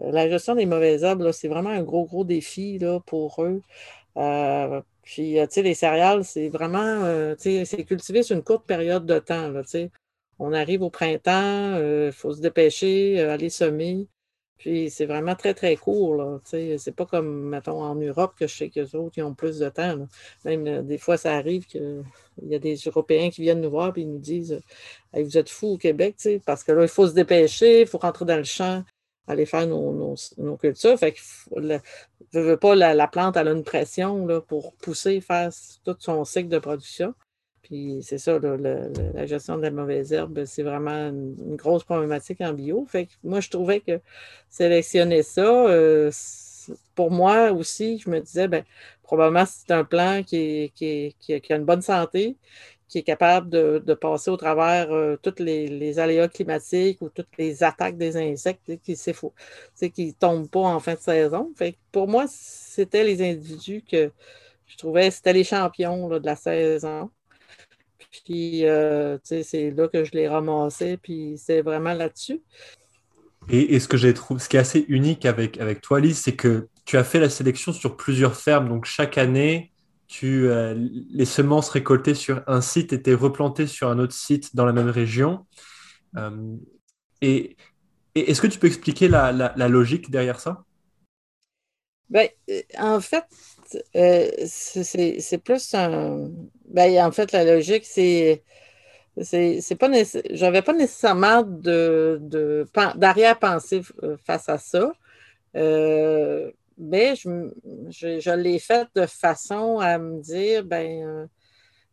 euh, 0.00 0.12
la 0.12 0.28
gestion 0.28 0.54
des 0.54 0.66
mauvaises 0.66 1.02
herbes, 1.02 1.32
c'est 1.32 1.48
vraiment 1.48 1.70
un 1.70 1.82
gros, 1.82 2.04
gros 2.06 2.24
défi 2.24 2.78
pour 3.06 3.42
eux. 3.42 3.60
Euh, 4.16 4.80
puis, 5.02 5.38
euh, 5.40 5.46
les 5.56 5.74
céréales, 5.74 6.24
c'est 6.24 6.48
vraiment, 6.48 7.34
c'est 7.38 7.84
cultivé 7.84 8.22
sur 8.22 8.36
une 8.36 8.44
courte 8.44 8.66
période 8.66 9.06
de 9.06 9.18
temps. 9.18 9.52
On 10.38 10.52
arrive 10.52 10.82
au 10.82 10.90
printemps, 10.90 11.78
il 11.78 12.12
faut 12.12 12.32
se 12.34 12.40
dépêcher, 12.40 13.20
aller 13.20 13.50
semer. 13.50 14.08
Puis, 14.58 14.88
c'est 14.90 15.06
vraiment 15.06 15.34
très, 15.34 15.52
très 15.52 15.76
court, 15.76 16.14
là. 16.14 16.38
C'est 16.44 16.94
pas 16.94 17.06
comme, 17.06 17.48
mettons, 17.48 17.82
en 17.82 17.96
Europe, 17.96 18.34
que 18.38 18.46
je 18.46 18.56
sais 18.56 18.70
qu'eux 18.70 18.96
autres, 18.96 19.18
ils 19.18 19.22
ont 19.22 19.34
plus 19.34 19.58
de 19.58 19.68
temps, 19.68 20.06
Même, 20.44 20.86
des 20.86 20.98
fois, 20.98 21.16
ça 21.16 21.34
arrive 21.34 21.66
qu'il 21.66 22.04
y 22.42 22.54
a 22.54 22.58
des 22.58 22.76
Européens 22.76 23.30
qui 23.30 23.42
viennent 23.42 23.60
nous 23.60 23.70
voir 23.70 23.92
et 23.96 24.04
nous 24.04 24.18
disent 24.18 24.60
Vous 25.12 25.38
êtes 25.38 25.50
fous 25.50 25.74
au 25.74 25.78
Québec, 25.78 26.16
parce 26.46 26.64
que 26.64 26.72
là, 26.72 26.82
il 26.82 26.88
faut 26.88 27.08
se 27.08 27.14
dépêcher, 27.14 27.82
il 27.82 27.86
faut 27.86 27.98
rentrer 27.98 28.24
dans 28.24 28.36
le 28.36 28.44
champ 28.44 28.84
aller 29.26 29.46
faire 29.46 29.66
nos, 29.66 30.16
cultures. 30.58 30.98
Fait 30.98 31.12
que 31.12 31.20
je 32.32 32.38
veux 32.38 32.56
pas, 32.56 32.74
la, 32.74 33.08
plante, 33.08 33.36
elle 33.36 33.48
a 33.48 33.52
une 33.52 33.64
pression 33.64 34.26
pour 34.46 34.74
pousser, 34.76 35.20
faire 35.20 35.50
tout 35.84 35.96
son 35.98 36.24
cycle 36.24 36.48
de 36.48 36.58
production. 36.58 37.14
Puis 37.64 38.00
c'est 38.02 38.18
ça, 38.18 38.38
la 38.38 39.26
gestion 39.26 39.56
de 39.56 39.62
la 39.62 39.70
mauvaise 39.70 40.12
herbe, 40.12 40.44
c'est 40.44 40.62
vraiment 40.62 41.08
une, 41.08 41.56
grosse 41.56 41.82
problématique 41.82 42.40
en 42.42 42.52
bio. 42.52 42.84
Fait 42.86 43.06
que 43.06 43.12
moi, 43.24 43.40
je 43.40 43.48
trouvais 43.48 43.80
que 43.80 44.00
sélectionner 44.50 45.22
ça, 45.22 45.42
euh, 45.42 46.10
pour 46.94 47.10
moi 47.10 47.52
aussi, 47.52 47.98
je 47.98 48.10
me 48.10 48.20
disais, 48.20 48.48
ben, 48.48 48.64
probablement 49.02 49.44
c'est 49.46 49.70
un 49.72 49.84
plant 49.84 50.22
qui, 50.22 50.72
a 51.50 51.54
une 51.56 51.64
bonne 51.64 51.80
santé, 51.80 52.36
qui 52.86 52.98
est 52.98 53.02
capable 53.02 53.48
de, 53.48 53.94
passer 53.94 54.30
au 54.30 54.36
travers 54.36 54.92
euh, 54.92 55.16
tous 55.22 55.42
les, 55.42 55.98
aléas 55.98 56.28
climatiques 56.28 57.00
ou 57.00 57.08
toutes 57.08 57.36
les 57.38 57.62
attaques 57.64 57.96
des 57.96 58.16
insectes 58.18 58.72
qui 58.82 58.92
ne 58.92 60.12
tombent 60.12 60.50
pas 60.50 60.60
en 60.60 60.80
fin 60.80 60.94
de 60.94 61.00
saison. 61.00 61.50
Fait 61.56 61.76
pour 61.92 62.08
moi, 62.08 62.26
c'était 62.28 63.04
les 63.04 63.22
individus 63.22 63.82
que 63.90 64.12
je 64.66 64.76
trouvais, 64.76 65.10
c'était 65.10 65.32
les 65.32 65.44
champions 65.44 66.08
de 66.08 66.26
la 66.26 66.36
saison. 66.36 67.10
Puis, 68.24 68.66
euh, 68.66 69.18
c'est 69.24 69.70
là 69.70 69.88
que 69.88 70.04
je 70.04 70.12
l'ai 70.12 70.28
ramassé, 70.28 70.96
puis 70.96 71.34
c'est 71.36 71.62
vraiment 71.62 71.94
là-dessus. 71.94 72.40
Et, 73.48 73.78
ce 73.78 73.88
que 73.88 73.96
j'ai 73.96 74.14
trouvé, 74.14 74.40
ce 74.40 74.48
qui 74.48 74.56
est 74.56 74.60
assez 74.60 74.84
unique 74.88 75.26
avec, 75.26 75.60
avec 75.60 75.80
toi, 75.80 76.00
Lise, 76.00 76.18
c'est 76.18 76.34
que 76.34 76.68
tu 76.84 76.96
as 76.96 77.04
fait 77.04 77.20
la 77.20 77.28
sélection 77.28 77.72
sur 77.72 77.96
plusieurs 77.96 78.36
fermes. 78.36 78.68
Donc, 78.68 78.84
chaque 78.86 79.18
année, 79.18 79.72
tu, 80.06 80.48
euh, 80.48 80.74
les 81.10 81.24
semences 81.24 81.70
récoltées 81.70 82.14
sur 82.14 82.42
un 82.46 82.60
site 82.60 82.92
étaient 82.92 83.14
replantées 83.14 83.66
sur 83.66 83.88
un 83.88 83.98
autre 83.98 84.12
site 84.12 84.54
dans 84.54 84.64
la 84.64 84.72
même 84.72 84.88
région. 84.88 85.46
Euh, 86.16 86.56
et, 87.20 87.56
est-ce 88.14 88.40
que 88.40 88.46
tu 88.46 88.60
peux 88.60 88.68
expliquer 88.68 89.08
la, 89.08 89.68
logique 89.68 90.10
derrière 90.10 90.38
ça? 90.38 90.64
Ben, 92.08 92.28
euh, 92.48 92.60
en 92.78 93.00
fait, 93.00 93.24
c'est 94.46 95.38
plus 95.42 95.74
un. 95.74 96.30
Ben, 96.68 97.04
en 97.04 97.12
fait, 97.12 97.32
la 97.32 97.44
logique, 97.44 97.84
c'est. 97.84 98.42
C'est 99.22 99.76
pas 99.78 99.88
j'avais 100.30 100.62
pas 100.62 100.72
nécessairement 100.72 101.42
d'arrière-pensée 102.96 103.82
face 104.24 104.48
à 104.48 104.58
ça 104.58 104.92
mais 106.78 107.14
je, 107.16 107.50
je, 107.88 108.30
l'ai 108.30 108.58
fait 108.58 108.88
de 108.94 109.06
façon 109.06 109.78
à 109.78 109.98
me 109.98 110.20
dire, 110.20 110.64
ben, 110.64 111.02
euh, 111.02 111.26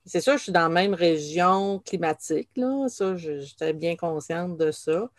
c'est 0.06 0.22
sûr, 0.22 0.38
je 0.38 0.44
suis 0.44 0.52
dans 0.52 0.62
la 0.62 0.70
même 0.70 0.94
région 0.94 1.80
climatique, 1.86 2.50
là, 2.56 2.88
ça, 2.88 3.16
j'étais 3.16 3.74
bien 3.74 3.96
consciente 3.96 4.58
de 4.58 4.72
ça, 4.72 5.10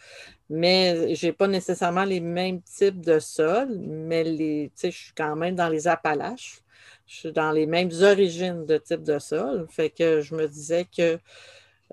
mais 0.51 1.15
je 1.15 1.27
n'ai 1.27 1.33
pas 1.33 1.49
nécessairement 1.49 2.05
les 2.05 2.21
mêmes 2.21 2.61
types 2.63 3.01
de 3.01 3.19
sols, 3.19 3.79
mais 3.79 4.25
les, 4.25 4.73
je 4.83 4.91
suis 4.91 5.13
quand 5.17 5.37
même 5.37 5.55
dans 5.55 5.69
les 5.69 5.89
Appalaches, 5.89 6.63
je 7.07 7.15
suis 7.15 7.33
dans 7.33 7.53
les 7.53 7.67
mêmes 7.67 7.91
origines 8.03 8.67
de 8.67 8.77
type 8.79 9.03
de 9.03 9.19
sol, 9.19 9.67
fait 9.71 9.91
que 9.91 10.21
je 10.21 10.35
me 10.35 10.49
disais 10.49 10.87
que 10.97 11.19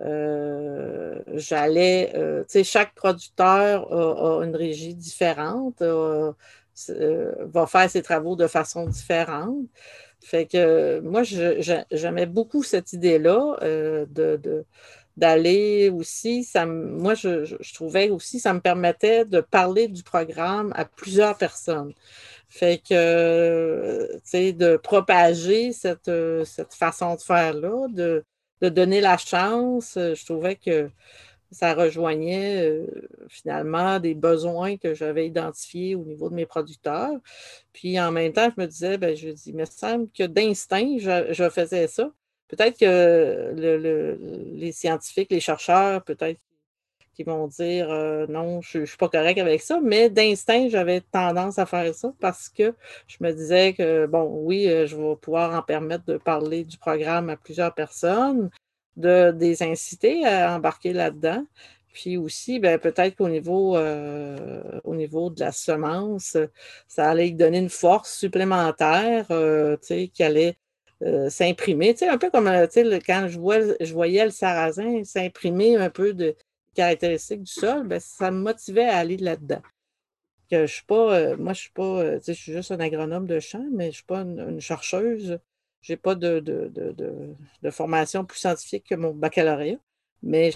euh, 0.01 1.19
j'allais, 1.33 2.13
euh, 2.15 2.41
tu 2.43 2.49
sais, 2.49 2.63
chaque 2.63 2.95
producteur 2.95 3.91
a, 3.91 4.43
une 4.45 4.55
régie 4.55 4.95
différente, 4.95 5.81
euh, 5.81 6.31
va 6.87 7.67
faire 7.67 7.89
ses 7.89 8.01
travaux 8.01 8.35
de 8.35 8.47
façon 8.47 8.87
différente. 8.87 9.57
Fait 10.21 10.45
que 10.45 10.99
moi, 10.99 11.23
j'aimais 11.23 12.25
beaucoup 12.25 12.63
cette 12.63 12.93
idée-là 12.93 13.57
euh, 13.61 14.05
de, 14.09 14.65
d'aller 15.17 15.89
aussi, 15.89 16.43
ça, 16.43 16.65
moi, 16.65 17.13
je, 17.13 17.73
trouvais 17.73 18.09
aussi, 18.09 18.39
ça 18.39 18.53
me 18.53 18.59
permettait 18.59 19.25
de 19.25 19.41
parler 19.41 19.87
du 19.87 20.03
programme 20.03 20.71
à 20.75 20.85
plusieurs 20.85 21.37
personnes. 21.37 21.93
Fait 22.49 22.81
que, 22.87 24.11
tu 24.15 24.21
sais, 24.23 24.53
de 24.53 24.77
propager 24.77 25.71
cette, 25.71 26.11
cette 26.45 26.73
façon 26.73 27.15
de 27.15 27.21
faire-là, 27.21 27.87
de, 27.89 28.23
de, 28.61 28.69
donner 28.69 29.01
la 29.01 29.17
chance, 29.17 29.93
je 29.95 30.25
trouvais 30.25 30.55
que 30.55 30.89
ça 31.51 31.73
rejoignait 31.73 32.81
finalement 33.27 33.99
des 33.99 34.13
besoins 34.13 34.77
que 34.77 34.93
j'avais 34.93 35.27
identifiés 35.27 35.95
au 35.95 36.03
niveau 36.03 36.29
de 36.29 36.35
mes 36.35 36.45
producteurs. 36.45 37.17
Puis 37.73 37.99
en 37.99 38.11
même 38.11 38.33
temps, 38.33 38.49
je 38.55 38.61
me 38.61 38.67
disais, 38.67 38.97
ben, 38.97 39.15
je 39.15 39.29
dis, 39.29 39.49
il 39.49 39.55
me 39.55 39.65
semble 39.65 40.09
que 40.11 40.23
d'instinct, 40.23 40.97
je, 40.99 41.49
faisais 41.49 41.87
ça. 41.87 42.11
Peut-être 42.47 42.79
que 42.79 43.53
les 44.53 44.71
scientifiques, 44.71 45.31
les 45.31 45.39
chercheurs, 45.39 46.03
peut-être 46.03 46.39
qui 47.19 47.23
vont 47.23 47.47
dire 47.47 47.89
non, 48.29 48.61
je 48.61 48.79
ne 48.79 48.85
suis 48.85 48.97
pas 48.97 49.09
correct 49.09 49.37
avec 49.39 49.61
ça, 49.61 49.81
mais 49.83 50.09
d'instinct, 50.09 50.69
j'avais 50.69 51.01
tendance 51.01 51.59
à 51.59 51.65
faire 51.65 51.93
ça 51.93 52.13
parce 52.21 52.47
que 52.47 52.73
je 53.07 53.17
me 53.19 53.33
disais 53.33 53.73
que, 53.73 54.05
bon, 54.05 54.23
oui, 54.45 54.69
je 54.85 54.95
vais 54.95 55.15
pouvoir 55.17 55.53
en 55.53 55.61
permettre 55.61 56.05
de 56.05 56.17
parler 56.17 56.63
du 56.63 56.77
programme 56.77 57.29
à 57.29 57.35
plusieurs 57.35 57.73
personnes, 57.73 58.49
de 58.99 59.35
les 59.39 59.63
inciter 59.63 60.25
à 60.25 60.55
embarquer 60.55 60.93
là-dedans. 60.93 61.45
Puis 61.93 62.17
aussi, 62.17 62.59
ben, 62.59 62.79
peut-être 62.79 63.15
qu'au 63.15 63.29
niveau, 63.29 63.75
euh, 63.75 64.79
au 64.83 64.95
niveau 64.95 65.29
de 65.29 65.39
la 65.39 65.51
semence, 65.51 66.37
ça 66.87 67.09
allait 67.09 67.31
donner 67.31 67.59
une 67.59 67.69
force 67.69 68.17
supplémentaire 68.17 69.25
euh, 69.31 69.75
qui 69.77 70.23
allait 70.23 70.57
euh, 71.03 71.29
s'imprimer. 71.29 71.95
Un 72.01 72.17
peu 72.17 72.29
comme 72.29 72.45
quand 72.47 73.27
je, 73.27 73.39
vois, 73.39 73.59
je 73.81 73.93
voyais 73.93 74.25
le 74.25 74.31
sarrasin 74.31 75.03
s'imprimer 75.03 75.77
un 75.77 75.89
peu 75.89 76.13
de 76.13 76.35
caractéristiques 76.75 77.43
du 77.43 77.51
sol, 77.51 77.87
ben, 77.87 77.99
ça 77.99 78.31
me 78.31 78.39
motivait 78.39 78.85
à 78.85 78.97
aller 78.97 79.17
là-dedans. 79.17 79.61
Que 80.51 80.65
je 80.65 80.73
suis 80.73 80.85
pas, 80.85 81.35
moi, 81.37 81.53
je 81.53 81.61
suis 81.61 81.71
pas, 81.71 82.19
je 82.25 82.31
suis 82.31 82.53
juste 82.53 82.71
un 82.71 82.79
agronome 82.79 83.27
de 83.27 83.39
champ, 83.39 83.65
mais 83.71 83.85
je 83.85 83.89
ne 83.89 83.93
suis 83.93 84.03
pas 84.03 84.19
une 84.21 84.61
chercheuse 84.61 85.39
je 85.81 85.93
n'ai 85.93 85.97
pas 85.97 86.15
de, 86.15 86.39
de, 86.39 87.69
formation 87.71 88.25
plus 88.25 88.39
scientifique 88.39 88.85
que 88.89 88.95
mon 88.95 89.13
baccalauréat, 89.13 89.77
mais 90.21 90.51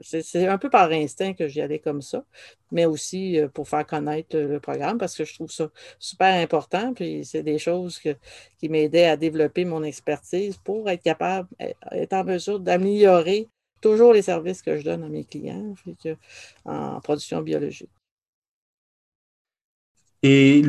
c'est 0.00 0.46
un 0.48 0.58
peu 0.58 0.68
par 0.68 0.90
instinct 0.90 1.34
que 1.34 1.46
j'y 1.46 1.60
allais 1.60 1.78
comme 1.78 2.02
ça, 2.02 2.24
mais 2.72 2.86
aussi 2.86 3.38
euh, 3.38 3.48
pour 3.48 3.68
faire 3.68 3.86
connaître 3.86 4.36
le 4.36 4.58
programme 4.58 4.98
parce 4.98 5.16
que 5.16 5.24
je 5.24 5.34
trouve 5.34 5.50
ça 5.50 5.70
super 6.00 6.34
important. 6.42 6.92
Puis 6.92 7.24
c'est 7.24 7.44
des 7.44 7.58
choses 7.58 8.00
qui 8.58 8.68
m'aidaient 8.68 9.06
à 9.06 9.16
développer 9.16 9.64
mon 9.64 9.84
expertise 9.84 10.56
pour 10.56 10.90
être 10.90 11.02
capable, 11.02 11.48
eh, 11.60 11.74
être 11.92 12.14
en 12.14 12.24
mesure 12.24 12.58
d'améliorer 12.58 13.48
toujours 13.80 14.12
les 14.12 14.22
services 14.22 14.62
que 14.62 14.76
je 14.76 14.82
donne 14.82 15.04
à 15.04 15.08
mes 15.08 15.24
clients 15.24 15.74
en 16.64 17.00
production 17.00 17.42
biologique. 17.42 17.90
Et 20.22 20.62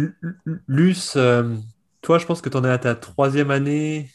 Luce, 0.68 1.16
euh, 1.16 1.56
toi, 2.08 2.20
je 2.20 2.26
pense 2.26 2.40
que 2.40 2.48
tu 2.48 2.56
en 2.56 2.64
es 2.64 2.70
à 2.70 2.78
ta 2.78 2.96
troisième 2.96 3.52
année 3.52 4.10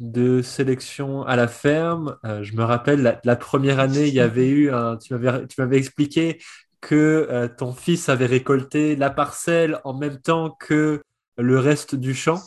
de 0.00 0.40
sélection 0.40 1.22
à 1.24 1.36
la 1.36 1.48
ferme. 1.48 2.16
Euh, 2.24 2.42
je 2.42 2.56
me 2.56 2.64
rappelle, 2.64 3.20
la, 3.22 3.36
première 3.36 3.78
année, 3.78 4.08
il 4.08 4.14
y 4.14 4.20
avait 4.20 4.48
eu 4.48 4.72
un, 4.72 4.96
tu 4.96 5.12
m'avais 5.12 5.76
expliqué 5.76 6.40
que 6.80 7.28
euh, 7.30 7.46
ton 7.46 7.74
fils 7.74 8.08
avait 8.08 8.24
récolté 8.24 8.96
la 8.96 9.10
parcelle 9.10 9.82
en 9.84 9.92
même 9.92 10.18
temps 10.18 10.56
que 10.58 11.02
le 11.36 11.58
reste 11.58 11.94
du 11.94 12.14
champ. 12.14 12.40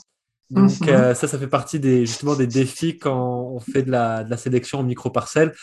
Donc 0.49 0.81
mhm. 0.81 0.89
euh, 0.89 1.13
ça, 1.13 1.27
ça 1.27 1.37
fait 1.37 1.45
partie 1.45 1.79
des, 1.79 2.07
justement 2.07 2.35
des 2.35 2.47
défis 2.47 2.97
quand 2.97 3.43
on 3.43 3.59
fait 3.59 3.83
de 3.83 3.91
la, 3.91 4.23
de 4.23 4.31
la 4.31 4.37
sélection 4.37 4.79
en 4.79 4.83
micro-parcelles. 4.83 5.53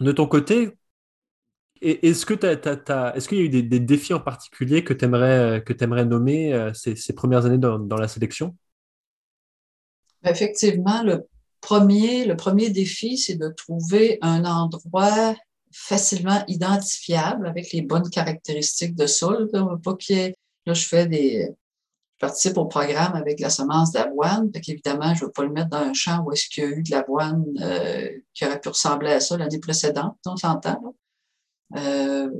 De 0.00 0.10
ton 0.10 0.26
côté, 0.26 0.76
est-ce 1.80 2.26
que 2.26 2.34
est-ce 2.34 3.28
qu'il 3.28 3.38
y 3.38 3.40
a 3.40 3.44
eu 3.44 3.62
des, 3.62 3.80
défis 3.80 4.14
en 4.14 4.20
particulier 4.20 4.84
que 4.84 4.92
tu 4.92 5.04
aimerais, 5.04 5.62
que 5.64 5.72
aimerais 5.82 6.04
nommer 6.04 6.52
euh, 6.52 6.72
ces, 6.74 7.12
premières 7.14 7.46
années 7.46 7.58
dans, 7.58 7.96
la 7.96 8.08
sélection? 8.08 8.54
Effectivement, 10.24 11.02
le 11.02 11.26
premier, 11.60 12.26
le 12.26 12.36
premier 12.36 12.70
défi, 12.70 13.16
c'est 13.16 13.36
de 13.36 13.48
trouver 13.48 14.18
un 14.20 14.44
endroit 14.44 15.34
facilement 15.72 16.44
identifiable 16.48 17.46
avec 17.46 17.72
les 17.72 17.82
bonnes 17.82 18.10
caractéristiques 18.10 18.94
de 18.94 19.06
sol. 19.06 19.48
Pas 19.50 19.96
là, 20.66 20.74
je 20.74 20.84
fais 20.84 21.06
des, 21.06 21.48
je 22.20 22.26
participe 22.26 22.58
au 22.58 22.66
programme 22.66 23.14
avec 23.14 23.40
la 23.40 23.48
semence 23.48 23.92
d'avoine. 23.92 24.50
Évidemment, 24.54 25.14
je 25.14 25.22
ne 25.22 25.26
veux 25.26 25.32
pas 25.32 25.44
le 25.44 25.52
mettre 25.52 25.70
dans 25.70 25.78
un 25.78 25.94
champ 25.94 26.22
où 26.22 26.32
est-ce 26.32 26.50
qu'il 26.50 26.64
y 26.64 26.66
a 26.66 26.70
eu 26.70 26.82
de 26.82 26.90
l'avoine 26.90 27.46
euh, 27.62 28.10
qui 28.34 28.44
aurait 28.44 28.60
pu 28.60 28.68
ressembler 28.68 29.12
à 29.12 29.20
ça 29.20 29.38
l'année 29.38 29.58
précédente, 29.58 30.18
on 30.26 30.36
s'entend. 30.36 30.94
Euh, 31.76 32.30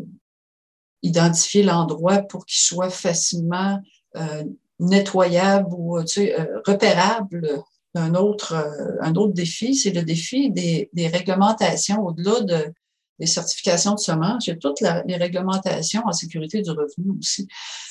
identifier 1.02 1.62
l'endroit 1.62 2.18
pour 2.18 2.44
qu'il 2.44 2.60
soit 2.60 2.90
facilement 2.90 3.80
euh, 4.16 4.44
nettoyable 4.78 5.68
ou 5.72 5.98
tu 6.02 6.06
sais, 6.06 6.38
euh, 6.38 6.60
repérable. 6.66 7.62
Un 7.94 8.14
autre, 8.14 8.54
un 9.00 9.14
autre 9.16 9.32
défi, 9.32 9.74
c'est 9.74 9.90
le 9.90 10.02
défi 10.02 10.50
des, 10.50 10.90
des 10.92 11.08
réglementations 11.08 12.04
au-delà 12.04 12.40
de, 12.42 12.72
des 13.18 13.26
certifications 13.26 13.94
de 13.94 14.00
semences. 14.00 14.46
Il 14.46 14.50
y 14.50 14.52
a 14.52 14.56
toutes 14.56 14.80
les 14.80 15.16
réglementations 15.16 16.02
en 16.06 16.12
sécurité 16.12 16.62
du 16.62 16.70
revenu 16.70 17.18
aussi. 17.18 17.46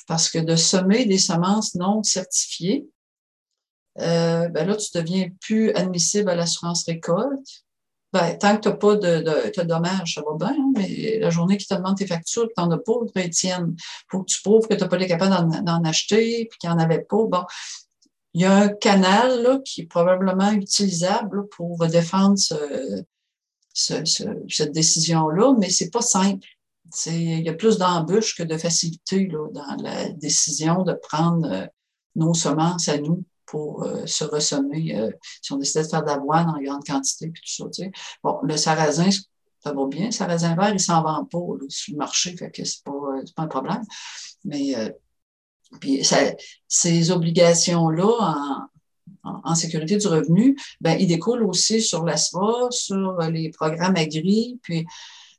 Parce 0.07 0.29
que 0.29 0.39
de 0.39 0.55
semer 0.55 1.05
des 1.05 1.17
semences 1.17 1.75
non 1.75 2.01
certifiées, 2.03 2.87
euh, 3.99 4.47
ben 4.49 4.67
là, 4.67 4.75
tu 4.75 4.89
deviens 4.95 5.29
plus 5.41 5.71
admissible 5.73 6.29
à 6.29 6.35
l'assurance 6.35 6.85
récolte. 6.85 7.65
Ben, 8.11 8.35
tant 8.39 8.57
que 8.57 8.61
tu 8.61 8.69
n'as 8.69 8.75
pas 8.75 8.95
de, 8.95 9.21
de 9.21 9.61
dommage, 9.63 10.15
ça 10.15 10.21
va 10.21 10.35
bien, 10.35 10.55
hein, 10.59 10.71
mais 10.75 11.19
la 11.19 11.29
journée 11.29 11.57
qui 11.57 11.67
te 11.67 11.75
demande 11.75 11.95
tes 11.95 12.07
factures, 12.07 12.47
tu 12.47 12.53
n'en 12.57 12.71
as 12.71 12.79
pas, 12.79 12.93
ben, 13.13 13.29
tiennent. 13.29 13.75
Il 13.77 14.05
faut 14.09 14.23
que 14.23 14.31
tu 14.31 14.41
prouves 14.41 14.67
que 14.67 14.73
tu 14.73 14.81
n'as 14.81 14.87
pas 14.87 14.95
été 14.95 15.07
capable 15.07 15.63
d'en 15.63 15.83
acheter, 15.83 16.47
puis 16.49 16.57
qu'il 16.57 16.69
n'y 16.69 16.75
en 16.75 16.79
avait 16.79 17.03
pas. 17.03 17.23
Bon, 17.25 17.43
il 18.33 18.41
y 18.41 18.45
a 18.45 18.55
un 18.55 18.69
canal 18.69 19.43
là, 19.43 19.59
qui 19.63 19.81
est 19.81 19.85
probablement 19.85 20.51
utilisable 20.51 21.47
pour 21.49 21.85
défendre 21.87 22.37
ce, 22.37 23.03
ce, 23.73 24.03
cette 24.47 24.71
décision-là, 24.71 25.55
mais 25.59 25.69
c'est 25.69 25.89
pas 25.89 26.01
simple. 26.01 26.47
Il 27.05 27.41
y 27.41 27.49
a 27.49 27.53
plus 27.53 27.77
d'embûches 27.77 28.35
que 28.35 28.43
de 28.43 28.57
facilité 28.57 29.27
là, 29.27 29.47
dans 29.51 29.83
la 29.83 30.09
décision 30.09 30.83
de 30.83 30.93
prendre 30.93 31.51
euh, 31.51 31.65
nos 32.15 32.33
semences 32.33 32.89
à 32.89 32.97
nous 32.97 33.23
pour 33.49 33.83
euh, 33.83 34.05
se 34.05 34.23
ressemer 34.23 34.95
euh, 34.95 35.11
si 35.41 35.51
on 35.53 35.57
décidait 35.57 35.83
de 35.83 35.89
faire 35.89 36.03
de 36.03 36.11
en 36.11 36.61
grande 36.61 36.85
quantité 36.85 37.29
puis 37.29 37.41
tout 37.41 37.69
ça. 37.71 37.83
Bon, 38.23 38.39
le 38.43 38.57
sarrasin, 38.57 39.09
ça 39.09 39.73
va 39.73 39.85
bien. 39.87 40.05
Le 40.05 40.11
sarrasin 40.11 40.55
vert, 40.55 40.71
il 40.73 40.79
s'en 40.79 41.01
vend 41.01 41.25
pas 41.25 41.65
sur 41.67 41.93
le 41.93 41.97
marché, 41.97 42.35
fait 42.37 42.51
que 42.51 42.63
c'est 42.63 42.83
pas, 42.83 42.93
pas 43.35 43.43
un 43.43 43.47
problème. 43.47 43.83
Mais 44.45 44.73
puis 45.81 46.03
ces 46.67 47.11
obligations-là 47.11 48.67
en, 49.23 49.41
en, 49.43 49.55
sécurité 49.55 49.97
du 49.97 50.07
revenu, 50.07 50.57
ben, 50.81 50.97
ils 50.99 51.07
découlent 51.07 51.43
aussi 51.43 51.81
sur 51.81 52.03
l'ASVA, 52.03 52.69
sur 52.71 53.19
les 53.29 53.49
programmes 53.49 53.95
agri, 53.95 54.59
puis 54.63 54.85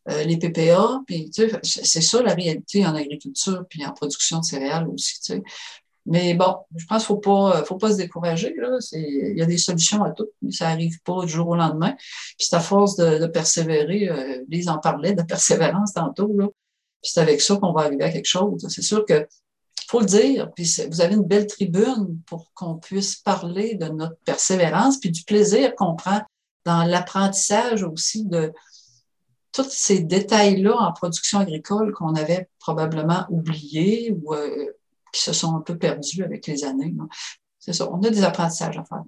euh, 0.08 0.24
les 0.24 0.38
PPA. 0.38 1.02
Puis, 1.06 1.30
c'est 1.62 2.00
ça 2.00 2.22
la 2.22 2.34
réalité 2.34 2.86
en 2.86 2.94
agriculture, 2.94 3.64
puis 3.68 3.84
en 3.84 3.92
production 3.92 4.40
de 4.40 4.44
céréales 4.44 4.88
aussi. 4.88 5.20
Tu 5.20 5.34
sais. 5.34 5.42
Mais 6.06 6.34
bon, 6.34 6.56
je 6.76 6.86
pense 6.86 7.06
qu'il 7.06 7.14
ne 7.14 7.20
faut 7.20 7.50
pas, 7.50 7.64
faut 7.64 7.76
pas 7.76 7.92
se 7.92 7.96
décourager. 7.96 8.54
Il 8.92 9.36
y 9.36 9.42
a 9.42 9.46
des 9.46 9.58
solutions 9.58 10.02
à 10.02 10.10
tout, 10.10 10.28
mais 10.42 10.50
ça 10.50 10.68
n'arrive 10.68 11.00
pas 11.02 11.24
du 11.24 11.32
jour 11.32 11.48
au 11.48 11.56
lendemain. 11.56 11.94
Puis 12.38 12.46
c'est 12.48 12.56
à 12.56 12.60
force 12.60 12.96
de, 12.96 13.18
de 13.18 13.26
persévérer, 13.26 14.08
euh, 14.08 14.42
Lise 14.48 14.68
en 14.68 14.78
parlait 14.78 15.12
de 15.12 15.22
persévérance 15.22 15.92
tantôt. 15.92 16.32
Là. 16.36 16.46
Puis 17.02 17.12
c'est 17.12 17.20
avec 17.20 17.40
ça 17.40 17.56
qu'on 17.56 17.72
va 17.72 17.82
arriver 17.82 18.04
à 18.04 18.10
quelque 18.10 18.28
chose. 18.28 18.66
C'est 18.68 18.82
sûr 18.82 19.04
que 19.04 19.26
faut 19.88 20.00
le 20.00 20.06
dire, 20.06 20.52
puis 20.54 20.70
vous 20.88 21.00
avez 21.00 21.16
une 21.16 21.24
belle 21.24 21.48
tribune 21.48 22.20
pour 22.26 22.52
qu'on 22.54 22.76
puisse 22.76 23.16
parler 23.16 23.74
de 23.74 23.86
notre 23.86 24.16
persévérance, 24.24 24.98
puis 24.98 25.10
du 25.10 25.24
plaisir 25.24 25.74
qu'on 25.74 25.96
prend 25.96 26.22
dans 26.64 26.84
l'apprentissage 26.84 27.82
aussi 27.82 28.24
de 28.24 28.52
tous 29.52 29.68
ces 29.68 30.00
détails-là 30.00 30.76
en 30.76 30.92
production 30.92 31.40
agricole 31.40 31.92
qu'on 31.92 32.14
avait 32.14 32.48
probablement 32.60 33.26
oubliés 33.30 34.14
ou 34.22 34.32
euh, 34.34 34.66
qui 35.12 35.22
se 35.22 35.32
sont 35.32 35.56
un 35.56 35.60
peu 35.60 35.76
perdus 35.76 36.22
avec 36.22 36.46
les 36.46 36.64
années. 36.64 36.94
C'est 37.58 37.72
ça, 37.72 37.90
on 37.90 38.02
a 38.02 38.10
des 38.10 38.24
apprentissages 38.24 38.78
à 38.78 38.84
faire. 38.84 39.02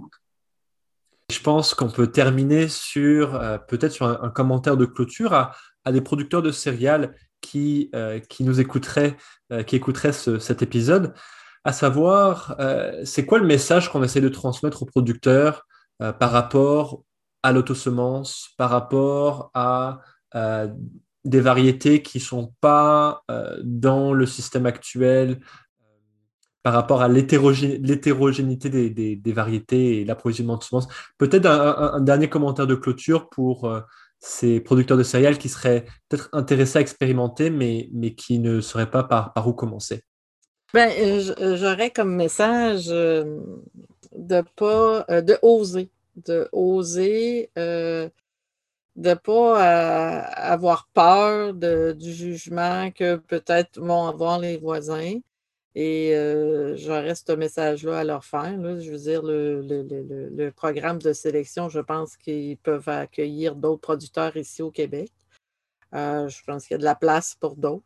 Je 1.33 1.41
pense 1.41 1.73
qu'on 1.73 1.89
peut 1.89 2.09
terminer 2.09 2.69
sur 2.69 3.35
euh, 3.35 3.57
peut-être 3.57 3.93
sur 3.93 4.07
un, 4.07 4.29
commentaire 4.29 4.77
de 4.77 4.85
clôture 4.85 5.33
à, 5.33 5.55
des 5.91 6.03
producteurs 6.03 6.43
de 6.43 6.51
céréales 6.51 7.17
qui, 7.41 7.91
euh, 7.95 8.21
qui 8.21 8.45
nous 8.45 8.61
écouterait, 8.61 9.17
euh, 9.51 9.63
qui 9.63 9.77
écouterait 9.77 10.13
cet 10.13 10.61
épisode, 10.61 11.15
à 11.65 11.73
savoir, 11.73 12.57
c'est 13.05 13.25
quoi 13.25 13.39
le 13.39 13.47
message 13.47 13.89
qu'on 13.89 14.03
essaie 14.03 14.21
de 14.21 14.29
transmettre 14.29 14.83
aux 14.83 14.87
producteurs 14.87 15.65
par 16.19 16.33
rapport 16.33 17.05
à 17.45 17.53
l'autosemence, 17.53 18.49
par 18.59 18.69
rapport 18.69 19.53
à 19.55 20.01
des 21.25 21.41
variétés 21.41 22.03
qui 22.03 22.19
ne 22.19 22.23
sont 22.23 22.53
pas 22.61 23.23
dans 23.63 24.13
le 24.13 24.27
système 24.27 24.67
actuel, 24.67 25.39
par 26.63 26.75
rapport 26.75 27.03
à 27.03 27.09
l'hétérogénéité 27.09 28.71
des, 28.71 29.33
variétés 29.33 30.01
et 30.01 30.05
l'approvisionnement 30.05 30.57
de 30.57 30.63
semences. 30.63 30.89
Peut-être 31.19 31.47
un, 31.47 32.01
dernier 32.01 32.29
commentaire 32.29 32.67
de 32.67 32.75
clôture 32.75 33.29
pour 33.29 33.69
ces 34.23 34.61
producteurs 34.61 34.97
de 34.97 35.03
céréales 35.03 35.37
qui 35.37 35.49
seraient 35.49 35.85
peut-être 36.09 36.29
intéressés 36.33 36.79
à 36.79 36.81
expérimenter, 36.81 37.51
mais, 37.51 37.89
mais 37.93 38.15
qui 38.15 38.39
ne 38.39 38.61
sauraient 38.61 38.91
pas 38.91 39.03
par, 39.03 39.47
où 39.47 39.53
commencer? 39.53 40.05
Ben, 40.73 40.91
euh, 40.97 41.35
euh, 41.41 41.57
j'aurais 41.57 41.91
comme 41.91 42.15
message 42.15 42.87
euh, 42.89 43.41
de 44.17 44.43
pas 44.57 45.05
de 45.21 45.37
oser, 45.43 45.91
de 46.25 46.49
oser, 46.53 47.51
de 47.57 49.15
pas 49.15 49.59
avoir 49.59 50.89
peur 50.95 51.53
du 51.53 52.13
jugement 52.13 52.91
que 52.93 53.17
peut-être 53.17 53.81
vont 53.81 54.07
avoir 54.07 54.39
les 54.39 54.57
voisins. 54.57 55.19
Et 55.75 56.15
euh, 56.15 56.77
j'aurais 56.77 57.15
ce 57.15 57.33
message-là 57.33 58.01
à 58.01 58.05
leur 58.05 58.25
faire. 58.25 58.53
Je 58.81 58.91
veux 58.91 58.99
dire, 58.99 59.23
le, 59.25 60.51
programme 60.51 60.99
de 60.99 61.13
sélection, 61.13 61.69
je 61.69 61.81
pense 61.81 62.17
qu'ils 62.17 62.59
peuvent 62.59 62.89
accueillir 62.89 63.57
d'autres 63.57 63.81
producteurs 63.81 64.37
ici 64.37 64.63
au 64.63 64.71
Québec. 64.71 65.11
Euh, 65.95 66.29
je 66.29 66.43
pense 66.45 66.67
qu'il 66.67 66.75
y 66.75 66.77
a 66.77 66.79
de 66.79 66.85
la 66.85 66.95
place 66.95 67.35
pour 67.35 67.57
d'autres. 67.57 67.85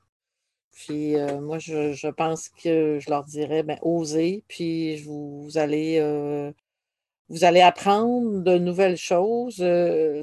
Puis 0.72 1.16
euh, 1.16 1.40
moi, 1.40 1.58
je, 1.58 2.10
pense 2.10 2.48
que 2.48 2.98
je 3.00 3.08
leur 3.08 3.24
dirais, 3.24 3.62
ben, 3.62 3.78
osez, 3.82 4.44
puis 4.48 4.96
vous, 5.02 5.48
allez, 5.54 6.00
vous 7.28 7.44
allez 7.44 7.60
apprendre 7.60 8.42
de 8.42 8.58
nouvelles 8.58 8.96
choses. 8.96 9.64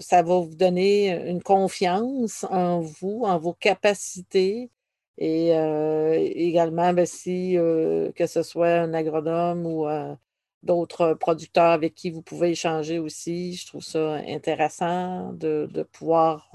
ça 0.01 0.21
va 0.21 0.39
vous 0.39 0.55
donner 0.55 1.29
une 1.29 1.41
confiance 1.41 2.45
en 2.49 2.81
vous, 2.81 3.23
en 3.23 3.39
vos 3.39 3.53
capacités. 3.53 4.69
Et 5.17 5.55
euh, 5.55 6.15
également, 6.15 6.93
ben, 6.93 7.05
si 7.05 7.57
euh, 7.57 8.11
que 8.13 8.25
ce 8.25 8.43
soit 8.43 8.79
un 8.79 8.93
agronome 8.93 9.65
ou 9.65 9.87
euh, 9.87 10.15
d'autres 10.63 11.13
producteurs 11.13 11.71
avec 11.71 11.93
qui 11.95 12.09
vous 12.09 12.21
pouvez 12.21 12.51
échanger 12.51 12.99
aussi, 12.99 13.53
je 13.53 13.67
trouve 13.67 13.83
ça 13.83 14.15
intéressant 14.27 15.33
de, 15.33 15.67
pouvoir, 15.91 16.51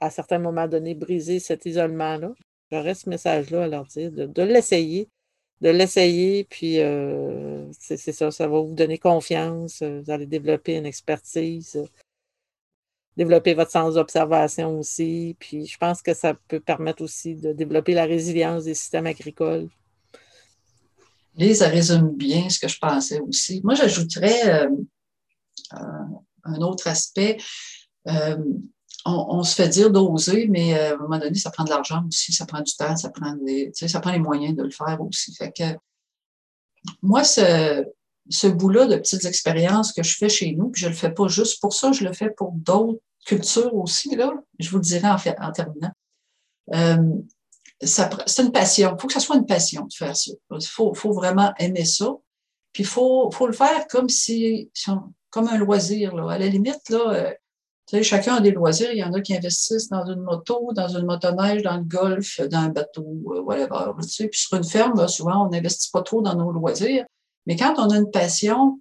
à 0.00 0.10
certains 0.10 0.38
moments 0.38 0.68
donnés, 0.68 0.94
briser 0.94 1.38
cet 1.40 1.66
isolement-là. 1.66 2.32
J'aurais 2.70 2.94
ce 2.94 3.08
message-là 3.08 3.64
à 3.64 3.68
leur 3.68 3.86
dire, 3.86 4.12
de, 4.12 4.42
l'essayer, 4.42 5.08
de 5.60 5.70
l'essayer, 5.70 6.44
puis 6.44 6.78
c'est 7.78 8.12
ça, 8.12 8.30
ça 8.30 8.48
va 8.48 8.60
vous 8.60 8.74
donner 8.74 8.98
confiance, 8.98 9.82
vous 9.82 10.10
allez 10.10 10.26
développer 10.26 10.76
une 10.76 10.86
expertise 10.86 11.80
développer 13.20 13.52
votre 13.52 13.70
sens 13.70 13.94
d'observation 13.94 14.78
aussi. 14.78 15.36
Puis 15.38 15.66
je 15.66 15.76
pense 15.76 16.00
que 16.00 16.14
ça 16.14 16.32
peut 16.48 16.58
permettre 16.58 17.02
aussi 17.04 17.34
de 17.34 17.52
développer 17.52 17.92
la 17.92 18.06
résilience 18.06 18.64
des 18.64 18.74
systèmes 18.74 19.06
agricoles. 19.06 19.68
Lise, 21.36 21.58
ça 21.58 21.68
résume 21.68 22.16
bien 22.16 22.48
ce 22.48 22.58
que 22.58 22.66
je 22.66 22.78
pensais 22.78 23.20
aussi. 23.20 23.60
Moi, 23.62 23.74
j'ajouterais 23.74 24.64
euh, 24.64 24.70
un 26.44 26.60
autre 26.62 26.88
aspect. 26.88 27.36
Euh, 28.08 28.38
on, 29.04 29.42
se 29.42 29.54
fait 29.54 29.68
dire 29.68 29.90
d'oser, 29.90 30.46
mais 30.48 30.78
euh, 30.78 30.92
à 30.92 30.94
un 30.94 30.96
moment 30.96 31.18
donné, 31.18 31.38
ça 31.38 31.50
prend 31.50 31.64
de 31.64 31.70
l'argent 31.70 32.02
aussi, 32.08 32.32
ça 32.32 32.46
prend 32.46 32.62
du 32.62 32.74
temps, 32.74 32.96
ça 32.96 33.10
prend, 33.10 33.34
des, 33.34 33.70
ça 33.74 34.00
prend 34.00 34.12
les 34.12 34.18
moyens 34.18 34.56
de 34.56 34.62
le 34.62 34.70
faire 34.70 34.98
aussi. 35.00 35.34
Fait 35.34 35.52
que 35.52 35.76
moi, 37.02 37.22
ce, 37.22 37.84
ce 38.30 38.46
bout-là 38.46 38.86
de 38.86 38.96
petites 38.96 39.26
expériences 39.26 39.92
que 39.92 40.02
je 40.02 40.16
fais 40.16 40.30
chez 40.30 40.52
nous, 40.52 40.70
puis 40.70 40.80
je 40.82 40.86
ne 40.86 40.92
le 40.92 40.96
fais 40.96 41.12
pas 41.12 41.28
juste 41.28 41.60
pour 41.60 41.74
ça, 41.74 41.92
je 41.92 42.04
le 42.04 42.14
fais 42.14 42.30
pour 42.30 42.52
d'autres 42.52 43.02
culture 43.24 43.74
aussi, 43.74 44.14
là, 44.16 44.32
je 44.58 44.70
vous 44.70 44.76
le 44.76 44.82
dirai 44.82 45.08
en, 45.08 45.18
fait, 45.18 45.36
en 45.40 45.52
terminant. 45.52 45.92
Euh, 46.74 46.96
c'est 47.82 48.42
une 48.42 48.52
passion. 48.52 48.94
Il 48.96 49.00
faut 49.00 49.06
que 49.06 49.12
ça 49.12 49.20
soit 49.20 49.36
une 49.36 49.46
passion 49.46 49.86
de 49.86 49.92
faire 49.92 50.16
ça. 50.16 50.32
Il 50.50 50.66
faut, 50.66 50.92
faut 50.94 51.12
vraiment 51.12 51.52
aimer 51.58 51.84
ça. 51.84 52.14
Puis 52.72 52.82
il 52.82 52.86
faut, 52.86 53.30
faut 53.30 53.46
le 53.46 53.52
faire 53.52 53.86
comme 53.88 54.08
si, 54.08 54.70
comme 55.30 55.48
un 55.48 55.56
loisir. 55.56 56.14
Là. 56.14 56.32
À 56.32 56.38
la 56.38 56.46
limite, 56.46 56.88
là, 56.90 57.12
euh, 57.14 57.32
sais, 57.90 58.02
chacun 58.02 58.36
a 58.36 58.40
des 58.40 58.52
loisirs. 58.52 58.92
Il 58.92 58.98
y 58.98 59.04
en 59.04 59.12
a 59.12 59.20
qui 59.20 59.34
investissent 59.34 59.88
dans 59.88 60.04
une 60.06 60.20
moto, 60.20 60.72
dans 60.74 60.88
une 60.88 61.06
motoneige, 61.06 61.62
dans 61.62 61.76
le 61.76 61.84
golf, 61.84 62.40
dans 62.40 62.58
un 62.58 62.68
bateau, 62.68 63.06
euh, 63.28 63.40
whatever. 63.40 63.92
Tu 64.02 64.08
sais. 64.08 64.28
Puis 64.28 64.40
sur 64.40 64.56
une 64.56 64.64
ferme, 64.64 65.08
souvent, 65.08 65.46
on 65.46 65.50
n'investit 65.50 65.90
pas 65.90 66.02
trop 66.02 66.22
dans 66.22 66.34
nos 66.34 66.52
loisirs. 66.52 67.04
Mais 67.46 67.56
quand 67.56 67.74
on 67.78 67.90
a 67.90 67.96
une 67.96 68.10
passion, 68.10 68.80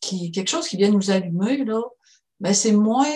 qui, 0.00 0.30
quelque 0.30 0.48
chose 0.48 0.68
qui 0.68 0.76
vient 0.76 0.90
nous 0.90 1.10
allumer, 1.10 1.64
là, 1.64 1.80
c'est 2.52 2.72
moins, 2.72 3.06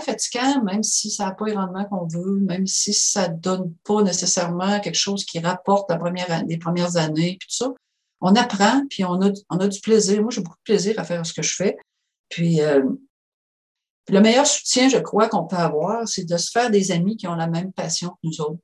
fatigant, 0.00 0.62
même 0.64 0.82
si 0.82 1.10
ça 1.10 1.26
n'a 1.26 1.32
pas 1.32 1.46
le 1.46 1.54
rendement 1.54 1.84
qu'on 1.84 2.06
veut, 2.06 2.40
même 2.40 2.66
si 2.66 2.92
ça 2.92 3.28
ne 3.28 3.36
donne 3.36 3.72
pas 3.84 4.02
nécessairement 4.02 4.80
quelque 4.80 4.98
chose 4.98 5.24
qui 5.24 5.38
rapporte 5.38 5.88
la 5.90 5.98
première, 5.98 6.44
les 6.46 6.58
premières 6.58 6.96
années, 6.96 7.36
puis 7.38 7.48
tout 7.48 7.54
ça. 7.54 7.72
On 8.20 8.34
apprend, 8.34 8.82
puis 8.88 9.04
on 9.04 9.20
a, 9.22 9.30
on 9.50 9.58
a 9.58 9.68
du 9.68 9.80
plaisir. 9.80 10.20
Moi, 10.22 10.30
j'ai 10.30 10.40
beaucoup 10.40 10.56
de 10.56 10.64
plaisir 10.64 10.98
à 10.98 11.04
faire 11.04 11.24
ce 11.24 11.32
que 11.32 11.42
je 11.42 11.54
fais. 11.54 11.76
Puis, 12.28 12.60
euh, 12.60 12.82
le 14.08 14.20
meilleur 14.20 14.46
soutien, 14.46 14.88
je 14.88 14.98
crois, 14.98 15.28
qu'on 15.28 15.44
peut 15.44 15.56
avoir, 15.56 16.08
c'est 16.08 16.24
de 16.24 16.36
se 16.36 16.50
faire 16.50 16.70
des 16.70 16.90
amis 16.90 17.16
qui 17.16 17.28
ont 17.28 17.34
la 17.34 17.46
même 17.46 17.72
passion 17.72 18.10
que 18.10 18.18
nous 18.24 18.40
autres. 18.40 18.60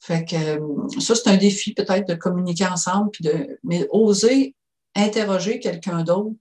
Fait 0.00 0.24
que 0.24 0.34
euh, 0.36 1.00
ça, 1.00 1.14
c'est 1.14 1.28
un 1.28 1.36
défi 1.36 1.74
peut-être 1.74 2.08
de 2.08 2.14
communiquer 2.14 2.66
ensemble, 2.66 3.10
puis 3.10 3.24
de, 3.24 3.58
mais 3.62 3.86
oser 3.90 4.54
interroger 4.96 5.60
quelqu'un 5.60 6.02
d'autre 6.02 6.34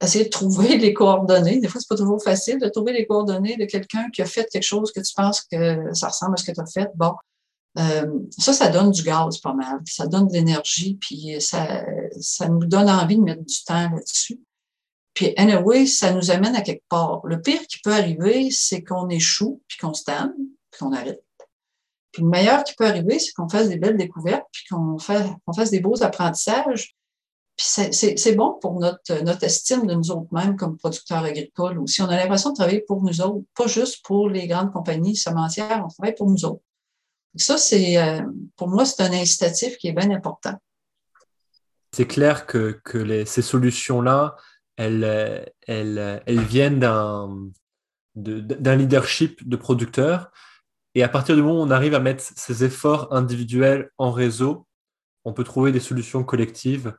essayer 0.00 0.24
de 0.24 0.30
trouver 0.30 0.76
les 0.78 0.94
coordonnées. 0.94 1.60
Des 1.60 1.68
fois, 1.68 1.80
c'est 1.80 1.88
pas 1.88 1.96
toujours 1.96 2.22
facile 2.22 2.58
de 2.58 2.68
trouver 2.68 2.92
les 2.92 3.06
coordonnées 3.06 3.56
de 3.56 3.64
quelqu'un 3.64 4.08
qui 4.10 4.22
a 4.22 4.26
fait 4.26 4.48
quelque 4.50 4.62
chose 4.62 4.92
que 4.92 5.00
tu 5.00 5.12
penses 5.14 5.42
que 5.42 5.94
ça 5.94 6.08
ressemble 6.08 6.34
à 6.34 6.36
ce 6.36 6.44
que 6.44 6.52
tu 6.52 6.60
as 6.60 6.66
fait. 6.66 6.90
Bon, 6.94 7.14
euh, 7.78 8.06
ça, 8.36 8.52
ça 8.52 8.68
donne 8.68 8.90
du 8.90 9.02
gaz 9.02 9.38
pas 9.38 9.52
mal. 9.52 9.80
Ça 9.86 10.06
donne 10.06 10.28
de 10.28 10.32
l'énergie, 10.32 10.98
puis 11.00 11.40
ça, 11.40 11.84
ça 12.20 12.48
nous 12.48 12.66
donne 12.66 12.88
envie 12.88 13.16
de 13.16 13.22
mettre 13.22 13.44
du 13.44 13.64
temps 13.64 13.90
là-dessus. 13.90 14.40
Puis, 15.14 15.34
anyway, 15.36 15.86
ça 15.86 16.12
nous 16.12 16.30
amène 16.30 16.54
à 16.54 16.62
quelque 16.62 16.84
part. 16.88 17.20
Le 17.24 17.40
pire 17.40 17.66
qui 17.66 17.80
peut 17.80 17.92
arriver, 17.92 18.50
c'est 18.52 18.84
qu'on 18.84 19.08
échoue, 19.08 19.60
puis 19.66 19.76
qu'on 19.78 19.92
se 19.92 20.04
tanne, 20.04 20.32
puis 20.70 20.78
qu'on 20.78 20.92
arrête. 20.92 21.22
Puis 22.12 22.22
le 22.22 22.28
meilleur 22.28 22.64
qui 22.64 22.74
peut 22.74 22.86
arriver, 22.86 23.18
c'est 23.18 23.32
qu'on 23.32 23.48
fasse 23.48 23.68
des 23.68 23.78
belles 23.78 23.96
découvertes, 23.96 24.46
puis 24.52 24.64
qu'on 24.70 24.96
qu'on 24.96 25.52
fasse 25.52 25.70
des 25.70 25.80
beaux 25.80 26.02
apprentissages, 26.02 26.94
puis 27.58 27.66
c'est 27.66 28.36
bon 28.36 28.56
pour 28.60 28.78
notre, 28.78 29.20
notre 29.24 29.42
estime 29.42 29.84
de 29.84 29.92
nous 29.92 30.12
autres 30.12 30.32
mêmes 30.32 30.56
comme 30.56 30.78
producteurs 30.78 31.24
agricoles 31.24 31.80
aussi. 31.80 32.00
On 32.02 32.08
a 32.08 32.16
l'impression 32.16 32.50
de 32.50 32.54
travailler 32.54 32.84
pour 32.86 33.02
nous 33.02 33.20
autres, 33.20 33.44
pas 33.56 33.66
juste 33.66 34.04
pour 34.04 34.28
les 34.28 34.46
grandes 34.46 34.72
compagnies 34.72 35.16
semencières, 35.16 35.82
on 35.84 35.88
travaille 35.88 36.14
pour 36.14 36.30
nous 36.30 36.44
autres. 36.44 36.62
Ça, 37.34 37.58
c'est 37.58 37.98
euh, 37.98 38.22
pour 38.54 38.68
moi, 38.68 38.84
c'est 38.84 39.02
un 39.02 39.12
incitatif 39.12 39.76
qui 39.76 39.88
est 39.88 39.92
bien 39.92 40.08
important. 40.12 40.54
c'est 41.92 42.06
clair 42.06 42.46
que, 42.46 42.80
que 42.84 43.24
ces 43.24 43.42
solutions-là, 43.42 44.36
elles, 44.76 45.50
elles, 45.66 46.22
elles 46.24 46.40
viennent 46.40 46.78
d'un 48.14 48.76
leadership 48.76 49.48
de 49.48 49.56
producteurs. 49.56 50.30
Et 50.94 51.02
à 51.02 51.08
partir 51.08 51.34
du 51.34 51.42
moment 51.42 51.60
où 51.60 51.66
on 51.66 51.72
arrive 51.72 51.94
à 51.94 52.00
mettre 52.00 52.22
ces 52.22 52.62
efforts 52.62 53.12
individuels 53.12 53.90
en 53.98 54.12
réseau, 54.12 54.68
on 55.24 55.32
peut 55.32 55.44
trouver 55.44 55.72
des 55.72 55.80
solutions 55.80 56.22
collectives 56.22 56.94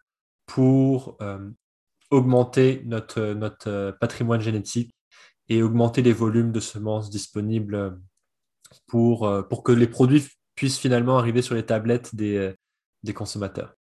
pour 0.50 1.16
euh, 1.22 1.48
augmenter 2.10 2.82
notre, 2.86 3.20
euh, 3.68 3.92
patrimoine 3.92 4.42
génétique 4.42 4.92
et 5.48 5.62
augmenter 5.62 6.02
les 6.02 6.12
volumes 6.12 6.52
de 6.52 6.60
semences 6.60 7.12
disponibles 7.12 8.00
pour, 8.88 9.28
euh, 9.28 9.44
pour 9.44 9.64
que 9.64 9.72
les 9.72 9.86
produits 9.86 10.28
puissent 10.56 10.80
finalement 10.80 11.20
arriver 11.20 11.44
sur 11.44 11.54
les 11.54 11.66
tablettes 11.66 12.16
des, 12.16 12.56
des 13.04 13.14
consommateurs. 13.14 13.76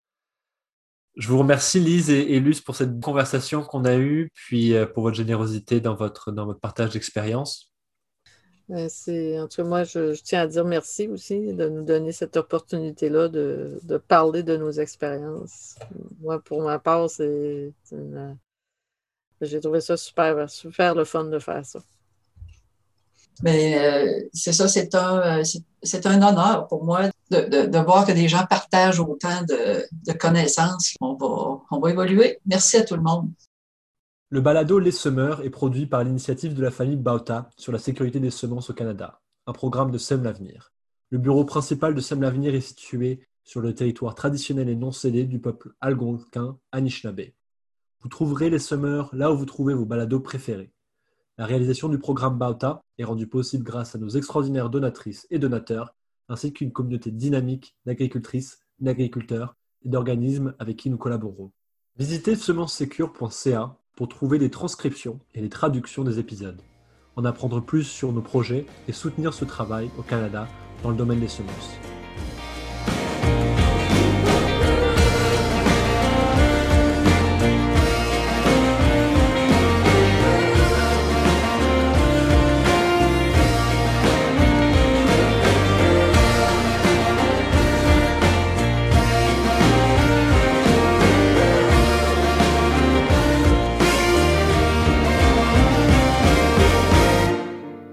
Je 1.16 1.28
vous 1.28 1.38
remercie 1.38 1.80
Lise 1.80 2.10
et, 2.10 2.40
Luce 2.40 2.62
pour 2.62 2.76
cette 2.76 3.00
conversation 3.00 3.62
qu'on 3.62 3.86
a 3.86 3.96
eue, 3.96 4.32
puis 4.34 4.74
pour 4.94 5.04
votre 5.04 5.16
générosité 5.16 5.80
dans 5.80 5.96
votre, 5.96 6.32
dans 6.32 6.46
votre 6.46 6.60
partage 6.60 6.90
d'expérience. 6.90 7.74
Euh, 8.72 9.44
en 9.44 9.48
tout 9.48 9.58
cas, 9.58 9.64
moi, 9.64 9.84
je, 9.84 10.20
tiens 10.22 10.42
à 10.42 10.48
dire 10.48 10.66
merci 10.66 11.08
aussi 11.08 11.54
de 11.54 11.70
nous 11.70 11.84
donner 11.84 12.12
cette 12.12 12.36
opportunité-là 12.36 13.28
de, 13.28 13.80
parler 14.08 14.44
de 14.44 14.58
nos 14.58 14.72
expériences. 14.72 15.76
Moi, 16.20 16.40
pour 16.40 16.62
ma 16.62 16.80
part, 16.80 17.10
c'est 17.10 17.74
j'ai 19.42 19.60
trouvé 19.60 19.82
ça 19.82 19.98
super, 19.98 20.50
super 20.50 20.96
le 20.96 21.04
fun 21.04 21.26
de 21.26 21.40
faire 21.40 21.66
ça. 21.66 21.80
Mais 23.44 23.78
euh, 23.78 24.30
c'est 24.34 24.54
ça, 24.54 24.68
c'est 24.68 24.96
un, 24.96 25.44
c'est 25.84 26.06
un 26.06 26.22
honneur 26.22 26.68
pour 26.68 26.86
moi 26.86 27.10
de, 27.30 27.78
voir 27.84 28.06
que 28.06 28.14
des 28.14 28.30
gens 28.30 28.46
partagent 28.46 29.00
autant 29.00 29.42
de, 29.42 29.86
de 29.92 30.14
connaissances. 30.14 30.96
On 31.02 31.16
va, 31.16 31.62
on 31.70 31.80
va 31.80 31.90
évoluer. 31.90 32.40
Merci 32.46 32.78
à 32.78 32.86
tout 32.86 32.96
le 32.96 33.02
monde. 33.02 33.30
Le 34.30 34.42
balado 34.42 34.80
Les 34.80 34.90
Semeurs 34.90 35.42
est 35.44 35.52
produit 35.52 35.86
par 35.86 36.04
l'initiative 36.04 36.56
de 36.56 36.62
la 36.64 36.72
famille 36.72 36.96
Bauta 36.96 37.48
sur 37.58 37.72
la 37.72 37.78
sécurité 37.78 38.20
des 38.20 38.32
semences 38.32 38.72
au 38.72 38.74
Canada, 38.74 39.22
un 39.46 39.54
programme 39.54 39.92
de 39.92 40.00
Sème 40.00 40.24
l'Avenir. 40.24 40.74
Le 41.12 41.20
bureau 41.20 41.46
principal 41.46 41.94
de 41.94 42.02
Sème 42.02 42.24
l'Avenir 42.24 42.56
est 42.56 42.62
situé 42.62 43.28
sur 43.44 43.62
le 43.62 43.76
territoire 43.76 44.16
traditionnel 44.16 44.68
et 44.68 44.76
non 44.76 44.92
cédé 44.92 45.26
du 45.26 45.40
peuple 45.40 45.74
algonquin 45.80 46.58
Anishinaabe. 46.72 47.34
Vous 48.02 48.10
trouverez 48.10 48.50
les 48.50 48.58
semeurs 48.58 49.12
là 49.14 49.32
où 49.32 49.38
vous 49.38 49.46
trouvez 49.46 49.76
vos 49.76 49.86
balados 49.86 50.22
préférés. 50.22 50.74
La 51.38 51.46
réalisation 51.46 51.88
du 51.88 52.00
programme 52.00 52.40
Bauta 52.40 52.84
est 52.98 53.04
rendue 53.04 53.28
possible 53.28 53.64
grâce 53.64 53.94
à 53.94 54.00
nos 54.00 54.10
extraordinaires 54.10 54.72
donatrices 54.72 55.28
et 55.30 55.38
donateurs, 55.38 55.94
ainsi 56.30 56.52
qu'une 56.52 56.72
communauté 56.72 57.12
dynamique 57.12 57.76
d'agricultrices, 57.86 58.58
d'agriculteurs 58.80 59.56
et 59.84 59.90
d'organismes 59.90 60.56
avec 60.58 60.78
qui 60.78 60.90
nous 60.90 60.98
collaborons. 60.98 61.52
Visitez 61.96 62.36
semence-secure.ca 62.36 63.78
pour 63.96 64.08
trouver 64.10 64.38
les 64.38 64.50
transcriptions 64.50 65.20
et 65.34 65.42
les 65.42 65.50
traductions 65.50 66.04
des 66.04 66.20
épisodes, 66.20 66.62
en 67.16 67.26
apprendre 67.26 67.62
plus 67.62 67.84
sur 67.84 68.12
nos 68.12 68.22
projets 68.22 68.66
et 68.88 68.92
soutenir 68.92 69.34
ce 69.34 69.46
travail 69.46 69.90
au 69.98 70.02
Canada 70.02 70.48
dans 70.84 70.90
le 70.90 70.98
domaine 70.98 71.22
des 71.22 71.28
semences. 71.28 71.95